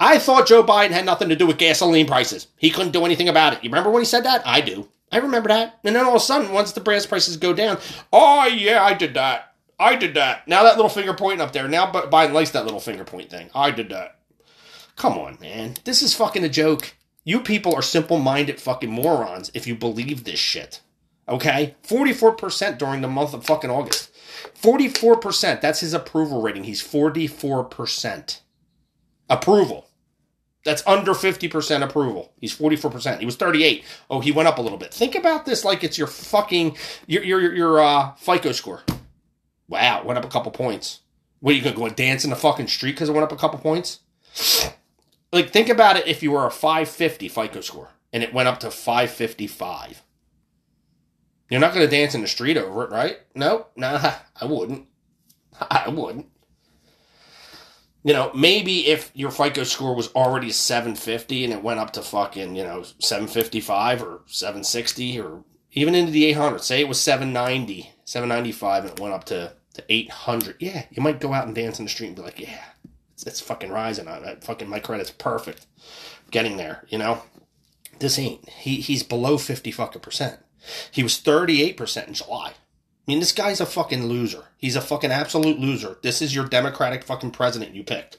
I 0.00 0.18
thought 0.18 0.48
Joe 0.48 0.64
Biden 0.64 0.92
had 0.92 1.04
nothing 1.04 1.28
to 1.28 1.36
do 1.36 1.46
with 1.46 1.58
gasoline 1.58 2.06
prices. 2.06 2.46
He 2.56 2.70
couldn't 2.70 2.92
do 2.92 3.04
anything 3.04 3.28
about 3.28 3.52
it. 3.52 3.62
You 3.62 3.68
remember 3.68 3.90
when 3.90 4.00
he 4.00 4.06
said 4.06 4.24
that? 4.24 4.42
I 4.46 4.62
do. 4.62 4.88
I 5.12 5.18
remember 5.18 5.48
that. 5.48 5.78
And 5.84 5.94
then 5.94 6.06
all 6.06 6.16
of 6.16 6.22
a 6.22 6.24
sudden, 6.24 6.52
once 6.52 6.72
the 6.72 6.80
gas 6.80 7.04
prices 7.04 7.36
go 7.36 7.52
down, 7.52 7.78
oh, 8.10 8.46
yeah, 8.46 8.82
I 8.82 8.94
did 8.94 9.12
that. 9.14 9.54
I 9.78 9.96
did 9.96 10.14
that. 10.14 10.48
Now 10.48 10.62
that 10.62 10.76
little 10.76 10.88
finger 10.88 11.12
pointing 11.12 11.42
up 11.42 11.52
there. 11.52 11.68
Now 11.68 11.90
Biden 11.90 12.32
likes 12.32 12.50
that 12.50 12.64
little 12.64 12.80
finger 12.80 13.04
point 13.04 13.30
thing. 13.30 13.50
I 13.54 13.70
did 13.70 13.90
that. 13.90 14.18
Come 14.96 15.18
on, 15.18 15.38
man. 15.40 15.74
This 15.84 16.02
is 16.02 16.14
fucking 16.14 16.44
a 16.44 16.48
joke. 16.48 16.96
You 17.24 17.40
people 17.40 17.74
are 17.74 17.82
simple 17.82 18.18
minded 18.18 18.60
fucking 18.60 18.90
morons 18.90 19.50
if 19.52 19.66
you 19.66 19.74
believe 19.74 20.24
this 20.24 20.38
shit. 20.38 20.80
Okay? 21.28 21.76
44% 21.86 22.78
during 22.78 23.02
the 23.02 23.08
month 23.08 23.34
of 23.34 23.44
fucking 23.44 23.70
August. 23.70 24.10
44%. 24.62 25.60
That's 25.60 25.80
his 25.80 25.94
approval 25.94 26.40
rating. 26.40 26.64
He's 26.64 26.82
44%. 26.82 28.40
Approval. 29.28 29.89
That's 30.64 30.86
under 30.86 31.12
50% 31.12 31.82
approval. 31.82 32.32
He's 32.38 32.56
44%. 32.56 33.18
He 33.18 33.26
was 33.26 33.36
38. 33.36 33.84
Oh, 34.10 34.20
he 34.20 34.30
went 34.30 34.48
up 34.48 34.58
a 34.58 34.62
little 34.62 34.76
bit. 34.76 34.92
Think 34.92 35.14
about 35.14 35.46
this 35.46 35.64
like 35.64 35.82
it's 35.82 35.96
your 35.96 36.06
fucking 36.06 36.76
your 37.06 37.22
your 37.22 37.54
your 37.54 37.80
uh, 37.80 38.14
FICO 38.16 38.52
score. 38.52 38.82
Wow, 39.68 40.02
went 40.04 40.18
up 40.18 40.24
a 40.24 40.28
couple 40.28 40.52
points. 40.52 41.00
What 41.40 41.52
are 41.52 41.56
you 41.56 41.62
gonna 41.62 41.76
go 41.76 41.86
and 41.86 41.96
dance 41.96 42.24
in 42.24 42.30
the 42.30 42.36
fucking 42.36 42.68
street 42.68 42.92
because 42.92 43.08
it 43.08 43.12
went 43.12 43.24
up 43.24 43.32
a 43.32 43.36
couple 43.36 43.58
points? 43.58 44.00
Like 45.32 45.50
think 45.50 45.68
about 45.68 45.96
it 45.96 46.08
if 46.08 46.24
you 46.24 46.32
were 46.32 46.44
a 46.44 46.50
550 46.50 47.28
FICO 47.28 47.60
score 47.60 47.90
and 48.12 48.24
it 48.24 48.34
went 48.34 48.48
up 48.48 48.58
to 48.58 48.70
555. 48.72 50.02
You're 51.48 51.60
not 51.60 51.72
gonna 51.72 51.86
dance 51.86 52.16
in 52.16 52.20
the 52.20 52.26
street 52.26 52.56
over 52.56 52.82
it, 52.82 52.90
right? 52.90 53.20
No, 53.36 53.68
nah, 53.76 54.14
I 54.40 54.44
wouldn't. 54.46 54.88
I 55.70 55.88
wouldn't 55.88 56.26
you 58.02 58.14
know, 58.14 58.30
maybe 58.34 58.86
if 58.86 59.10
your 59.14 59.30
FICO 59.30 59.64
score 59.64 59.94
was 59.94 60.08
already 60.14 60.50
750 60.50 61.44
and 61.44 61.52
it 61.52 61.62
went 61.62 61.80
up 61.80 61.92
to 61.92 62.02
fucking, 62.02 62.56
you 62.56 62.64
know, 62.64 62.82
755 62.98 64.02
or 64.02 64.20
760 64.26 65.20
or 65.20 65.44
even 65.72 65.94
into 65.94 66.10
the 66.10 66.24
800, 66.26 66.60
say 66.62 66.80
it 66.80 66.88
was 66.88 67.00
790, 67.00 67.92
795 68.04 68.84
and 68.84 68.92
it 68.92 69.00
went 69.00 69.14
up 69.14 69.24
to, 69.24 69.52
to 69.74 69.84
800. 69.88 70.56
Yeah, 70.60 70.84
you 70.90 71.02
might 71.02 71.20
go 71.20 71.34
out 71.34 71.46
and 71.46 71.54
dance 71.54 71.78
in 71.78 71.84
the 71.84 71.90
street 71.90 72.08
and 72.08 72.16
be 72.16 72.22
like, 72.22 72.40
yeah, 72.40 72.64
it's, 73.12 73.26
it's 73.26 73.40
fucking 73.40 73.70
rising. 73.70 74.08
I, 74.08 74.36
fucking, 74.40 74.68
my 74.68 74.80
credit's 74.80 75.10
perfect. 75.10 75.66
Getting 76.30 76.56
there, 76.56 76.86
you 76.88 76.98
know? 76.98 77.22
This 77.98 78.18
ain't. 78.18 78.48
He, 78.48 78.76
he's 78.76 79.02
below 79.02 79.36
50 79.36 79.70
fucking 79.72 80.00
percent. 80.00 80.38
He 80.90 81.02
was 81.02 81.20
38% 81.20 82.08
in 82.08 82.14
July. 82.14 82.54
I 83.10 83.12
mean, 83.12 83.18
this 83.18 83.32
guy's 83.32 83.60
a 83.60 83.66
fucking 83.66 84.06
loser. 84.06 84.44
He's 84.56 84.76
a 84.76 84.80
fucking 84.80 85.10
absolute 85.10 85.58
loser. 85.58 85.98
This 86.00 86.22
is 86.22 86.32
your 86.32 86.46
Democratic 86.46 87.02
fucking 87.02 87.32
president 87.32 87.74
you 87.74 87.82
picked. 87.82 88.18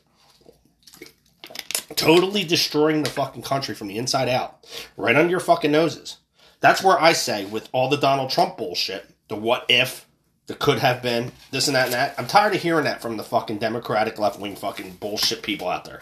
Totally 1.96 2.44
destroying 2.44 3.04
the 3.04 3.10
fucking 3.10 3.44
country 3.44 3.74
from 3.74 3.88
the 3.88 3.98
inside 3.98 4.28
out. 4.28 4.68
Right 4.98 5.16
under 5.16 5.32
your 5.32 5.40
fucking 5.40 5.72
noses. 5.72 6.18
That's 6.60 6.84
where 6.84 7.00
I 7.00 7.14
say, 7.14 7.46
with 7.46 7.70
all 7.72 7.88
the 7.88 7.96
Donald 7.96 8.32
Trump 8.32 8.58
bullshit, 8.58 9.10
the 9.30 9.38
what 9.38 9.66
if, 9.70 10.10
the 10.48 10.56
could 10.56 10.80
have 10.80 11.02
been, 11.02 11.32
this 11.52 11.68
and 11.68 11.76
that 11.78 11.86
and 11.86 11.94
that. 11.94 12.16
I'm 12.18 12.28
tired 12.28 12.54
of 12.54 12.62
hearing 12.62 12.84
that 12.84 13.02
from 13.02 13.16
the 13.16 13.24
fucking 13.24 13.60
Democratic 13.60 14.20
left 14.20 14.42
wing 14.42 14.58
fucking 14.58 14.98
bullshit 15.00 15.42
people 15.42 15.70
out 15.70 15.86
there. 15.86 16.02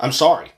I'm 0.00 0.12
sorry. 0.12 0.52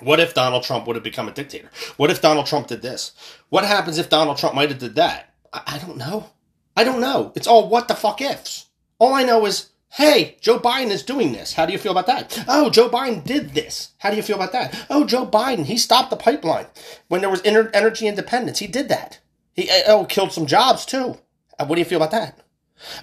What 0.00 0.18
if 0.18 0.32
Donald 0.32 0.62
Trump 0.62 0.86
would 0.86 0.96
have 0.96 1.04
become 1.04 1.28
a 1.28 1.32
dictator? 1.32 1.70
What 1.98 2.10
if 2.10 2.22
Donald 2.22 2.46
Trump 2.46 2.68
did 2.68 2.80
this? 2.80 3.12
What 3.50 3.66
happens 3.66 3.98
if 3.98 4.08
Donald 4.08 4.38
Trump 4.38 4.54
might 4.54 4.70
have 4.70 4.78
did 4.78 4.94
that? 4.94 5.34
I, 5.52 5.62
I 5.66 5.78
don't 5.78 5.98
know. 5.98 6.30
I 6.76 6.84
don't 6.84 7.00
know. 7.00 7.32
It's 7.34 7.46
all 7.46 7.68
what 7.68 7.88
the 7.88 7.94
fuck 7.94 8.20
ifs. 8.20 8.66
All 8.98 9.14
I 9.14 9.24
know 9.24 9.44
is, 9.46 9.70
hey, 9.90 10.36
Joe 10.40 10.58
Biden 10.58 10.90
is 10.90 11.02
doing 11.02 11.32
this. 11.32 11.52
How 11.54 11.66
do 11.66 11.72
you 11.72 11.78
feel 11.78 11.92
about 11.92 12.06
that? 12.06 12.44
Oh, 12.48 12.70
Joe 12.70 12.88
Biden 12.88 13.24
did 13.24 13.50
this. 13.54 13.90
How 13.98 14.10
do 14.10 14.16
you 14.16 14.22
feel 14.22 14.36
about 14.36 14.52
that? 14.52 14.86
Oh, 14.88 15.04
Joe 15.04 15.26
Biden, 15.26 15.66
he 15.66 15.76
stopped 15.76 16.10
the 16.10 16.16
pipeline 16.16 16.66
when 17.08 17.20
there 17.20 17.30
was 17.30 17.42
ener- 17.42 17.70
energy 17.74 18.06
independence. 18.06 18.58
He 18.60 18.66
did 18.66 18.88
that. 18.88 19.18
He 19.54 19.68
oh 19.86 20.06
killed 20.06 20.32
some 20.32 20.46
jobs 20.46 20.86
too. 20.86 21.18
Uh, 21.58 21.66
What 21.66 21.74
do 21.76 21.80
you 21.80 21.84
feel 21.84 21.98
about 21.98 22.12
that? 22.12 22.38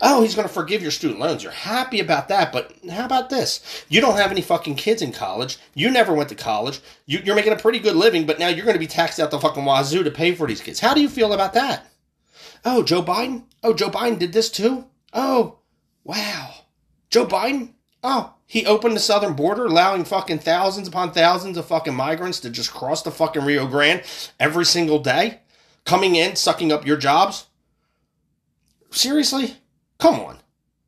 Oh, 0.01 0.21
he's 0.21 0.35
going 0.35 0.47
to 0.47 0.53
forgive 0.53 0.81
your 0.81 0.91
student 0.91 1.19
loans. 1.21 1.41
You're 1.41 1.51
happy 1.53 2.01
about 2.01 2.27
that, 2.27 2.51
but 2.51 2.73
how 2.91 3.05
about 3.05 3.29
this? 3.29 3.85
You 3.87 4.01
don't 4.01 4.17
have 4.17 4.31
any 4.31 4.41
fucking 4.41 4.75
kids 4.75 5.01
in 5.01 5.13
college. 5.13 5.57
You 5.73 5.89
never 5.89 6.13
went 6.13 6.27
to 6.29 6.35
college. 6.35 6.81
You, 7.05 7.19
you're 7.23 7.35
making 7.35 7.53
a 7.53 7.57
pretty 7.57 7.79
good 7.79 7.95
living, 7.95 8.25
but 8.25 8.39
now 8.39 8.49
you're 8.49 8.65
going 8.65 8.75
to 8.75 8.79
be 8.79 8.87
taxed 8.87 9.19
out 9.21 9.31
the 9.31 9.39
fucking 9.39 9.63
wazoo 9.63 10.03
to 10.03 10.11
pay 10.11 10.33
for 10.35 10.47
these 10.47 10.59
kids. 10.59 10.81
How 10.81 10.93
do 10.93 10.99
you 11.01 11.07
feel 11.07 11.31
about 11.31 11.53
that? 11.53 11.85
Oh, 12.65 12.83
Joe 12.83 13.01
Biden? 13.01 13.43
Oh, 13.63 13.73
Joe 13.73 13.89
Biden 13.89 14.19
did 14.19 14.33
this 14.33 14.49
too? 14.49 14.85
Oh, 15.13 15.59
wow. 16.03 16.53
Joe 17.09 17.25
Biden? 17.25 17.73
Oh, 18.03 18.35
he 18.45 18.65
opened 18.65 18.95
the 18.95 18.99
southern 18.99 19.33
border, 19.33 19.65
allowing 19.65 20.05
fucking 20.05 20.39
thousands 20.39 20.87
upon 20.87 21.11
thousands 21.11 21.57
of 21.57 21.65
fucking 21.65 21.95
migrants 21.95 22.39
to 22.41 22.49
just 22.49 22.71
cross 22.71 23.03
the 23.03 23.11
fucking 23.11 23.43
Rio 23.43 23.67
Grande 23.67 24.03
every 24.39 24.65
single 24.65 24.99
day, 24.99 25.41
coming 25.85 26.15
in, 26.15 26.35
sucking 26.35 26.71
up 26.71 26.85
your 26.85 26.97
jobs. 26.97 27.47
Seriously? 28.91 29.55
Come 29.97 30.19
on. 30.19 30.39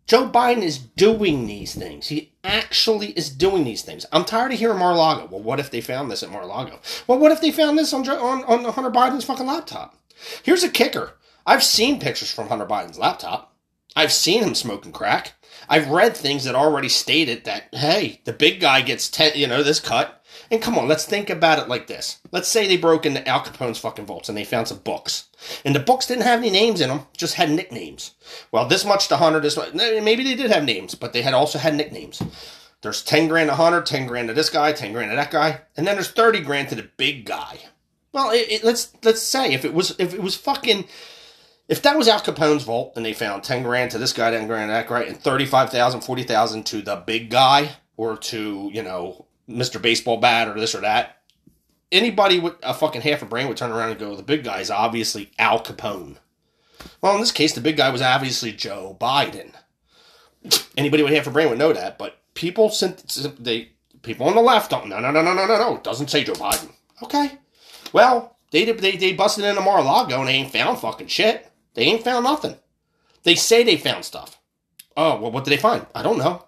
Joe 0.07 0.29
Biden 0.29 0.63
is 0.63 0.77
doing 0.77 1.45
these 1.45 1.75
things. 1.75 2.07
He 2.07 2.33
actually 2.43 3.11
is 3.11 3.29
doing 3.29 3.63
these 3.63 3.81
things. 3.81 4.05
I'm 4.11 4.25
tired 4.25 4.51
of 4.51 4.59
hearing 4.59 4.79
Mar-a-Lago. 4.79 5.27
Well, 5.31 5.41
what 5.41 5.59
if 5.59 5.71
they 5.71 5.81
found 5.81 6.09
this 6.09 6.23
at 6.23 6.31
Mar-a-Lago? 6.31 6.79
Well, 7.07 7.19
what 7.19 7.31
if 7.31 7.41
they 7.41 7.51
found 7.51 7.77
this 7.77 7.93
on, 7.93 8.07
on, 8.09 8.43
on 8.43 8.73
Hunter 8.73 8.89
Biden's 8.89 9.23
fucking 9.23 9.45
laptop? 9.45 9.95
Here's 10.43 10.63
a 10.63 10.69
kicker. 10.69 11.13
I've 11.45 11.63
seen 11.63 11.99
pictures 11.99 12.31
from 12.31 12.47
Hunter 12.47 12.65
Biden's 12.65 12.99
laptop. 12.99 13.55
I've 13.95 14.11
seen 14.11 14.43
him 14.43 14.55
smoking 14.55 14.91
crack. 14.91 15.33
I've 15.67 15.89
read 15.89 16.15
things 16.15 16.43
that 16.45 16.55
already 16.55 16.89
stated 16.89 17.45
that, 17.45 17.73
hey, 17.73 18.21
the 18.25 18.33
big 18.33 18.59
guy 18.59 18.81
gets 18.81 19.09
10, 19.09 19.33
you 19.35 19.47
know, 19.47 19.63
this 19.63 19.79
cut. 19.79 20.23
And 20.49 20.61
come 20.61 20.77
on, 20.77 20.87
let's 20.87 21.05
think 21.05 21.29
about 21.29 21.59
it 21.59 21.69
like 21.69 21.87
this. 21.87 22.19
Let's 22.31 22.47
say 22.47 22.67
they 22.67 22.77
broke 22.77 23.05
into 23.05 23.25
Al 23.27 23.41
Capone's 23.41 23.79
fucking 23.79 24.05
vaults 24.05 24.29
and 24.29 24.37
they 24.37 24.43
found 24.43 24.67
some 24.67 24.79
books. 24.79 25.29
And 25.63 25.75
the 25.75 25.79
books 25.79 26.07
didn't 26.07 26.23
have 26.23 26.39
any 26.39 26.49
names 26.49 26.81
in 26.81 26.89
them, 26.89 27.07
just 27.15 27.35
had 27.35 27.51
nicknames. 27.51 28.15
Well, 28.51 28.67
this 28.67 28.85
much 28.85 29.07
to 29.09 29.17
Hunter, 29.17 29.39
this 29.39 29.57
much. 29.57 29.73
Eh, 29.75 30.01
maybe 30.01 30.23
they 30.23 30.35
did 30.35 30.51
have 30.51 30.63
names, 30.63 30.95
but 30.95 31.13
they 31.13 31.21
had 31.21 31.33
also 31.33 31.59
had 31.59 31.75
nicknames. 31.75 32.21
There's 32.81 33.03
10 33.03 33.27
grand 33.27 33.49
to 33.49 33.55
Hunter, 33.55 33.81
10 33.81 34.07
grand 34.07 34.27
to 34.29 34.33
this 34.33 34.49
guy, 34.49 34.71
10 34.73 34.93
grand 34.93 35.11
to 35.11 35.15
that 35.15 35.31
guy, 35.31 35.61
and 35.77 35.85
then 35.85 35.95
there's 35.95 36.11
30 36.11 36.41
grand 36.41 36.69
to 36.69 36.75
the 36.75 36.89
big 36.97 37.25
guy. 37.25 37.59
Well, 38.11 38.31
it, 38.31 38.51
it, 38.51 38.63
let's 38.63 38.91
let's 39.03 39.21
say 39.21 39.53
if 39.53 39.63
it 39.63 39.73
was 39.73 39.95
if 39.97 40.13
it 40.13 40.21
was 40.21 40.35
fucking 40.35 40.85
if 41.71 41.81
that 41.83 41.97
was 41.97 42.09
Al 42.09 42.19
Capone's 42.19 42.65
vault 42.65 42.91
and 42.97 43.05
they 43.05 43.13
found 43.13 43.45
10 43.45 43.63
grand 43.63 43.91
to 43.91 43.97
this 43.97 44.11
guy, 44.11 44.29
10 44.29 44.45
grand 44.45 44.67
to 44.67 44.73
that 44.73 44.87
guy, 44.87 45.03
and 45.03 45.17
35,000, 45.17 46.01
40,000 46.01 46.65
to 46.65 46.81
the 46.81 46.97
big 46.97 47.29
guy 47.29 47.77
or 47.95 48.17
to, 48.17 48.69
you 48.73 48.83
know, 48.83 49.25
Mr. 49.49 49.81
Baseball 49.81 50.17
Bat 50.17 50.49
or 50.49 50.59
this 50.59 50.75
or 50.75 50.81
that, 50.81 51.21
anybody 51.89 52.41
with 52.41 52.55
a 52.61 52.73
fucking 52.73 52.99
half 52.99 53.21
a 53.21 53.25
brain 53.25 53.47
would 53.47 53.55
turn 53.55 53.71
around 53.71 53.91
and 53.91 53.99
go, 53.99 54.17
the 54.17 54.21
big 54.21 54.43
guy 54.43 54.59
is 54.59 54.69
obviously 54.69 55.31
Al 55.39 55.63
Capone. 55.63 56.17
Well, 56.99 57.15
in 57.15 57.21
this 57.21 57.31
case, 57.31 57.53
the 57.53 57.61
big 57.61 57.77
guy 57.77 57.89
was 57.89 58.01
obviously 58.01 58.51
Joe 58.51 58.97
Biden. 58.99 59.53
Anybody 60.75 61.03
with 61.03 61.13
half 61.13 61.27
a 61.27 61.31
brain 61.31 61.47
would 61.47 61.57
know 61.57 61.71
that, 61.71 61.97
but 61.97 62.17
people, 62.33 62.69
they, 63.39 63.71
people 64.01 64.27
on 64.27 64.35
the 64.35 64.41
left 64.41 64.71
don't, 64.71 64.89
no, 64.89 64.99
no, 64.99 65.09
no, 65.09 65.21
no, 65.21 65.33
no, 65.33 65.47
no, 65.47 65.57
no, 65.57 65.75
it 65.77 65.85
doesn't 65.85 66.09
say 66.09 66.25
Joe 66.25 66.33
Biden. 66.33 66.73
Okay. 67.01 67.31
Well, 67.93 68.35
they, 68.51 68.65
they, 68.65 68.97
they 68.97 69.13
busted 69.13 69.45
into 69.45 69.61
Mar-a-Lago 69.61 70.19
and 70.19 70.27
they 70.27 70.33
ain't 70.33 70.51
found 70.51 70.77
fucking 70.77 71.07
shit. 71.07 71.47
They 71.73 71.83
ain't 71.83 72.03
found 72.03 72.25
nothing. 72.25 72.55
They 73.23 73.35
say 73.35 73.63
they 73.63 73.77
found 73.77 74.05
stuff. 74.05 74.39
Oh, 74.97 75.19
well, 75.19 75.31
what 75.31 75.45
did 75.45 75.51
they 75.51 75.57
find? 75.57 75.85
I 75.95 76.03
don't 76.03 76.17
know. 76.17 76.45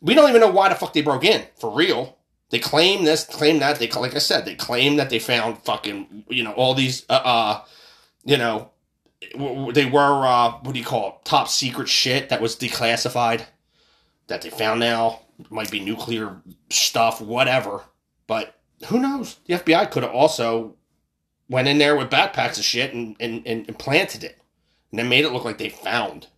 We 0.00 0.14
don't 0.14 0.28
even 0.28 0.40
know 0.40 0.50
why 0.50 0.68
the 0.68 0.74
fuck 0.74 0.92
they 0.92 1.02
broke 1.02 1.24
in, 1.24 1.44
for 1.58 1.74
real. 1.74 2.18
They 2.50 2.58
claim 2.58 3.04
this, 3.04 3.24
claim 3.24 3.58
that. 3.58 3.78
They, 3.78 3.88
like 3.88 4.14
I 4.14 4.18
said, 4.18 4.44
they 4.44 4.54
claim 4.54 4.96
that 4.96 5.10
they 5.10 5.18
found 5.18 5.58
fucking, 5.58 6.24
you 6.28 6.44
know, 6.44 6.52
all 6.52 6.74
these, 6.74 7.04
uh, 7.10 7.20
uh 7.24 7.64
you 8.24 8.36
know, 8.36 8.70
they 9.72 9.86
were, 9.86 10.26
uh, 10.26 10.52
what 10.62 10.72
do 10.72 10.78
you 10.78 10.84
call 10.84 11.08
it, 11.08 11.24
top 11.24 11.48
secret 11.48 11.88
shit 11.88 12.28
that 12.28 12.40
was 12.40 12.56
declassified 12.56 13.44
that 14.28 14.42
they 14.42 14.50
found 14.50 14.80
now. 14.80 15.20
Might 15.50 15.70
be 15.70 15.80
nuclear 15.80 16.40
stuff, 16.70 17.20
whatever. 17.20 17.82
But 18.26 18.58
who 18.86 18.98
knows? 18.98 19.36
The 19.46 19.54
FBI 19.54 19.90
could 19.90 20.02
have 20.02 20.12
also 20.12 20.74
went 21.48 21.68
in 21.68 21.78
there 21.78 21.96
with 21.96 22.10
backpacks 22.10 22.58
of 22.58 22.64
shit 22.64 22.92
and, 22.92 23.16
and, 23.20 23.46
and, 23.46 23.78
planted 23.78 24.22
it. 24.24 24.38
And 24.90 24.98
then 24.98 25.08
made 25.08 25.24
it 25.24 25.32
look 25.32 25.44
like 25.44 25.58
they 25.58 25.68
found. 25.68 26.28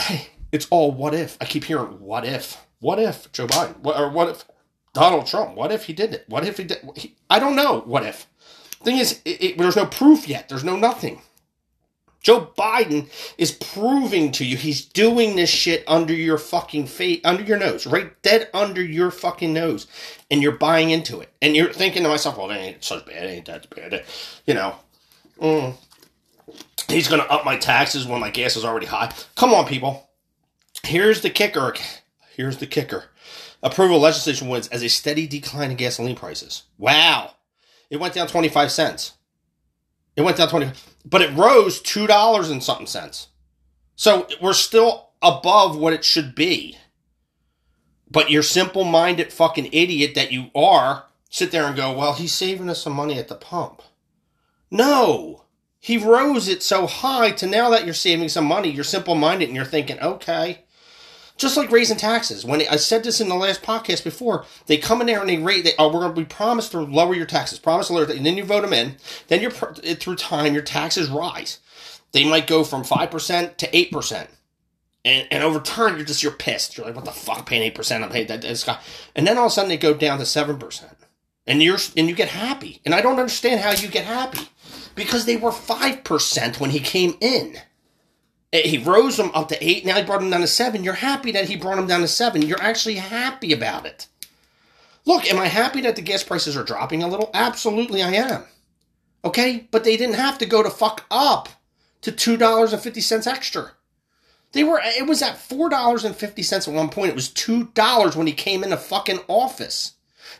Hey, 0.00 0.28
it's 0.52 0.66
all 0.70 0.92
what 0.92 1.14
if. 1.14 1.36
I 1.40 1.44
keep 1.44 1.64
hearing 1.64 2.00
what 2.00 2.24
if. 2.24 2.64
What 2.80 2.98
if 2.98 3.30
Joe 3.32 3.46
Biden? 3.46 3.78
What, 3.80 3.98
or 3.98 4.10
what 4.10 4.28
if 4.28 4.44
Donald 4.92 5.26
Trump? 5.26 5.54
What 5.54 5.72
if 5.72 5.84
he 5.84 5.92
did 5.92 6.12
it? 6.12 6.24
What 6.28 6.46
if 6.46 6.58
he 6.58 6.64
did? 6.64 6.78
He, 6.94 7.16
I 7.30 7.38
don't 7.38 7.56
know. 7.56 7.80
What 7.80 8.04
if? 8.04 8.26
Thing 8.82 8.98
is, 8.98 9.20
it, 9.24 9.42
it, 9.42 9.58
there's 9.58 9.76
no 9.76 9.86
proof 9.86 10.28
yet. 10.28 10.48
There's 10.48 10.64
no 10.64 10.76
nothing. 10.76 11.22
Joe 12.26 12.50
Biden 12.58 13.08
is 13.38 13.52
proving 13.52 14.32
to 14.32 14.44
you 14.44 14.56
he's 14.56 14.84
doing 14.84 15.36
this 15.36 15.48
shit 15.48 15.84
under 15.86 16.12
your 16.12 16.38
fucking 16.38 16.88
face, 16.88 17.20
under 17.22 17.44
your 17.44 17.56
nose, 17.56 17.86
right 17.86 18.20
dead 18.22 18.50
under 18.52 18.82
your 18.82 19.12
fucking 19.12 19.52
nose, 19.52 19.86
and 20.28 20.42
you're 20.42 20.50
buying 20.50 20.90
into 20.90 21.20
it, 21.20 21.32
and 21.40 21.54
you're 21.54 21.72
thinking 21.72 22.02
to 22.02 22.08
myself, 22.08 22.36
"Well, 22.36 22.50
it 22.50 22.56
ain't 22.56 22.82
so 22.82 22.98
bad, 22.98 23.26
ain't 23.26 23.46
that 23.46 23.70
bad," 23.70 24.04
you 24.44 24.54
know. 24.54 24.74
Mm. 25.40 25.76
He's 26.88 27.06
gonna 27.06 27.22
up 27.22 27.44
my 27.44 27.56
taxes 27.58 28.06
when 28.06 28.18
my 28.18 28.30
gas 28.30 28.56
is 28.56 28.64
already 28.64 28.86
high. 28.86 29.14
Come 29.36 29.54
on, 29.54 29.64
people. 29.64 30.10
Here's 30.82 31.20
the 31.20 31.30
kicker. 31.30 31.76
Here's 32.34 32.56
the 32.56 32.66
kicker. 32.66 33.04
Approval 33.62 34.00
legislation 34.00 34.48
wins 34.48 34.66
as 34.66 34.82
a 34.82 34.88
steady 34.88 35.28
decline 35.28 35.70
in 35.70 35.76
gasoline 35.76 36.16
prices. 36.16 36.64
Wow. 36.76 37.34
It 37.88 38.00
went 38.00 38.14
down 38.14 38.26
25 38.26 38.72
cents. 38.72 39.12
It 40.16 40.22
went 40.22 40.38
down 40.38 40.48
20, 40.48 40.72
but 41.04 41.22
it 41.22 41.36
rose 41.36 41.80
$2 41.82 42.50
and 42.50 42.62
something 42.62 42.86
cents. 42.86 43.28
So 43.94 44.26
we're 44.40 44.54
still 44.54 45.10
above 45.22 45.76
what 45.76 45.92
it 45.92 46.04
should 46.04 46.34
be. 46.34 46.78
But 48.10 48.30
your 48.30 48.42
simple 48.42 48.84
minded 48.84 49.32
fucking 49.32 49.70
idiot 49.72 50.14
that 50.14 50.32
you 50.32 50.50
are 50.54 51.06
sit 51.28 51.50
there 51.50 51.66
and 51.66 51.76
go, 51.76 51.92
well, 51.92 52.14
he's 52.14 52.32
saving 52.32 52.70
us 52.70 52.82
some 52.82 52.94
money 52.94 53.18
at 53.18 53.28
the 53.28 53.34
pump. 53.34 53.82
No. 54.70 55.44
He 55.78 55.98
rose 55.98 56.48
it 56.48 56.62
so 56.62 56.86
high 56.86 57.30
to 57.32 57.46
now 57.46 57.70
that 57.70 57.84
you're 57.84 57.94
saving 57.94 58.28
some 58.28 58.46
money, 58.46 58.70
you're 58.70 58.84
simple 58.84 59.14
minded 59.14 59.48
and 59.48 59.56
you're 59.56 59.64
thinking, 59.64 60.00
okay. 60.00 60.64
Just 61.36 61.56
like 61.56 61.70
raising 61.70 61.98
taxes. 61.98 62.46
When 62.46 62.62
I 62.66 62.76
said 62.76 63.04
this 63.04 63.20
in 63.20 63.28
the 63.28 63.34
last 63.34 63.62
podcast 63.62 64.04
before, 64.04 64.46
they 64.66 64.78
come 64.78 65.02
in 65.02 65.06
there 65.06 65.20
and 65.20 65.28
they 65.28 65.36
rate. 65.36 65.64
They, 65.64 65.74
oh, 65.78 65.88
we're 65.88 66.00
going 66.00 66.14
to 66.14 66.20
be 66.20 66.24
promised 66.24 66.72
to 66.72 66.80
lower 66.80 67.14
your 67.14 67.26
taxes. 67.26 67.58
Promise 67.58 67.88
to 67.88 67.92
lower, 67.92 68.04
and 68.04 68.24
then 68.24 68.38
you 68.38 68.44
vote 68.44 68.62
them 68.62 68.72
in. 68.72 68.96
Then 69.28 69.42
you're 69.42 69.50
through 69.50 70.16
time, 70.16 70.54
your 70.54 70.62
taxes 70.62 71.10
rise. 71.10 71.58
They 72.12 72.24
might 72.24 72.46
go 72.46 72.64
from 72.64 72.84
five 72.84 73.10
percent 73.10 73.58
to 73.58 73.76
eight 73.76 73.92
percent, 73.92 74.30
and 75.04 75.28
and 75.30 75.44
over 75.44 75.60
time, 75.60 75.96
you're 75.96 76.06
just 76.06 76.22
you're 76.22 76.32
pissed. 76.32 76.76
You're 76.76 76.86
like, 76.86 76.96
what 76.96 77.04
the 77.04 77.10
fuck, 77.10 77.44
paying 77.44 77.62
eight 77.62 77.74
percent? 77.74 78.02
I'm 78.02 78.10
paying 78.10 78.28
that 78.28 78.40
guy, 78.64 78.78
and 79.14 79.26
then 79.26 79.36
all 79.36 79.46
of 79.46 79.52
a 79.52 79.54
sudden 79.54 79.68
they 79.68 79.76
go 79.76 79.92
down 79.92 80.18
to 80.20 80.24
seven 80.24 80.56
percent, 80.56 80.96
and 81.46 81.62
you're 81.62 81.76
and 81.98 82.08
you 82.08 82.14
get 82.14 82.28
happy. 82.28 82.80
And 82.86 82.94
I 82.94 83.02
don't 83.02 83.18
understand 83.18 83.60
how 83.60 83.72
you 83.72 83.88
get 83.88 84.06
happy, 84.06 84.48
because 84.94 85.26
they 85.26 85.36
were 85.36 85.52
five 85.52 86.02
percent 86.04 86.60
when 86.60 86.70
he 86.70 86.80
came 86.80 87.18
in 87.20 87.58
he 88.64 88.78
rose 88.78 89.16
them 89.16 89.30
up 89.34 89.48
to 89.48 89.66
eight. 89.66 89.84
Now 89.84 89.96
he 89.96 90.02
brought 90.02 90.20
them 90.20 90.30
down 90.30 90.40
to 90.40 90.46
seven. 90.46 90.84
You're 90.84 90.94
happy 90.94 91.32
that 91.32 91.48
he 91.48 91.56
brought 91.56 91.76
them 91.76 91.86
down 91.86 92.00
to 92.00 92.08
seven. 92.08 92.42
You're 92.42 92.62
actually 92.62 92.96
happy 92.96 93.52
about 93.52 93.86
it. 93.86 94.06
Look, 95.04 95.30
am 95.30 95.38
I 95.38 95.46
happy 95.46 95.80
that 95.82 95.96
the 95.96 96.02
gas 96.02 96.24
prices 96.24 96.56
are 96.56 96.64
dropping 96.64 97.02
a 97.02 97.08
little? 97.08 97.30
Absolutely, 97.34 98.02
I 98.02 98.12
am. 98.12 98.44
Okay, 99.24 99.68
but 99.70 99.84
they 99.84 99.96
didn't 99.96 100.16
have 100.16 100.38
to 100.38 100.46
go 100.46 100.62
to 100.62 100.70
fuck 100.70 101.04
up 101.10 101.48
to 102.02 102.12
two 102.12 102.36
dollars 102.36 102.72
and 102.72 102.82
fifty 102.82 103.00
cents 103.00 103.26
extra. 103.26 103.72
They 104.52 104.64
were. 104.64 104.80
It 104.82 105.06
was 105.06 105.22
at 105.22 105.38
four 105.38 105.68
dollars 105.68 106.04
and 106.04 106.14
fifty 106.14 106.42
cents 106.42 106.68
at 106.68 106.74
one 106.74 106.88
point. 106.88 107.10
It 107.10 107.16
was 107.16 107.28
two 107.28 107.64
dollars 107.74 108.16
when 108.16 108.26
he 108.26 108.32
came 108.32 108.62
in 108.62 108.70
the 108.70 108.76
fucking 108.76 109.20
office. 109.28 109.92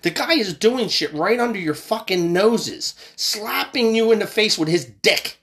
The 0.03 0.11
guy 0.11 0.35
is 0.35 0.55
doing 0.55 0.89
shit 0.89 1.13
right 1.13 1.41
under 1.41 1.59
your 1.59 1.75
fucking 1.75 2.33
noses, 2.33 2.95
slapping 3.17 3.95
you 3.95 4.13
in 4.13 4.19
the 4.19 4.27
face 4.27 4.59
with 4.59 4.69
his 4.69 4.85
dick 4.85 5.39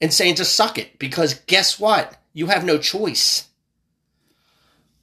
and 0.00 0.12
saying 0.12 0.36
to 0.36 0.44
suck 0.44 0.78
it 0.78 0.98
because 0.98 1.34
guess 1.46 1.78
what? 1.78 2.16
You 2.32 2.46
have 2.46 2.64
no 2.64 2.78
choice. 2.78 3.48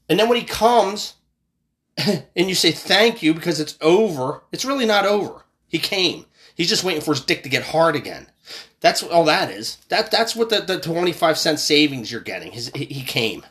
And 0.09 0.19
then 0.19 0.29
when 0.29 0.39
he 0.39 0.45
comes 0.45 1.15
and 1.97 2.49
you 2.49 2.55
say 2.55 2.71
thank 2.71 3.21
you 3.21 3.33
because 3.33 3.59
it's 3.59 3.77
over, 3.81 4.43
it's 4.51 4.65
really 4.65 4.85
not 4.85 5.05
over. 5.05 5.43
He 5.67 5.79
came. 5.79 6.25
He's 6.55 6.69
just 6.69 6.83
waiting 6.83 7.01
for 7.01 7.13
his 7.13 7.21
dick 7.21 7.43
to 7.43 7.49
get 7.49 7.63
hard 7.63 7.95
again. 7.95 8.27
That's 8.79 9.03
all 9.03 9.25
that 9.25 9.51
is. 9.51 9.77
That 9.89 10.11
that's 10.11 10.35
what 10.35 10.49
the, 10.49 10.61
the 10.61 10.79
25 10.79 11.37
cent 11.37 11.59
savings 11.59 12.11
you're 12.11 12.21
getting. 12.21 12.51
His, 12.51 12.71
he, 12.73 12.85
he 12.85 13.03
came. 13.03 13.43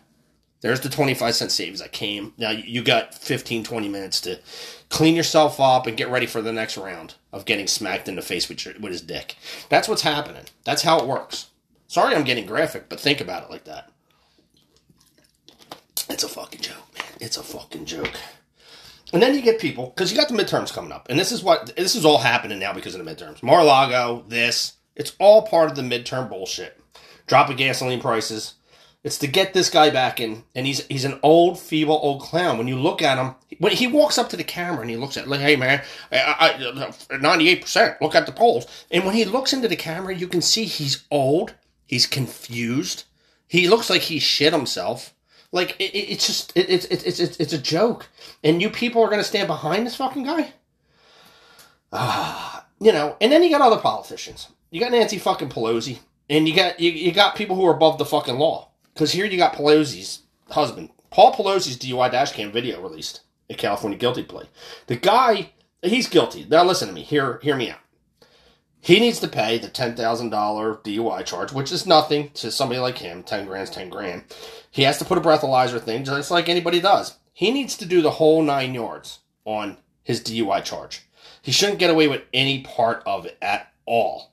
There's 0.67 0.81
the 0.81 0.89
25 0.89 1.33
cent 1.33 1.53
savings. 1.53 1.81
I 1.81 1.87
came. 1.87 2.33
Now 2.39 2.51
you 2.51 2.83
got 2.83 3.15
15, 3.15 3.63
20 3.63 3.89
minutes 3.89 4.21
to 4.23 4.41
clean 4.89 5.15
yourself 5.15 5.61
up 5.61 5.87
and 5.87 5.97
get 5.97 6.11
ready 6.11 6.27
for 6.27 6.43
the 6.43 6.53
next 6.53 6.77
round 6.77 7.15
of 7.33 7.45
getting 7.45 7.69
smacked 7.69 8.09
in 8.09 8.17
the 8.17 8.23
face 8.23 8.49
with, 8.49 8.65
your, 8.65 8.75
with 8.81 8.91
his 8.91 9.01
dick. 9.01 9.37
That's 9.69 9.87
what's 9.87 10.03
happening. 10.03 10.43
That's 10.65 10.83
how 10.83 10.99
it 10.99 11.07
works. 11.07 11.51
Sorry 11.87 12.17
I'm 12.17 12.25
getting 12.25 12.47
graphic, 12.47 12.89
but 12.89 12.99
think 12.99 13.21
about 13.21 13.45
it 13.45 13.51
like 13.51 13.63
that. 13.63 13.93
It's 16.11 16.25
a 16.25 16.29
fucking 16.29 16.63
joke, 16.63 16.95
man. 16.95 17.13
It's 17.21 17.37
a 17.37 17.45
fucking 17.45 17.85
joke. 17.85 18.17
And 19.13 19.23
then 19.23 19.37
you 19.37 19.43
get 19.43 19.61
people 19.61 19.93
because 19.95 20.11
you 20.11 20.19
got 20.19 20.29
the 20.29 20.35
midterms 20.35 20.73
coming 20.73 20.91
up, 20.91 21.07
and 21.09 21.17
this 21.17 21.31
is 21.31 21.45
what 21.45 21.77
this 21.77 21.95
is 21.95 22.05
all 22.05 22.19
happening 22.19 22.59
now 22.59 22.73
because 22.73 22.97
of 22.97 23.05
the 23.05 23.09
midterms. 23.09 23.41
Mar-a-Lago, 23.41 24.25
this, 24.27 24.73
it's 24.97 25.15
all 25.21 25.43
part 25.43 25.71
of 25.71 25.77
the 25.77 25.83
midterm 25.83 26.29
bullshit. 26.29 26.77
Drop 27.29 27.47
Dropping 27.47 27.57
gasoline 27.57 28.01
prices. 28.01 28.55
It's 29.07 29.19
to 29.19 29.29
get 29.29 29.55
this 29.55 29.71
guy 29.71 29.91
back 29.91 30.19
in, 30.19 30.43
and 30.57 30.67
he's 30.67 30.85
he's 30.89 31.05
an 31.05 31.21
old, 31.23 31.61
feeble, 31.61 31.97
old 32.03 32.23
clown. 32.23 32.59
When 32.59 32.67
you 32.67 32.77
look 32.77 33.01
at 33.03 33.19
him, 33.19 33.37
when 33.59 33.71
he 33.71 33.87
walks 33.87 34.19
up 34.19 34.29
to 34.31 34.37
the 34.37 34.43
camera 34.43 34.81
and 34.81 34.91
he 34.91 34.97
looks 34.97 35.17
at, 35.17 35.29
like, 35.29 35.39
hey 35.39 35.55
man, 35.55 35.81
ninety-eight 37.13 37.63
percent. 37.63 38.03
Look 38.03 38.17
at 38.17 38.27
the 38.27 38.33
polls, 38.33 38.67
and 38.91 39.05
when 39.05 39.15
he 39.15 39.25
looks 39.25 39.53
into 39.53 39.69
the 39.69 39.77
camera, 39.77 40.13
you 40.13 40.27
can 40.27 40.43
see 40.43 40.65
he's 40.65 41.05
old, 41.09 41.55
he's 41.87 42.05
confused, 42.05 43.05
he 43.47 43.69
looks 43.69 43.89
like 43.89 44.01
he 44.03 44.19
shit 44.19 44.53
himself. 44.53 45.15
Like 45.53 45.77
it, 45.79 45.95
it- 45.95 46.11
it's 46.11 46.27
just 46.27 46.57
it, 46.57 46.69
it's 46.69 46.87
it's 46.87 47.21
it's 47.21 47.53
a 47.53 47.59
joke, 47.59 48.09
and 48.43 48.61
you 48.61 48.71
people 48.71 49.05
are 49.05 49.09
gonna 49.09 49.23
stand 49.23 49.47
behind 49.47 49.87
this 49.87 49.95
fucking 49.95 50.25
guy. 50.25 50.53
Ah, 51.93 52.67
you 52.81 52.93
know, 52.93 53.17
and 53.21 53.31
then 53.31 53.45
you 53.45 53.51
got 53.51 53.61
other 53.61 53.81
politicians. 53.81 54.49
You 54.73 54.81
got 54.81 54.91
Nancy 54.91 55.19
fucking 55.19 55.51
Pelosi, 55.51 56.01
and 56.29 56.49
you 56.49 56.57
got 56.57 56.81
you, 56.81 56.91
you 56.91 57.13
got 57.13 57.37
people 57.37 57.55
who 57.55 57.65
are 57.67 57.75
above 57.77 57.99
the 57.99 58.05
fucking 58.05 58.37
law. 58.37 58.71
Because 58.97 59.13
here 59.13 59.27
you 59.27 59.37
got 59.37 59.53
Pelosi's 59.53 60.23
husband, 60.49 60.89
Paul 61.11 61.35
Pelosi's 61.35 61.77
DUI 61.77 62.11
dash 62.11 62.33
cam 62.33 62.51
video 62.51 62.81
released 62.81 63.21
a 63.51 63.55
California 63.55 63.99
guilty 63.99 64.23
plea. 64.23 64.49
The 64.87 64.97
guy, 64.97 65.51
he's 65.83 66.09
guilty. 66.09 66.47
Now 66.49 66.65
listen 66.65 66.89
to 66.89 66.95
me. 66.95 67.03
Hear 67.03 67.39
hear 67.43 67.57
me 67.57 67.71
out. 67.71 67.81
He 68.81 68.99
needs 68.99 69.21
to 69.21 69.29
pay 69.29 69.59
the 69.59 69.69
ten 69.69 69.97
thousand 69.97 70.31
dollar 70.31 70.77
DUI 70.77 71.27
charge, 71.27 71.53
which 71.53 71.73
is 71.73 71.85
nothing 71.85 72.31
to 72.37 72.51
somebody 72.51 72.81
like 72.81 72.97
him. 72.97 73.23
Ten 73.23 73.45
grand's 73.45 73.69
ten 73.69 73.91
grand. 73.91 74.25
He 74.71 74.85
has 74.85 74.97
to 74.99 75.05
put 75.05 75.19
a 75.19 75.21
breathalyzer 75.21 75.79
thing, 75.81 76.03
just 76.03 76.31
like 76.31 76.49
anybody 76.49 76.81
does. 76.81 77.19
He 77.35 77.51
needs 77.51 77.77
to 77.77 77.85
do 77.85 78.01
the 78.01 78.13
whole 78.13 78.41
nine 78.41 78.73
yards 78.73 79.19
on 79.45 79.77
his 80.05 80.23
DUI 80.23 80.65
charge. 80.65 81.03
He 81.43 81.53
shouldn't 81.53 81.81
get 81.81 81.91
away 81.91 82.09
with 82.09 82.23
any 82.33 82.63
part 82.63 83.03
of 83.05 83.27
it 83.27 83.37
at 83.43 83.71
all. 83.85 84.33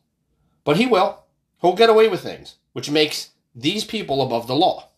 But 0.63 0.77
he 0.77 0.85
will. 0.85 1.25
He'll 1.59 1.75
get 1.75 1.89
away 1.89 2.07
with 2.07 2.21
things, 2.21 2.55
which 2.71 2.89
makes 2.89 3.31
these 3.55 3.83
people 3.83 4.21
above 4.21 4.47
the 4.47 4.55
law. 4.55 4.89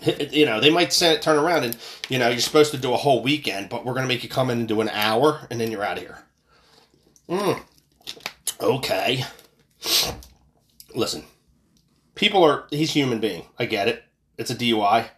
You 0.30 0.46
know, 0.46 0.60
they 0.60 0.70
might 0.70 0.92
say, 0.92 1.18
turn 1.18 1.38
around 1.38 1.64
and, 1.64 1.76
you 2.08 2.20
know, 2.20 2.28
you're 2.28 2.38
supposed 2.38 2.70
to 2.70 2.78
do 2.78 2.92
a 2.92 2.96
whole 2.96 3.20
weekend, 3.20 3.68
but 3.68 3.84
we're 3.84 3.94
going 3.94 4.04
to 4.04 4.08
make 4.08 4.22
you 4.22 4.28
come 4.28 4.48
in 4.48 4.60
and 4.60 4.68
do 4.68 4.80
an 4.80 4.88
hour, 4.90 5.48
and 5.50 5.60
then 5.60 5.72
you're 5.72 5.82
out 5.82 5.96
of 5.96 6.04
here. 6.04 6.18
Mm. 7.28 7.60
Okay. 8.60 9.24
Listen, 10.94 11.24
people 12.14 12.44
are, 12.44 12.68
he's 12.70 12.92
human 12.92 13.18
being. 13.18 13.46
I 13.58 13.66
get 13.66 13.88
it. 13.88 14.04
It's 14.36 14.50
a 14.50 14.54
DUI. 14.54 15.08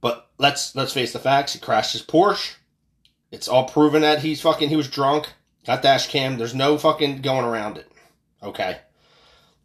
But 0.00 0.28
let's 0.38 0.74
let's 0.74 0.92
face 0.92 1.12
the 1.12 1.18
facts. 1.18 1.54
He 1.54 1.60
crashed 1.60 1.92
his 1.92 2.02
Porsche. 2.02 2.56
It's 3.30 3.48
all 3.48 3.68
proven 3.68 4.02
that 4.02 4.20
he's 4.20 4.40
fucking 4.40 4.68
he 4.68 4.76
was 4.76 4.88
drunk. 4.88 5.32
Got 5.66 5.82
dash 5.82 6.08
cam. 6.08 6.38
There's 6.38 6.54
no 6.54 6.78
fucking 6.78 7.20
going 7.22 7.44
around 7.44 7.78
it. 7.78 7.90
Okay. 8.42 8.78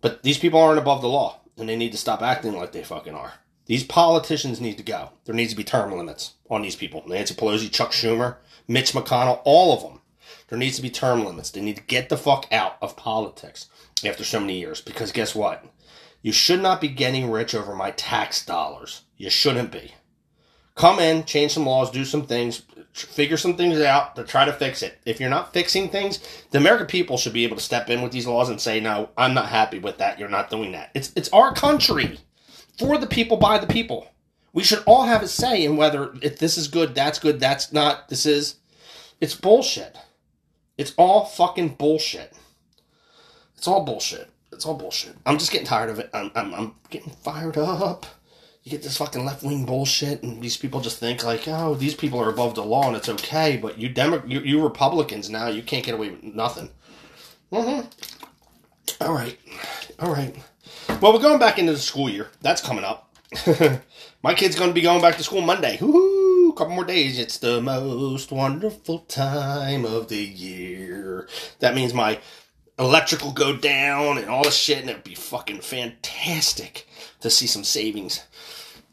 But 0.01 0.23
these 0.23 0.37
people 0.37 0.59
aren't 0.59 0.79
above 0.79 1.01
the 1.01 1.07
law, 1.07 1.39
and 1.57 1.69
they 1.69 1.75
need 1.75 1.91
to 1.91 1.97
stop 1.97 2.21
acting 2.21 2.53
like 2.53 2.71
they 2.71 2.83
fucking 2.83 3.15
are. 3.15 3.33
These 3.65 3.85
politicians 3.85 4.59
need 4.59 4.77
to 4.77 4.83
go. 4.83 5.11
There 5.25 5.35
needs 5.35 5.51
to 5.51 5.57
be 5.57 5.63
term 5.63 5.95
limits 5.95 6.33
on 6.49 6.61
these 6.61 6.75
people. 6.75 7.03
Nancy 7.07 7.33
Pelosi, 7.33 7.71
Chuck 7.71 7.91
Schumer, 7.91 8.37
Mitch 8.67 8.91
McConnell, 8.91 9.41
all 9.45 9.73
of 9.73 9.81
them. 9.81 10.01
There 10.49 10.57
needs 10.57 10.75
to 10.75 10.81
be 10.81 10.89
term 10.89 11.23
limits. 11.23 11.49
They 11.51 11.61
need 11.61 11.77
to 11.77 11.83
get 11.83 12.09
the 12.09 12.17
fuck 12.17 12.45
out 12.51 12.77
of 12.81 12.97
politics 12.97 13.69
after 14.05 14.23
so 14.23 14.39
many 14.39 14.59
years. 14.59 14.81
Because 14.81 15.11
guess 15.11 15.33
what? 15.33 15.65
You 16.21 16.31
should 16.31 16.61
not 16.61 16.81
be 16.81 16.89
getting 16.89 17.31
rich 17.31 17.55
over 17.55 17.75
my 17.75 17.91
tax 17.91 18.45
dollars. 18.45 19.01
You 19.17 19.29
shouldn't 19.29 19.71
be. 19.71 19.93
Come 20.75 20.99
in, 20.99 21.23
change 21.25 21.53
some 21.53 21.65
laws, 21.65 21.91
do 21.91 22.03
some 22.03 22.25
things, 22.25 22.63
figure 22.93 23.37
some 23.37 23.55
things 23.55 23.79
out 23.79 24.15
to 24.15 24.23
try 24.23 24.45
to 24.45 24.53
fix 24.53 24.81
it. 24.81 24.99
If 25.05 25.19
you're 25.19 25.29
not 25.29 25.53
fixing 25.53 25.89
things, 25.89 26.19
the 26.51 26.57
American 26.57 26.87
people 26.87 27.17
should 27.17 27.33
be 27.33 27.43
able 27.43 27.57
to 27.57 27.63
step 27.63 27.89
in 27.89 28.01
with 28.01 28.11
these 28.11 28.27
laws 28.27 28.49
and 28.49 28.59
say, 28.59 28.79
"No, 28.79 29.09
I'm 29.17 29.33
not 29.33 29.49
happy 29.49 29.79
with 29.79 29.99
that. 29.99 30.17
You're 30.19 30.29
not 30.29 30.49
doing 30.49 30.71
that." 30.71 30.89
It's 30.93 31.11
it's 31.15 31.29
our 31.29 31.53
country, 31.53 32.19
for 32.77 32.97
the 32.97 33.07
people, 33.07 33.37
by 33.37 33.59
the 33.59 33.67
people. 33.67 34.07
We 34.51 34.63
should 34.63 34.83
all 34.85 35.03
have 35.03 35.23
a 35.23 35.27
say 35.27 35.63
in 35.63 35.77
whether 35.77 36.13
if 36.21 36.37
this 36.39 36.57
is 36.57 36.67
good, 36.67 36.93
that's 36.95 37.19
good, 37.19 37.39
that's 37.39 37.71
not. 37.73 38.09
This 38.09 38.25
is, 38.25 38.55
it's 39.19 39.35
bullshit. 39.35 39.97
It's 40.77 40.93
all 40.97 41.25
fucking 41.25 41.75
bullshit. 41.75 42.33
It's 43.57 43.67
all 43.67 43.83
bullshit. 43.83 44.29
It's 44.51 44.65
all 44.65 44.75
bullshit. 44.75 45.15
I'm 45.25 45.39
just 45.39 45.51
getting 45.51 45.67
tired 45.67 45.89
of 45.89 45.99
it. 45.99 46.09
I'm 46.13 46.31
I'm, 46.35 46.53
I'm 46.53 46.75
getting 46.89 47.11
fired 47.11 47.57
up 47.57 48.05
you 48.63 48.71
get 48.71 48.81
this 48.81 48.97
fucking 48.97 49.25
left 49.25 49.43
wing 49.43 49.65
bullshit, 49.65 50.23
and 50.23 50.41
these 50.41 50.57
people 50.57 50.79
just 50.79 50.97
think 50.97 51.23
like, 51.23 51.47
oh, 51.47 51.75
these 51.75 51.95
people 51.95 52.19
are 52.19 52.29
above 52.29 52.55
the 52.55 52.63
law 52.63 52.87
and 52.87 52.95
it's 52.95 53.09
okay, 53.09 53.57
but 53.57 53.77
you 53.77 53.89
Demo- 53.89 54.23
you, 54.25 54.39
you 54.39 54.63
Republicans 54.63 55.29
now, 55.29 55.47
you 55.47 55.61
can't 55.61 55.85
get 55.85 55.95
away 55.95 56.09
with 56.09 56.23
nothing. 56.23 56.69
Mm-hmm. 57.51 57.87
All 59.01 59.13
right, 59.13 59.37
all 59.99 60.13
right. 60.13 60.35
Well, 61.01 61.13
we're 61.13 61.19
going 61.19 61.39
back 61.39 61.59
into 61.59 61.73
the 61.73 61.77
school 61.77 62.09
year. 62.09 62.29
That's 62.41 62.61
coming 62.61 62.85
up. 62.85 63.13
My 64.23 64.33
kid's 64.33 64.55
going 64.55 64.69
to 64.69 64.73
be 64.73 64.81
going 64.81 65.01
back 65.01 65.17
to 65.17 65.23
school 65.23 65.41
Monday. 65.41 65.77
Woohoo! 65.77 66.55
Couple 66.55 66.75
more 66.75 66.85
days. 66.85 67.19
It's 67.19 67.39
the 67.39 67.61
most 67.61 68.31
wonderful 68.31 68.99
time 68.99 69.85
of 69.85 70.07
the 70.07 70.23
year. 70.23 71.27
That 71.59 71.73
means 71.73 71.93
my 71.93 72.19
electric 72.77 73.23
will 73.23 73.31
go 73.31 73.55
down 73.55 74.17
and 74.19 74.29
all 74.29 74.43
the 74.43 74.51
shit, 74.51 74.79
and 74.79 74.89
it'd 74.89 75.03
be 75.03 75.15
fucking 75.15 75.61
fantastic 75.61 76.87
to 77.21 77.29
see 77.29 77.47
some 77.47 77.63
savings. 77.63 78.21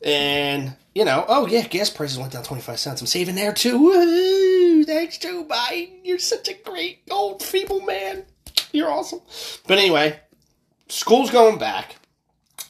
And, 0.04 0.76
you 0.94 1.04
know, 1.04 1.24
oh 1.28 1.46
yeah, 1.46 1.66
gas 1.66 1.90
prices 1.90 2.18
went 2.18 2.32
down 2.32 2.42
25 2.42 2.78
cents. 2.78 3.00
I'm 3.00 3.06
saving 3.06 3.34
there 3.34 3.52
too. 3.52 4.84
Thanks, 4.86 5.18
Joe 5.18 5.44
Biden. 5.44 6.00
You're 6.04 6.18
such 6.18 6.48
a 6.48 6.54
great 6.54 7.02
old 7.10 7.42
feeble 7.42 7.80
man. 7.82 8.24
You're 8.72 8.90
awesome. 8.90 9.20
But 9.66 9.78
anyway, 9.78 10.20
school's 10.88 11.30
going 11.30 11.58
back. 11.58 11.96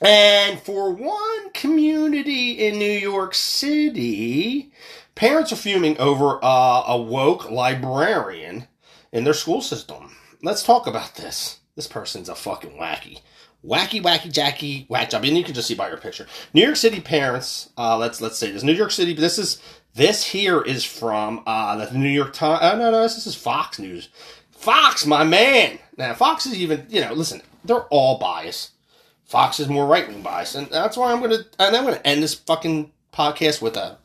And 0.01 0.59
for 0.61 0.91
one 0.91 1.51
community 1.53 2.53
in 2.53 2.79
New 2.79 2.91
York 2.91 3.35
City, 3.35 4.73
parents 5.15 5.53
are 5.53 5.57
fuming 5.57 5.99
over 5.99 6.43
uh, 6.43 6.85
a 6.87 7.01
woke 7.01 7.51
librarian 7.51 8.67
in 9.13 9.25
their 9.25 9.35
school 9.35 9.61
system. 9.61 10.17
Let's 10.43 10.63
talk 10.63 10.87
about 10.87 11.17
this. 11.17 11.59
This 11.77 11.87
person's 11.87 12.31
a 12.31 12.35
fucking 12.35 12.79
wacky. 12.79 13.21
Wacky, 13.65 14.03
wacky, 14.03 14.33
Jackie, 14.33 14.87
whack 14.89 15.11
job. 15.11 15.25
And 15.25 15.37
you 15.37 15.45
can 15.45 15.55
just 15.55 15.69
see 15.69 15.75
by 15.75 15.91
her 15.91 15.97
picture. 15.97 16.27
New 16.55 16.63
York 16.63 16.77
City 16.77 17.01
parents, 17.01 17.71
uh, 17.77 17.97
let's 17.97 18.21
let's 18.21 18.39
say 18.39 18.51
this. 18.51 18.63
New 18.63 18.73
York 18.73 18.91
City, 18.91 19.13
this 19.13 19.39
is 19.39 19.61
this 19.95 20.25
here 20.25 20.63
is 20.63 20.85
from 20.85 21.43
uh, 21.47 21.85
the 21.85 21.99
New 21.99 22.09
York 22.09 22.33
Times. 22.33 22.61
Oh, 22.63 22.79
no, 22.79 22.91
no, 22.91 23.03
this 23.03 23.27
is 23.27 23.35
Fox 23.35 23.79
News. 23.79 24.09
Fox, 24.51 25.05
my 25.05 25.25
man. 25.25 25.79
Now, 25.97 26.15
Fox 26.15 26.47
is 26.47 26.55
even, 26.55 26.87
you 26.89 27.01
know, 27.01 27.13
listen, 27.13 27.43
they're 27.65 27.85
all 27.85 28.19
biased. 28.19 28.73
Fox 29.25 29.61
is 29.61 29.69
more 29.69 29.87
right 29.87 30.09
wing 30.09 30.23
biased, 30.23 30.55
and 30.55 30.67
that's 30.69 30.97
why 30.97 31.13
I'm 31.13 31.21
gonna 31.21 31.45
and 31.59 31.77
I'm 31.77 31.85
gonna 31.85 32.01
end 32.05 32.23
this 32.23 32.35
fucking 32.35 32.91
podcast 33.13 33.63
with 33.63 33.77
a 33.77 33.99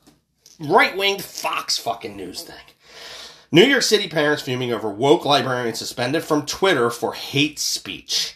right 0.60 0.95
wing 0.95 1.20
Fox 1.20 1.78
fucking 1.78 2.16
news 2.16 2.43
thing. 2.43 2.56
New 3.51 3.64
York 3.64 3.82
City 3.84 4.08
parents 4.08 4.43
fuming 4.43 4.72
over 4.72 4.89
woke 4.89 5.26
librarian 5.26 5.74
suspended 5.74 6.24
from 6.24 6.45
Twitter 6.45 6.89
for 6.89 7.14
hate 7.14 7.58
speech. 7.58 8.34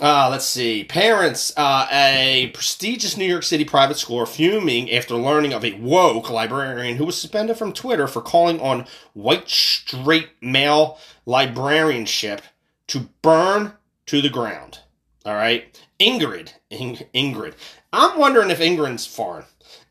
Uh, 0.00 0.28
let's 0.28 0.44
see. 0.44 0.82
Parents, 0.82 1.52
uh, 1.56 1.86
a 1.90 2.50
prestigious 2.52 3.16
New 3.16 3.24
York 3.26 3.44
City 3.44 3.64
private 3.64 3.96
school 3.96 4.18
are 4.18 4.26
fuming 4.26 4.90
after 4.90 5.14
learning 5.14 5.52
of 5.52 5.64
a 5.64 5.74
woke 5.74 6.30
librarian 6.30 6.96
who 6.96 7.04
was 7.06 7.20
suspended 7.20 7.56
from 7.56 7.72
Twitter 7.72 8.08
for 8.08 8.20
calling 8.20 8.60
on 8.60 8.86
white 9.12 9.48
straight 9.48 10.30
male 10.40 10.98
librarianship 11.26 12.42
to 12.88 13.08
burn 13.22 13.74
to 14.06 14.20
the 14.20 14.28
ground. 14.28 14.80
All 15.24 15.34
right. 15.34 15.80
Ingrid. 16.00 16.54
Ing- 16.70 17.06
Ingrid. 17.14 17.54
I'm 17.92 18.18
wondering 18.18 18.50
if 18.50 18.58
Ingrid's 18.58 19.06
foreign. 19.06 19.44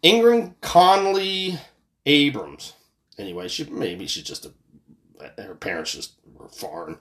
Ingrid 0.03 0.55
Conley 0.59 1.59
Abrams. 2.05 2.73
Anyway, 3.17 3.47
she 3.47 3.63
maybe 3.65 4.05
she's 4.07 4.23
just 4.23 4.45
a 4.45 4.51
her 5.41 5.55
parents 5.55 5.93
just 5.93 6.13
were 6.33 6.49
foreign. 6.49 6.97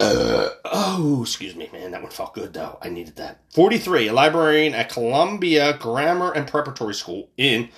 Uh, 0.00 0.48
oh, 0.64 1.20
excuse 1.22 1.54
me, 1.54 1.68
man. 1.74 1.90
That 1.90 2.02
one 2.02 2.10
felt 2.10 2.34
good, 2.34 2.54
though. 2.54 2.78
I 2.80 2.88
needed 2.88 3.16
that. 3.16 3.40
43, 3.52 4.08
a 4.08 4.12
librarian 4.14 4.72
at 4.74 4.88
Columbia 4.88 5.76
Grammar 5.78 6.32
and 6.32 6.48
Preparatory 6.48 6.94
School 6.94 7.28
in, 7.36 7.68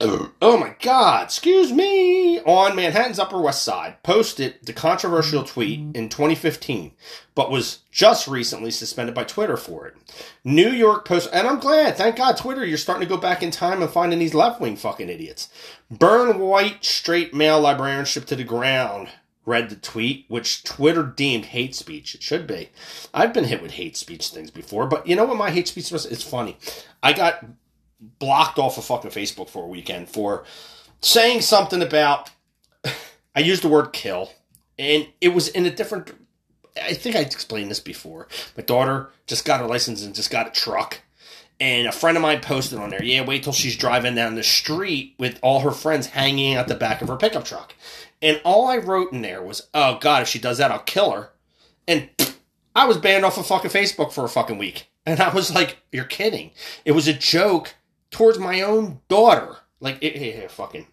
uh, 0.00 0.26
oh 0.42 0.58
my 0.58 0.74
God, 0.82 1.26
excuse 1.26 1.72
me, 1.72 2.40
on 2.40 2.74
Manhattan's 2.74 3.20
Upper 3.20 3.40
West 3.40 3.62
Side, 3.62 4.02
posted 4.02 4.56
the 4.64 4.72
controversial 4.72 5.44
tweet 5.44 5.78
in 5.94 6.08
2015, 6.08 6.94
but 7.36 7.52
was 7.52 7.78
just 7.92 8.26
recently 8.26 8.72
suspended 8.72 9.14
by 9.14 9.22
Twitter 9.22 9.56
for 9.56 9.86
it. 9.86 9.94
New 10.42 10.70
York 10.70 11.06
Post, 11.06 11.30
and 11.32 11.46
I'm 11.46 11.60
glad, 11.60 11.96
thank 11.96 12.16
God, 12.16 12.36
Twitter, 12.36 12.66
you're 12.66 12.76
starting 12.76 13.06
to 13.06 13.14
go 13.14 13.20
back 13.20 13.40
in 13.40 13.52
time 13.52 13.82
and 13.82 13.90
finding 13.90 14.18
these 14.18 14.34
left 14.34 14.60
wing 14.60 14.74
fucking 14.74 15.08
idiots. 15.08 15.48
Burn 15.88 16.40
white 16.40 16.84
straight 16.84 17.32
male 17.32 17.60
librarianship 17.60 18.24
to 18.26 18.34
the 18.34 18.42
ground 18.42 19.10
read 19.44 19.70
the 19.70 19.76
tweet, 19.76 20.24
which 20.28 20.62
Twitter 20.62 21.02
deemed 21.02 21.46
hate 21.46 21.74
speech. 21.74 22.14
It 22.14 22.22
should 22.22 22.46
be. 22.46 22.70
I've 23.12 23.32
been 23.32 23.44
hit 23.44 23.62
with 23.62 23.72
hate 23.72 23.96
speech 23.96 24.28
things 24.28 24.50
before, 24.50 24.86
but 24.86 25.06
you 25.06 25.16
know 25.16 25.24
what 25.24 25.36
my 25.36 25.50
hate 25.50 25.68
speech 25.68 25.90
was? 25.90 26.06
It's 26.06 26.22
funny. 26.22 26.56
I 27.02 27.12
got 27.12 27.44
blocked 28.18 28.58
off 28.58 28.78
of 28.78 28.84
fucking 28.84 29.10
Facebook 29.10 29.48
for 29.48 29.64
a 29.64 29.68
weekend 29.68 30.08
for 30.08 30.44
saying 31.00 31.40
something 31.40 31.82
about. 31.82 32.30
I 33.34 33.40
used 33.40 33.62
the 33.62 33.68
word 33.68 33.92
kill, 33.92 34.30
and 34.78 35.08
it 35.20 35.28
was 35.28 35.48
in 35.48 35.66
a 35.66 35.70
different. 35.70 36.12
I 36.80 36.94
think 36.94 37.16
I 37.16 37.20
explained 37.20 37.70
this 37.70 37.80
before. 37.80 38.28
My 38.56 38.62
daughter 38.62 39.10
just 39.26 39.44
got 39.44 39.60
her 39.60 39.66
license 39.66 40.04
and 40.04 40.14
just 40.14 40.30
got 40.30 40.46
a 40.46 40.50
truck. 40.50 41.00
And 41.60 41.86
a 41.86 41.92
friend 41.92 42.16
of 42.16 42.22
mine 42.22 42.40
posted 42.40 42.78
on 42.78 42.90
there, 42.90 43.04
yeah, 43.04 43.24
wait 43.24 43.44
till 43.44 43.52
she's 43.52 43.76
driving 43.76 44.16
down 44.16 44.34
the 44.34 44.42
street 44.42 45.14
with 45.18 45.38
all 45.42 45.60
her 45.60 45.70
friends 45.70 46.08
hanging 46.08 46.56
out 46.56 46.66
the 46.66 46.74
back 46.74 47.02
of 47.02 47.08
her 47.08 47.16
pickup 47.16 47.44
truck. 47.44 47.74
And 48.22 48.40
all 48.44 48.68
I 48.68 48.76
wrote 48.78 49.12
in 49.12 49.20
there 49.20 49.42
was, 49.42 49.68
oh 49.74 49.98
God, 50.00 50.22
if 50.22 50.28
she 50.28 50.38
does 50.38 50.58
that, 50.58 50.70
I'll 50.70 50.78
kill 50.78 51.10
her. 51.10 51.30
And 51.86 52.08
I 52.74 52.86
was 52.86 52.96
banned 52.96 53.24
off 53.24 53.36
of 53.36 53.46
fucking 53.46 53.70
Facebook 53.70 54.12
for 54.12 54.24
a 54.24 54.28
fucking 54.28 54.56
week. 54.56 54.88
And 55.04 55.20
I 55.20 55.34
was 55.34 55.52
like, 55.52 55.78
you're 55.90 56.04
kidding. 56.04 56.52
It 56.84 56.92
was 56.92 57.08
a 57.08 57.12
joke 57.12 57.74
towards 58.10 58.38
my 58.38 58.62
own 58.62 59.00
daughter. 59.08 59.56
Like, 59.80 59.98
it, 60.00 60.14
it, 60.14 60.36
it 60.36 60.50
fucking. 60.50 60.86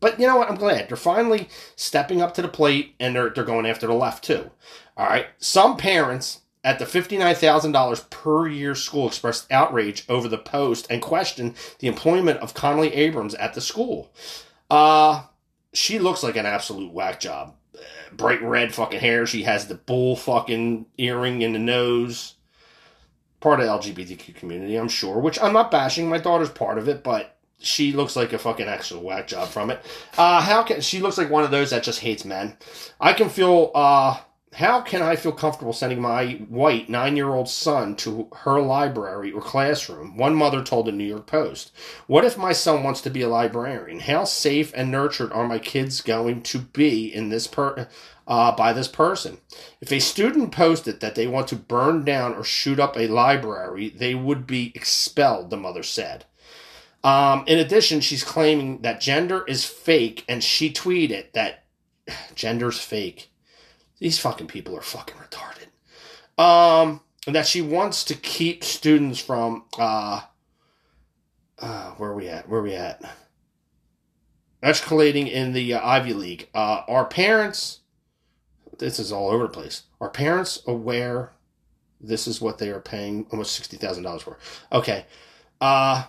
But 0.00 0.18
you 0.18 0.26
know 0.26 0.36
what? 0.36 0.50
I'm 0.50 0.56
glad. 0.56 0.88
They're 0.88 0.96
finally 0.96 1.48
stepping 1.76 2.20
up 2.20 2.34
to 2.34 2.42
the 2.42 2.48
plate 2.48 2.94
and 2.98 3.14
they're, 3.14 3.30
they're 3.30 3.44
going 3.44 3.66
after 3.66 3.86
the 3.86 3.94
left 3.94 4.24
too. 4.24 4.50
All 4.96 5.06
right. 5.06 5.26
Some 5.38 5.76
parents 5.76 6.40
at 6.64 6.78
the 6.78 6.84
$59,000 6.86 8.10
per 8.10 8.48
year 8.48 8.74
school 8.74 9.06
expressed 9.06 9.50
outrage 9.52 10.04
over 10.08 10.26
the 10.26 10.38
post 10.38 10.86
and 10.88 11.02
questioned 11.02 11.54
the 11.78 11.88
employment 11.88 12.40
of 12.40 12.54
Connolly 12.54 12.94
Abrams 12.94 13.34
at 13.34 13.54
the 13.54 13.60
school. 13.60 14.10
Uh, 14.70 15.24
she 15.74 15.98
looks 15.98 16.22
like 16.22 16.36
an 16.36 16.46
absolute 16.46 16.92
whack 16.92 17.20
job. 17.20 17.54
Bright 18.12 18.42
red 18.42 18.72
fucking 18.72 19.00
hair. 19.00 19.26
She 19.26 19.42
has 19.42 19.66
the 19.66 19.74
bull 19.74 20.16
fucking 20.16 20.86
earring 20.96 21.42
in 21.42 21.52
the 21.52 21.58
nose. 21.58 22.34
Part 23.40 23.60
of 23.60 23.66
LGBTQ 23.66 24.34
community, 24.36 24.76
I'm 24.76 24.88
sure, 24.88 25.18
which 25.18 25.40
I'm 25.42 25.52
not 25.52 25.70
bashing. 25.70 26.08
My 26.08 26.18
daughter's 26.18 26.48
part 26.48 26.78
of 26.78 26.88
it, 26.88 27.02
but 27.02 27.36
she 27.58 27.92
looks 27.92 28.16
like 28.16 28.32
a 28.32 28.38
fucking 28.38 28.68
actual 28.68 29.02
whack 29.02 29.26
job 29.26 29.48
from 29.48 29.70
it. 29.70 29.84
Uh, 30.16 30.40
how 30.40 30.62
can 30.62 30.80
she 30.80 31.00
looks 31.00 31.18
like 31.18 31.30
one 31.30 31.44
of 31.44 31.50
those 31.50 31.70
that 31.70 31.82
just 31.82 32.00
hates 32.00 32.24
men? 32.24 32.56
I 33.00 33.12
can 33.12 33.28
feel 33.28 33.70
uh 33.74 34.18
how 34.54 34.80
can 34.80 35.02
I 35.02 35.16
feel 35.16 35.32
comfortable 35.32 35.72
sending 35.72 36.00
my 36.00 36.34
white 36.48 36.88
nine 36.88 37.16
year 37.16 37.30
old 37.30 37.48
son 37.48 37.96
to 37.96 38.28
her 38.42 38.60
library 38.60 39.32
or 39.32 39.40
classroom? 39.40 40.16
One 40.16 40.36
mother 40.36 40.62
told 40.62 40.86
the 40.86 40.92
New 40.92 41.04
York 41.04 41.26
Post. 41.26 41.72
What 42.06 42.24
if 42.24 42.38
my 42.38 42.52
son 42.52 42.84
wants 42.84 43.00
to 43.02 43.10
be 43.10 43.22
a 43.22 43.28
librarian? 43.28 44.00
How 44.00 44.22
safe 44.22 44.72
and 44.76 44.92
nurtured 44.92 45.32
are 45.32 45.48
my 45.48 45.58
kids 45.58 46.00
going 46.00 46.42
to 46.42 46.60
be 46.60 47.12
in 47.12 47.30
this 47.30 47.48
per, 47.48 47.88
uh, 48.28 48.52
by 48.52 48.72
this 48.72 48.86
person? 48.86 49.38
If 49.80 49.90
a 49.90 49.98
student 49.98 50.52
posted 50.52 51.00
that 51.00 51.16
they 51.16 51.26
want 51.26 51.48
to 51.48 51.56
burn 51.56 52.04
down 52.04 52.34
or 52.34 52.44
shoot 52.44 52.78
up 52.78 52.96
a 52.96 53.08
library, 53.08 53.88
they 53.88 54.14
would 54.14 54.46
be 54.46 54.70
expelled, 54.76 55.50
the 55.50 55.56
mother 55.56 55.82
said. 55.82 56.26
Um, 57.02 57.42
in 57.48 57.58
addition, 57.58 58.00
she's 58.00 58.22
claiming 58.22 58.82
that 58.82 59.00
gender 59.00 59.44
is 59.48 59.64
fake, 59.64 60.24
and 60.28 60.44
she 60.44 60.72
tweeted 60.72 61.32
that 61.32 61.64
gender's 62.36 62.78
fake 62.78 63.30
these 64.04 64.18
fucking 64.18 64.48
people 64.48 64.76
are 64.76 64.82
fucking 64.82 65.16
retarded. 65.16 65.68
Um, 66.38 67.00
that 67.26 67.46
she 67.46 67.62
wants 67.62 68.04
to 68.04 68.14
keep 68.14 68.62
students 68.62 69.18
from 69.18 69.64
uh, 69.78 70.20
uh 71.58 71.90
where 71.92 72.10
are 72.10 72.14
we 72.14 72.28
at? 72.28 72.46
Where 72.46 72.60
are 72.60 72.62
we 72.62 72.74
at? 72.74 73.00
Escalating 74.62 75.32
in 75.32 75.54
the 75.54 75.72
uh, 75.72 75.88
Ivy 75.88 76.12
League. 76.12 76.50
Uh, 76.54 76.82
are 76.86 77.06
parents? 77.06 77.80
This 78.78 78.98
is 78.98 79.10
all 79.10 79.30
over 79.30 79.44
the 79.44 79.48
place. 79.48 79.84
Are 80.02 80.10
parents 80.10 80.62
aware? 80.66 81.32
This 81.98 82.28
is 82.28 82.42
what 82.42 82.58
they 82.58 82.68
are 82.68 82.80
paying 82.80 83.26
almost 83.30 83.52
sixty 83.52 83.78
thousand 83.78 84.02
dollars 84.02 84.20
for. 84.20 84.36
Okay. 84.70 85.06
Uh, 85.62 86.04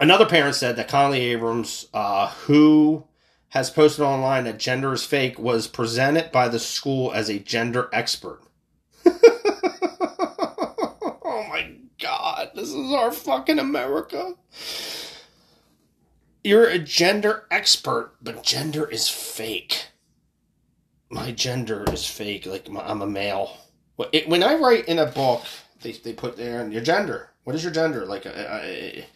another 0.00 0.26
parent 0.26 0.56
said 0.56 0.74
that 0.74 0.88
Conley 0.88 1.20
Abrams, 1.20 1.86
uh, 1.94 2.30
who 2.30 3.04
has 3.50 3.70
posted 3.70 4.04
online 4.04 4.44
that 4.44 4.58
gender 4.58 4.92
is 4.92 5.04
fake 5.04 5.38
was 5.38 5.66
presented 5.66 6.32
by 6.32 6.48
the 6.48 6.58
school 6.58 7.12
as 7.12 7.28
a 7.28 7.38
gender 7.38 7.88
expert. 7.92 8.40
oh 9.06 9.16
my 11.48 11.72
god, 12.00 12.50
this 12.54 12.68
is 12.68 12.92
our 12.92 13.10
fucking 13.10 13.58
America. 13.58 14.34
You're 16.44 16.68
a 16.68 16.78
gender 16.78 17.46
expert, 17.50 18.12
but 18.22 18.42
gender 18.42 18.88
is 18.88 19.08
fake. 19.08 19.86
My 21.10 21.32
gender 21.32 21.84
is 21.92 22.06
fake. 22.06 22.46
Like 22.46 22.68
I'm 22.70 23.02
a 23.02 23.06
male. 23.06 23.58
When 24.26 24.42
I 24.42 24.54
write 24.54 24.88
in 24.88 24.98
a 24.98 25.06
book, 25.06 25.42
they, 25.82 25.92
they 25.92 26.12
put 26.12 26.36
there 26.36 26.66
your 26.68 26.82
gender. 26.82 27.30
What 27.44 27.56
is 27.56 27.64
your 27.64 27.72
gender? 27.72 28.06
Like 28.06 28.26
I, 28.26 29.06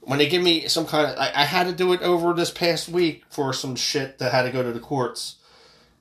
when 0.00 0.18
they 0.18 0.28
give 0.28 0.42
me 0.42 0.68
some 0.68 0.86
kind 0.86 1.10
of, 1.10 1.18
I, 1.18 1.32
I, 1.34 1.44
had 1.44 1.66
to 1.66 1.72
do 1.72 1.92
it 1.92 2.02
over 2.02 2.32
this 2.32 2.50
past 2.50 2.88
week 2.88 3.24
for 3.30 3.52
some 3.52 3.76
shit 3.76 4.18
that 4.18 4.32
had 4.32 4.42
to 4.42 4.50
go 4.50 4.62
to 4.62 4.72
the 4.72 4.80
courts, 4.80 5.36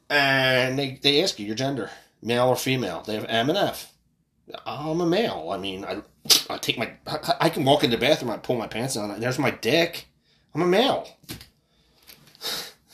and 0.09 0.77
they 0.79 0.99
they 1.01 1.21
ask 1.21 1.39
you 1.39 1.45
your 1.45 1.55
gender, 1.55 1.89
male 2.21 2.47
or 2.47 2.55
female. 2.55 3.03
They 3.05 3.15
have 3.15 3.25
M 3.27 3.49
and 3.49 3.57
F. 3.57 3.93
I'm 4.65 5.01
a 5.01 5.05
male. 5.05 5.49
I 5.51 5.57
mean, 5.57 5.83
I 5.83 6.01
I 6.49 6.57
take 6.57 6.77
my 6.77 6.91
I, 7.05 7.33
I 7.41 7.49
can 7.49 7.65
walk 7.65 7.83
in 7.83 7.91
the 7.91 7.97
bathroom, 7.97 8.31
I 8.31 8.37
pull 8.37 8.57
my 8.57 8.67
pants 8.67 8.95
down, 8.95 9.19
there's 9.19 9.39
my 9.39 9.51
dick. 9.51 10.07
I'm 10.55 10.61
a 10.61 10.67
male. 10.67 11.07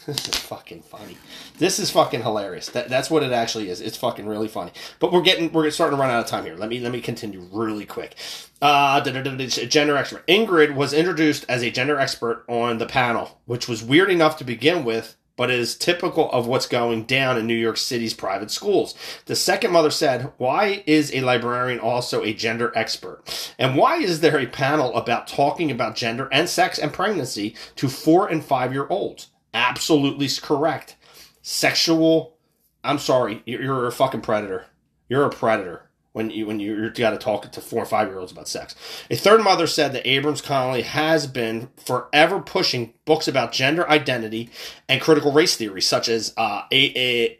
this 0.08 0.28
is 0.28 0.36
fucking 0.36 0.82
funny. 0.82 1.18
This 1.60 1.80
is 1.80 1.90
fucking 1.90 2.24
hilarious. 2.24 2.68
That, 2.70 2.90
that's 2.90 3.10
what 3.10 3.24
it 3.24 3.32
actually 3.32 3.70
is. 3.70 3.80
It's 3.80 3.96
fucking 3.96 4.28
really 4.28 4.48
funny. 4.48 4.72
But 5.00 5.14
we're 5.14 5.22
getting 5.22 5.52
we're 5.52 5.70
starting 5.70 5.98
to 5.98 6.02
run 6.02 6.12
out 6.12 6.20
of 6.20 6.28
time 6.28 6.44
here. 6.44 6.56
Let 6.56 6.70
me 6.70 6.80
let 6.80 6.92
me 6.92 7.00
continue 7.00 7.48
really 7.52 7.86
quick. 7.86 8.16
Uh, 8.62 9.02
gender 9.02 9.98
expert 9.98 10.28
Ingrid 10.28 10.76
was 10.76 10.94
introduced 10.94 11.46
as 11.48 11.62
a 11.62 11.72
gender 11.72 12.00
expert 12.00 12.44
on 12.48 12.80
the 12.80 12.86
panel, 12.86 13.40
which 13.46 13.68
was 13.68 13.84
weird 13.84 14.10
enough 14.10 14.38
to 14.38 14.44
begin 14.44 14.84
with, 14.84 15.16
but 15.36 15.50
is 15.50 15.78
typical 15.78 16.30
of 16.32 16.48
what's 16.48 16.68
going 16.68 17.06
down 17.06 17.38
in 17.38 17.48
New 17.48 17.56
York 17.56 17.78
City's 17.78 18.14
private 18.14 18.52
schools. 18.52 18.96
The 19.26 19.36
second 19.36 19.72
mother 19.72 19.92
said, 19.92 20.34
Why 20.38 20.84
is 20.86 21.14
a 21.14 21.22
librarian 21.22 21.80
also 21.80 22.24
a 22.24 22.34
gender 22.34 22.72
expert? 22.76 23.54
And 23.58 23.78
why 23.78 23.98
is 23.98 24.20
there 24.20 24.40
a 24.40 24.48
panel 24.48 24.94
about 24.96 25.28
talking 25.28 25.72
about 25.72 25.96
gender 25.96 26.28
and 26.32 26.50
sex 26.50 26.78
and 26.78 26.92
pregnancy 26.92 27.56
to 27.78 27.88
four 27.88 28.28
and 28.28 28.44
five 28.44 28.74
year 28.74 28.88
olds? 28.90 29.30
Absolutely 29.54 30.28
correct 30.42 30.96
sexual. 31.44 32.38
I'm 32.84 32.98
sorry, 32.98 33.44
you're, 33.46 33.62
you're 33.62 33.88
a 33.88 33.92
fucking 33.92 34.22
predator. 34.22 34.66
You're 35.08 35.26
a 35.26 35.30
predator 35.30 35.90
when 36.14 36.30
you 36.32 36.48
when 36.48 36.60
you, 36.60 36.82
you 36.82 36.90
got 36.92 37.12
to 37.12 37.18
talk 37.18 37.52
to 37.52 37.62
four 37.62 37.84
or 37.84 37.86
five 37.86 38.08
year 38.08 38.20
olds 38.20 38.32
about 38.32 38.48
sex. 38.48 38.76
A 39.12 39.16
third 39.16 39.44
mother 39.44 39.68
said 39.68 39.94
that 39.94 40.08
Abrams 40.08 40.42
Connolly 40.42 40.82
has 40.82 41.28
been 41.28 41.70
forever 41.78 42.40
pushing 42.40 42.94
books 43.06 43.28
about 43.28 43.52
gender 43.52 43.88
identity 43.90 44.50
and 44.90 45.02
critical 45.02 45.32
race 45.32 45.56
theory, 45.56 45.82
such 45.82 46.10
as 46.10 46.34
uh, 46.38 46.64
a 46.72 46.98
a. 46.98 47.40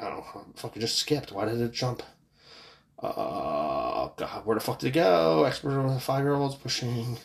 Oh, 0.00 0.44
fucking 0.56 0.80
just 0.80 0.98
skipped. 0.98 1.30
Why 1.30 1.44
did 1.44 1.60
it 1.60 1.72
jump? 1.72 2.02
Uh, 2.98 4.08
God, 4.16 4.46
where 4.46 4.54
the 4.54 4.60
fuck 4.60 4.78
did 4.78 4.88
it 4.88 4.98
go? 4.98 5.44
Expert 5.44 5.78
on 5.78 5.98
five 6.00 6.24
year 6.24 6.34
olds 6.34 6.54
pushing 6.54 7.18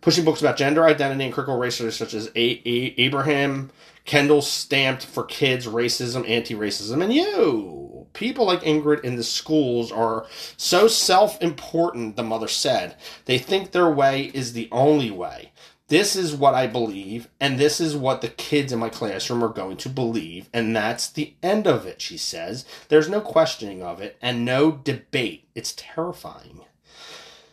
pushing 0.00 0.24
books 0.24 0.40
about 0.40 0.56
gender 0.56 0.84
identity 0.84 1.24
and 1.24 1.32
critical 1.34 1.58
race 1.58 1.76
such 1.76 2.14
as 2.14 2.28
a- 2.34 2.62
a- 2.64 2.94
Abraham 2.98 3.70
Kendall 4.04 4.40
stamped 4.40 5.04
for 5.04 5.22
kids 5.24 5.66
racism, 5.66 6.28
anti 6.28 6.54
racism, 6.54 7.02
and 7.02 7.12
you. 7.12 8.06
People 8.14 8.46
like 8.46 8.62
Ingrid 8.62 9.04
in 9.04 9.16
the 9.16 9.22
schools 9.22 9.92
are 9.92 10.26
so 10.56 10.88
self 10.88 11.40
important, 11.42 12.16
the 12.16 12.22
mother 12.22 12.48
said. 12.48 12.96
They 13.26 13.36
think 13.36 13.70
their 13.70 13.90
way 13.90 14.30
is 14.32 14.54
the 14.54 14.68
only 14.72 15.10
way. 15.10 15.52
This 15.88 16.16
is 16.16 16.34
what 16.34 16.54
I 16.54 16.66
believe, 16.66 17.28
and 17.40 17.58
this 17.58 17.80
is 17.80 17.96
what 17.96 18.20
the 18.20 18.28
kids 18.28 18.72
in 18.72 18.78
my 18.78 18.88
classroom 18.90 19.42
are 19.42 19.48
going 19.48 19.78
to 19.78 19.88
believe, 19.88 20.48
and 20.52 20.74
that's 20.76 21.08
the 21.08 21.34
end 21.42 21.66
of 21.66 21.86
it, 21.86 22.00
she 22.02 22.18
says. 22.18 22.64
There's 22.88 23.08
no 23.08 23.20
questioning 23.22 23.82
of 23.82 24.00
it 24.00 24.16
and 24.20 24.44
no 24.44 24.70
debate. 24.72 25.48
It's 25.54 25.74
terrifying. 25.76 26.60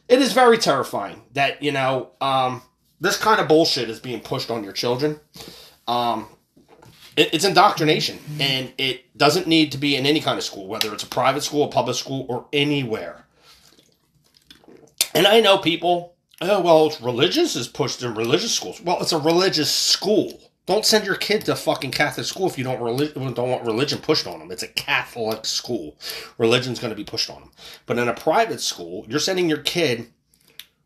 It 0.08 0.22
is 0.22 0.34
very 0.34 0.58
terrifying 0.58 1.24
that, 1.34 1.64
you 1.64 1.72
know, 1.72 2.12
um, 2.22 2.62
this 3.01 3.18
kind 3.18 3.41
of 3.41 3.47
bullshit 3.47 3.89
is 3.89 3.99
being 3.99 4.22
pushed 4.22 4.51
on 4.51 4.64
your 4.64 4.74
children. 4.74 5.20
Um, 5.88 6.28
it's 7.18 7.45
indoctrination, 7.45 8.20
and 8.39 8.74
it 8.78 9.18
doesn't 9.18 9.47
need 9.47 9.72
to 9.72 9.78
be 9.78 9.95
in 9.95 10.06
any 10.06 10.20
kind 10.20 10.38
of 10.38 10.43
school, 10.43 10.68
whether 10.68 10.93
it's 10.93 11.03
a 11.03 11.08
private 11.08 11.43
school, 11.43 11.64
a 11.64 11.70
public 11.70 11.95
school, 11.95 12.26
or 12.28 12.45
anywhere. 12.51 13.26
And 15.14 15.26
I 15.26 15.39
know 15.39 15.58
people, 15.58 16.16
oh, 16.41 16.60
well, 16.60 16.88
it's 16.88 16.99
religious 16.99 17.56
is 17.56 17.70
pushed 17.70 18.03
in 18.03 18.16
religious 18.16 18.53
schools. 18.53 18.82
Well, 18.82 19.01
it's 19.01 19.14
a 19.14 19.18
religious 19.18 19.72
school. 19.72 20.45
Don't 20.66 20.86
send 20.86 21.05
your 21.05 21.16
kid 21.16 21.45
to 21.45 21.55
fucking 21.55 21.91
Catholic 21.91 22.26
school 22.26 22.47
if 22.47 22.57
you 22.57 22.63
don't 22.63 22.82
relig- 22.82 23.13
don't 23.13 23.38
want 23.38 23.66
religion 23.66 23.99
pushed 23.99 24.26
on 24.26 24.39
them. 24.39 24.51
It's 24.51 24.63
a 24.63 24.68
Catholic 24.68 25.45
school. 25.45 25.97
Religion's 26.39 26.80
going 26.80 26.89
to 26.89 26.95
be 26.95 27.03
pushed 27.03 27.30
on 27.30 27.41
them. 27.41 27.51
But 27.86 27.99
in 27.99 28.07
a 28.07 28.13
private 28.13 28.61
school, 28.61 29.05
you're 29.07 29.20
sending 29.20 29.47
your 29.47 29.59
kid 29.59 30.11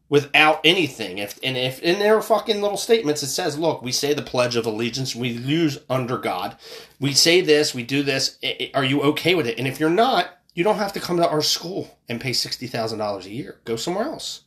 without 0.09 0.59
anything. 0.65 1.19
If 1.19 1.39
and 1.43 1.55
if 1.55 1.81
in 1.81 1.99
their 1.99 2.21
fucking 2.21 2.61
little 2.61 2.77
statements 2.77 3.23
it 3.23 3.27
says, 3.27 3.57
"Look, 3.57 3.81
we 3.81 3.91
say 3.93 4.13
the 4.13 4.21
pledge 4.21 4.55
of 4.57 4.65
allegiance, 4.65 5.15
we 5.15 5.29
use 5.29 5.77
under 5.89 6.17
God, 6.17 6.57
we 6.99 7.13
say 7.13 7.39
this, 7.39 7.73
we 7.73 7.83
do 7.83 8.03
this. 8.03 8.37
Are 8.73 8.83
you 8.83 9.01
okay 9.03 9.33
with 9.35 9.47
it?" 9.47 9.57
And 9.57 9.67
if 9.67 9.79
you're 9.79 9.89
not, 9.89 10.39
you 10.53 10.63
don't 10.63 10.77
have 10.77 10.93
to 10.93 10.99
come 10.99 11.17
to 11.17 11.29
our 11.29 11.41
school 11.41 11.99
and 12.09 12.19
pay 12.19 12.33
sixty 12.33 12.67
thousand 12.67 12.99
dollars 12.99 13.25
a 13.27 13.31
year. 13.31 13.59
Go 13.63 13.77
somewhere 13.77 14.05
else. 14.05 14.41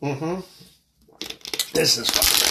Mm-hmm. 0.00 0.40
This 1.72 1.98
is 1.98 2.08
fucking. 2.10 2.46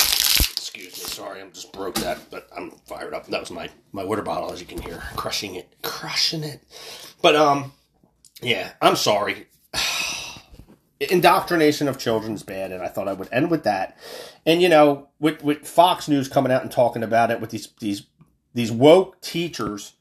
Excuse 0.57 0.97
me, 0.97 1.03
sorry, 1.05 1.41
I'm 1.41 1.48
just 1.61 1.73
broke 1.73 1.95
that, 1.95 2.19
but 2.31 2.47
I'm 2.55 2.71
fired 2.85 3.13
up. 3.13 3.27
That 3.27 3.41
was 3.41 3.51
my 3.51 3.69
my 3.91 4.03
water 4.03 4.21
bottle, 4.21 4.51
as 4.51 4.59
you 4.59 4.67
can 4.67 4.81
hear, 4.81 5.01
crushing 5.15 5.55
it, 5.55 5.75
crushing 5.81 6.43
it. 6.43 6.63
But 7.21 7.35
um, 7.35 7.73
yeah, 8.41 8.71
I'm 8.81 8.95
sorry 8.95 9.47
indoctrination 10.99 11.87
of 11.87 11.97
children 11.97 12.33
is 12.33 12.43
bad, 12.43 12.71
and 12.71 12.83
I 12.83 12.87
thought 12.87 13.07
I 13.07 13.13
would 13.13 13.29
end 13.31 13.49
with 13.49 13.63
that. 13.63 13.97
And 14.45 14.61
you 14.61 14.69
know, 14.69 15.09
with 15.19 15.43
with 15.43 15.67
Fox 15.67 16.07
News 16.07 16.27
coming 16.27 16.51
out 16.51 16.61
and 16.61 16.71
talking 16.71 17.03
about 17.03 17.31
it 17.31 17.41
with 17.41 17.51
these 17.51 17.69
these 17.79 18.03
these 18.53 18.71
woke 18.71 19.21
teachers, 19.21 19.93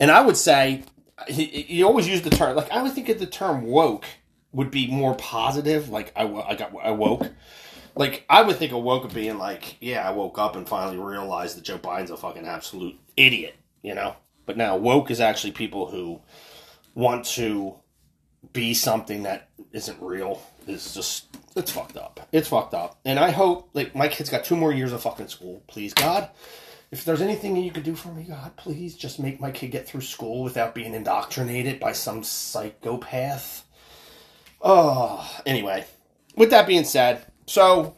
and 0.00 0.10
I 0.10 0.22
would 0.22 0.36
say 0.36 0.84
he, 1.28 1.44
he 1.44 1.82
always 1.82 2.08
used 2.08 2.24
the 2.24 2.30
term 2.30 2.56
like 2.56 2.70
I 2.70 2.82
would 2.82 2.92
think 2.92 3.08
of 3.08 3.18
the 3.18 3.26
term 3.26 3.62
woke 3.62 4.06
would 4.52 4.70
be 4.70 4.86
more 4.86 5.14
positive. 5.14 5.88
Like 5.88 6.12
I, 6.16 6.24
I 6.24 6.54
got 6.54 6.72
I 6.82 6.90
woke. 6.90 7.28
Like 7.98 8.24
I 8.30 8.42
would 8.42 8.56
think 8.56 8.72
of 8.72 8.80
woke 8.84 9.04
of 9.04 9.12
being 9.12 9.38
like, 9.38 9.76
yeah, 9.80 10.08
I 10.08 10.12
woke 10.12 10.38
up 10.38 10.54
and 10.54 10.68
finally 10.68 10.98
realized 10.98 11.56
that 11.56 11.64
Joe 11.64 11.78
Biden's 11.78 12.12
a 12.12 12.16
fucking 12.16 12.46
absolute 12.46 12.96
idiot, 13.16 13.56
you 13.82 13.92
know. 13.92 14.14
But 14.46 14.56
now 14.56 14.76
woke 14.76 15.10
is 15.10 15.20
actually 15.20 15.50
people 15.50 15.90
who 15.90 16.20
want 16.94 17.24
to 17.26 17.74
be 18.52 18.72
something 18.72 19.24
that 19.24 19.48
isn't 19.72 20.00
real 20.00 20.40
is 20.68 20.94
just 20.94 21.36
it's 21.56 21.72
fucked 21.72 21.96
up. 21.96 22.28
It's 22.30 22.46
fucked 22.46 22.72
up. 22.72 23.00
And 23.04 23.18
I 23.18 23.30
hope 23.30 23.70
like 23.74 23.96
my 23.96 24.06
kid's 24.06 24.30
got 24.30 24.44
two 24.44 24.54
more 24.54 24.72
years 24.72 24.92
of 24.92 25.02
fucking 25.02 25.26
school. 25.26 25.64
Please 25.66 25.92
God, 25.92 26.30
if 26.92 27.04
there's 27.04 27.20
anything 27.20 27.56
you 27.56 27.72
could 27.72 27.82
do 27.82 27.96
for 27.96 28.12
me, 28.12 28.22
God, 28.22 28.56
please 28.56 28.94
just 28.94 29.18
make 29.18 29.40
my 29.40 29.50
kid 29.50 29.72
get 29.72 29.88
through 29.88 30.02
school 30.02 30.44
without 30.44 30.72
being 30.72 30.94
indoctrinated 30.94 31.80
by 31.80 31.90
some 31.90 32.22
psychopath. 32.22 33.64
Oh, 34.62 35.28
anyway. 35.44 35.84
With 36.36 36.50
that 36.50 36.68
being 36.68 36.84
said, 36.84 37.26
so 37.48 37.96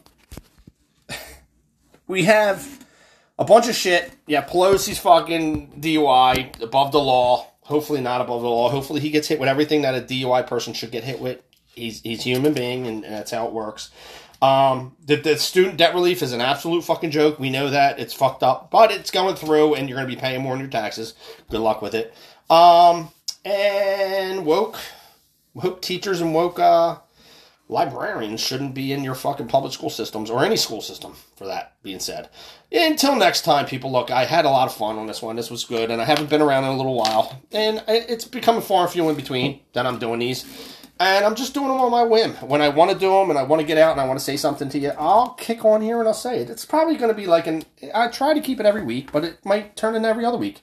we 2.07 2.23
have 2.23 2.85
a 3.37 3.45
bunch 3.45 3.67
of 3.67 3.75
shit. 3.75 4.11
Yeah, 4.27 4.45
Pelosi's 4.45 4.97
fucking 4.99 5.81
DUI 5.81 6.61
above 6.61 6.91
the 6.91 6.99
law. 6.99 7.47
Hopefully 7.61 8.01
not 8.01 8.21
above 8.21 8.41
the 8.41 8.49
law. 8.49 8.69
Hopefully 8.69 9.01
he 9.01 9.09
gets 9.09 9.27
hit 9.27 9.39
with 9.39 9.49
everything 9.49 9.81
that 9.83 9.95
a 9.95 10.01
DUI 10.01 10.47
person 10.47 10.73
should 10.73 10.91
get 10.91 11.03
hit 11.03 11.19
with. 11.19 11.41
He's 11.73 12.01
he's 12.01 12.19
a 12.19 12.23
human 12.23 12.53
being, 12.53 12.87
and, 12.87 13.03
and 13.03 13.13
that's 13.13 13.31
how 13.31 13.45
it 13.47 13.53
works. 13.53 13.91
Um, 14.41 14.95
the, 15.05 15.17
the 15.17 15.37
student 15.37 15.77
debt 15.77 15.93
relief 15.93 16.23
is 16.23 16.33
an 16.33 16.41
absolute 16.41 16.83
fucking 16.83 17.11
joke. 17.11 17.39
We 17.39 17.49
know 17.49 17.69
that 17.69 17.99
it's 17.99 18.13
fucked 18.13 18.43
up, 18.43 18.71
but 18.71 18.91
it's 18.91 19.11
going 19.11 19.35
through, 19.35 19.75
and 19.75 19.87
you're 19.87 19.97
going 19.97 20.09
to 20.09 20.15
be 20.15 20.19
paying 20.19 20.41
more 20.41 20.53
in 20.53 20.59
your 20.59 20.69
taxes. 20.69 21.13
Good 21.49 21.59
luck 21.59 21.81
with 21.81 21.93
it. 21.93 22.13
Um, 22.49 23.11
and 23.45 24.45
woke, 24.45 24.77
woke 25.53 25.81
teachers 25.81 26.21
and 26.21 26.33
woke 26.33 26.59
uh, 26.59 26.97
librarians 27.71 28.41
shouldn't 28.41 28.75
be 28.75 28.91
in 28.91 29.03
your 29.03 29.15
fucking 29.15 29.47
public 29.47 29.71
school 29.71 29.89
systems 29.89 30.29
or 30.29 30.43
any 30.43 30.57
school 30.57 30.81
system 30.81 31.15
for 31.37 31.47
that 31.47 31.73
being 31.81 31.99
said. 31.99 32.29
Until 32.71 33.15
next 33.15 33.43
time 33.43 33.65
people 33.65 33.91
look 33.91 34.11
i 34.11 34.25
had 34.25 34.45
a 34.45 34.49
lot 34.49 34.67
of 34.67 34.75
fun 34.75 34.99
on 34.99 35.07
this 35.07 35.21
one. 35.21 35.37
This 35.37 35.49
was 35.49 35.63
good 35.63 35.89
and 35.89 36.01
i 36.01 36.05
haven't 36.05 36.29
been 36.29 36.41
around 36.41 36.65
in 36.65 36.71
a 36.71 36.77
little 36.77 36.95
while. 36.95 37.41
And 37.51 37.81
it's 37.87 38.25
becoming 38.25 38.61
far 38.61 38.83
and 38.83 38.91
few 38.91 39.09
in 39.09 39.15
between 39.15 39.61
that 39.73 39.87
i'm 39.87 39.97
doing 39.97 40.19
these. 40.19 40.45
And 40.99 41.25
i'm 41.25 41.33
just 41.33 41.53
doing 41.53 41.69
them 41.69 41.79
on 41.79 41.91
my 41.91 42.03
whim. 42.03 42.33
When 42.35 42.61
i 42.61 42.67
want 42.67 42.91
to 42.91 42.99
do 42.99 43.09
them 43.09 43.29
and 43.29 43.39
i 43.39 43.43
want 43.43 43.61
to 43.61 43.67
get 43.67 43.77
out 43.77 43.93
and 43.93 44.01
i 44.01 44.05
want 44.05 44.19
to 44.19 44.25
say 44.25 44.35
something 44.35 44.67
to 44.69 44.77
you 44.77 44.91
i'll 44.97 45.29
kick 45.35 45.63
on 45.63 45.81
here 45.81 45.99
and 45.99 46.07
i'll 46.07 46.13
say 46.13 46.39
it. 46.39 46.49
It's 46.49 46.65
probably 46.65 46.97
going 46.97 47.11
to 47.11 47.17
be 47.17 47.25
like 47.25 47.47
an 47.47 47.63
i 47.95 48.09
try 48.09 48.33
to 48.33 48.41
keep 48.41 48.59
it 48.59 48.65
every 48.65 48.83
week 48.83 49.13
but 49.13 49.23
it 49.23 49.45
might 49.45 49.77
turn 49.77 49.95
in 49.95 50.03
every 50.03 50.25
other 50.25 50.37
week. 50.37 50.61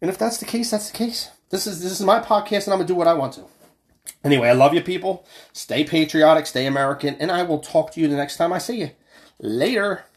And 0.00 0.10
if 0.10 0.18
that's 0.18 0.38
the 0.38 0.46
case 0.46 0.72
that's 0.72 0.90
the 0.90 0.98
case. 0.98 1.30
This 1.50 1.68
is 1.68 1.80
this 1.80 1.92
is 1.92 2.00
my 2.00 2.18
podcast 2.18 2.64
and 2.64 2.72
i'm 2.72 2.78
going 2.78 2.88
to 2.88 2.92
do 2.92 2.96
what 2.96 3.06
i 3.06 3.14
want 3.14 3.34
to 3.34 3.53
Anyway, 4.22 4.48
I 4.48 4.52
love 4.52 4.74
you 4.74 4.82
people. 4.82 5.26
Stay 5.52 5.84
patriotic, 5.84 6.46
stay 6.46 6.66
American, 6.66 7.16
and 7.16 7.30
I 7.30 7.42
will 7.42 7.58
talk 7.58 7.92
to 7.92 8.00
you 8.00 8.08
the 8.08 8.16
next 8.16 8.36
time 8.36 8.52
I 8.52 8.58
see 8.58 8.80
you. 8.80 8.90
Later. 9.38 10.04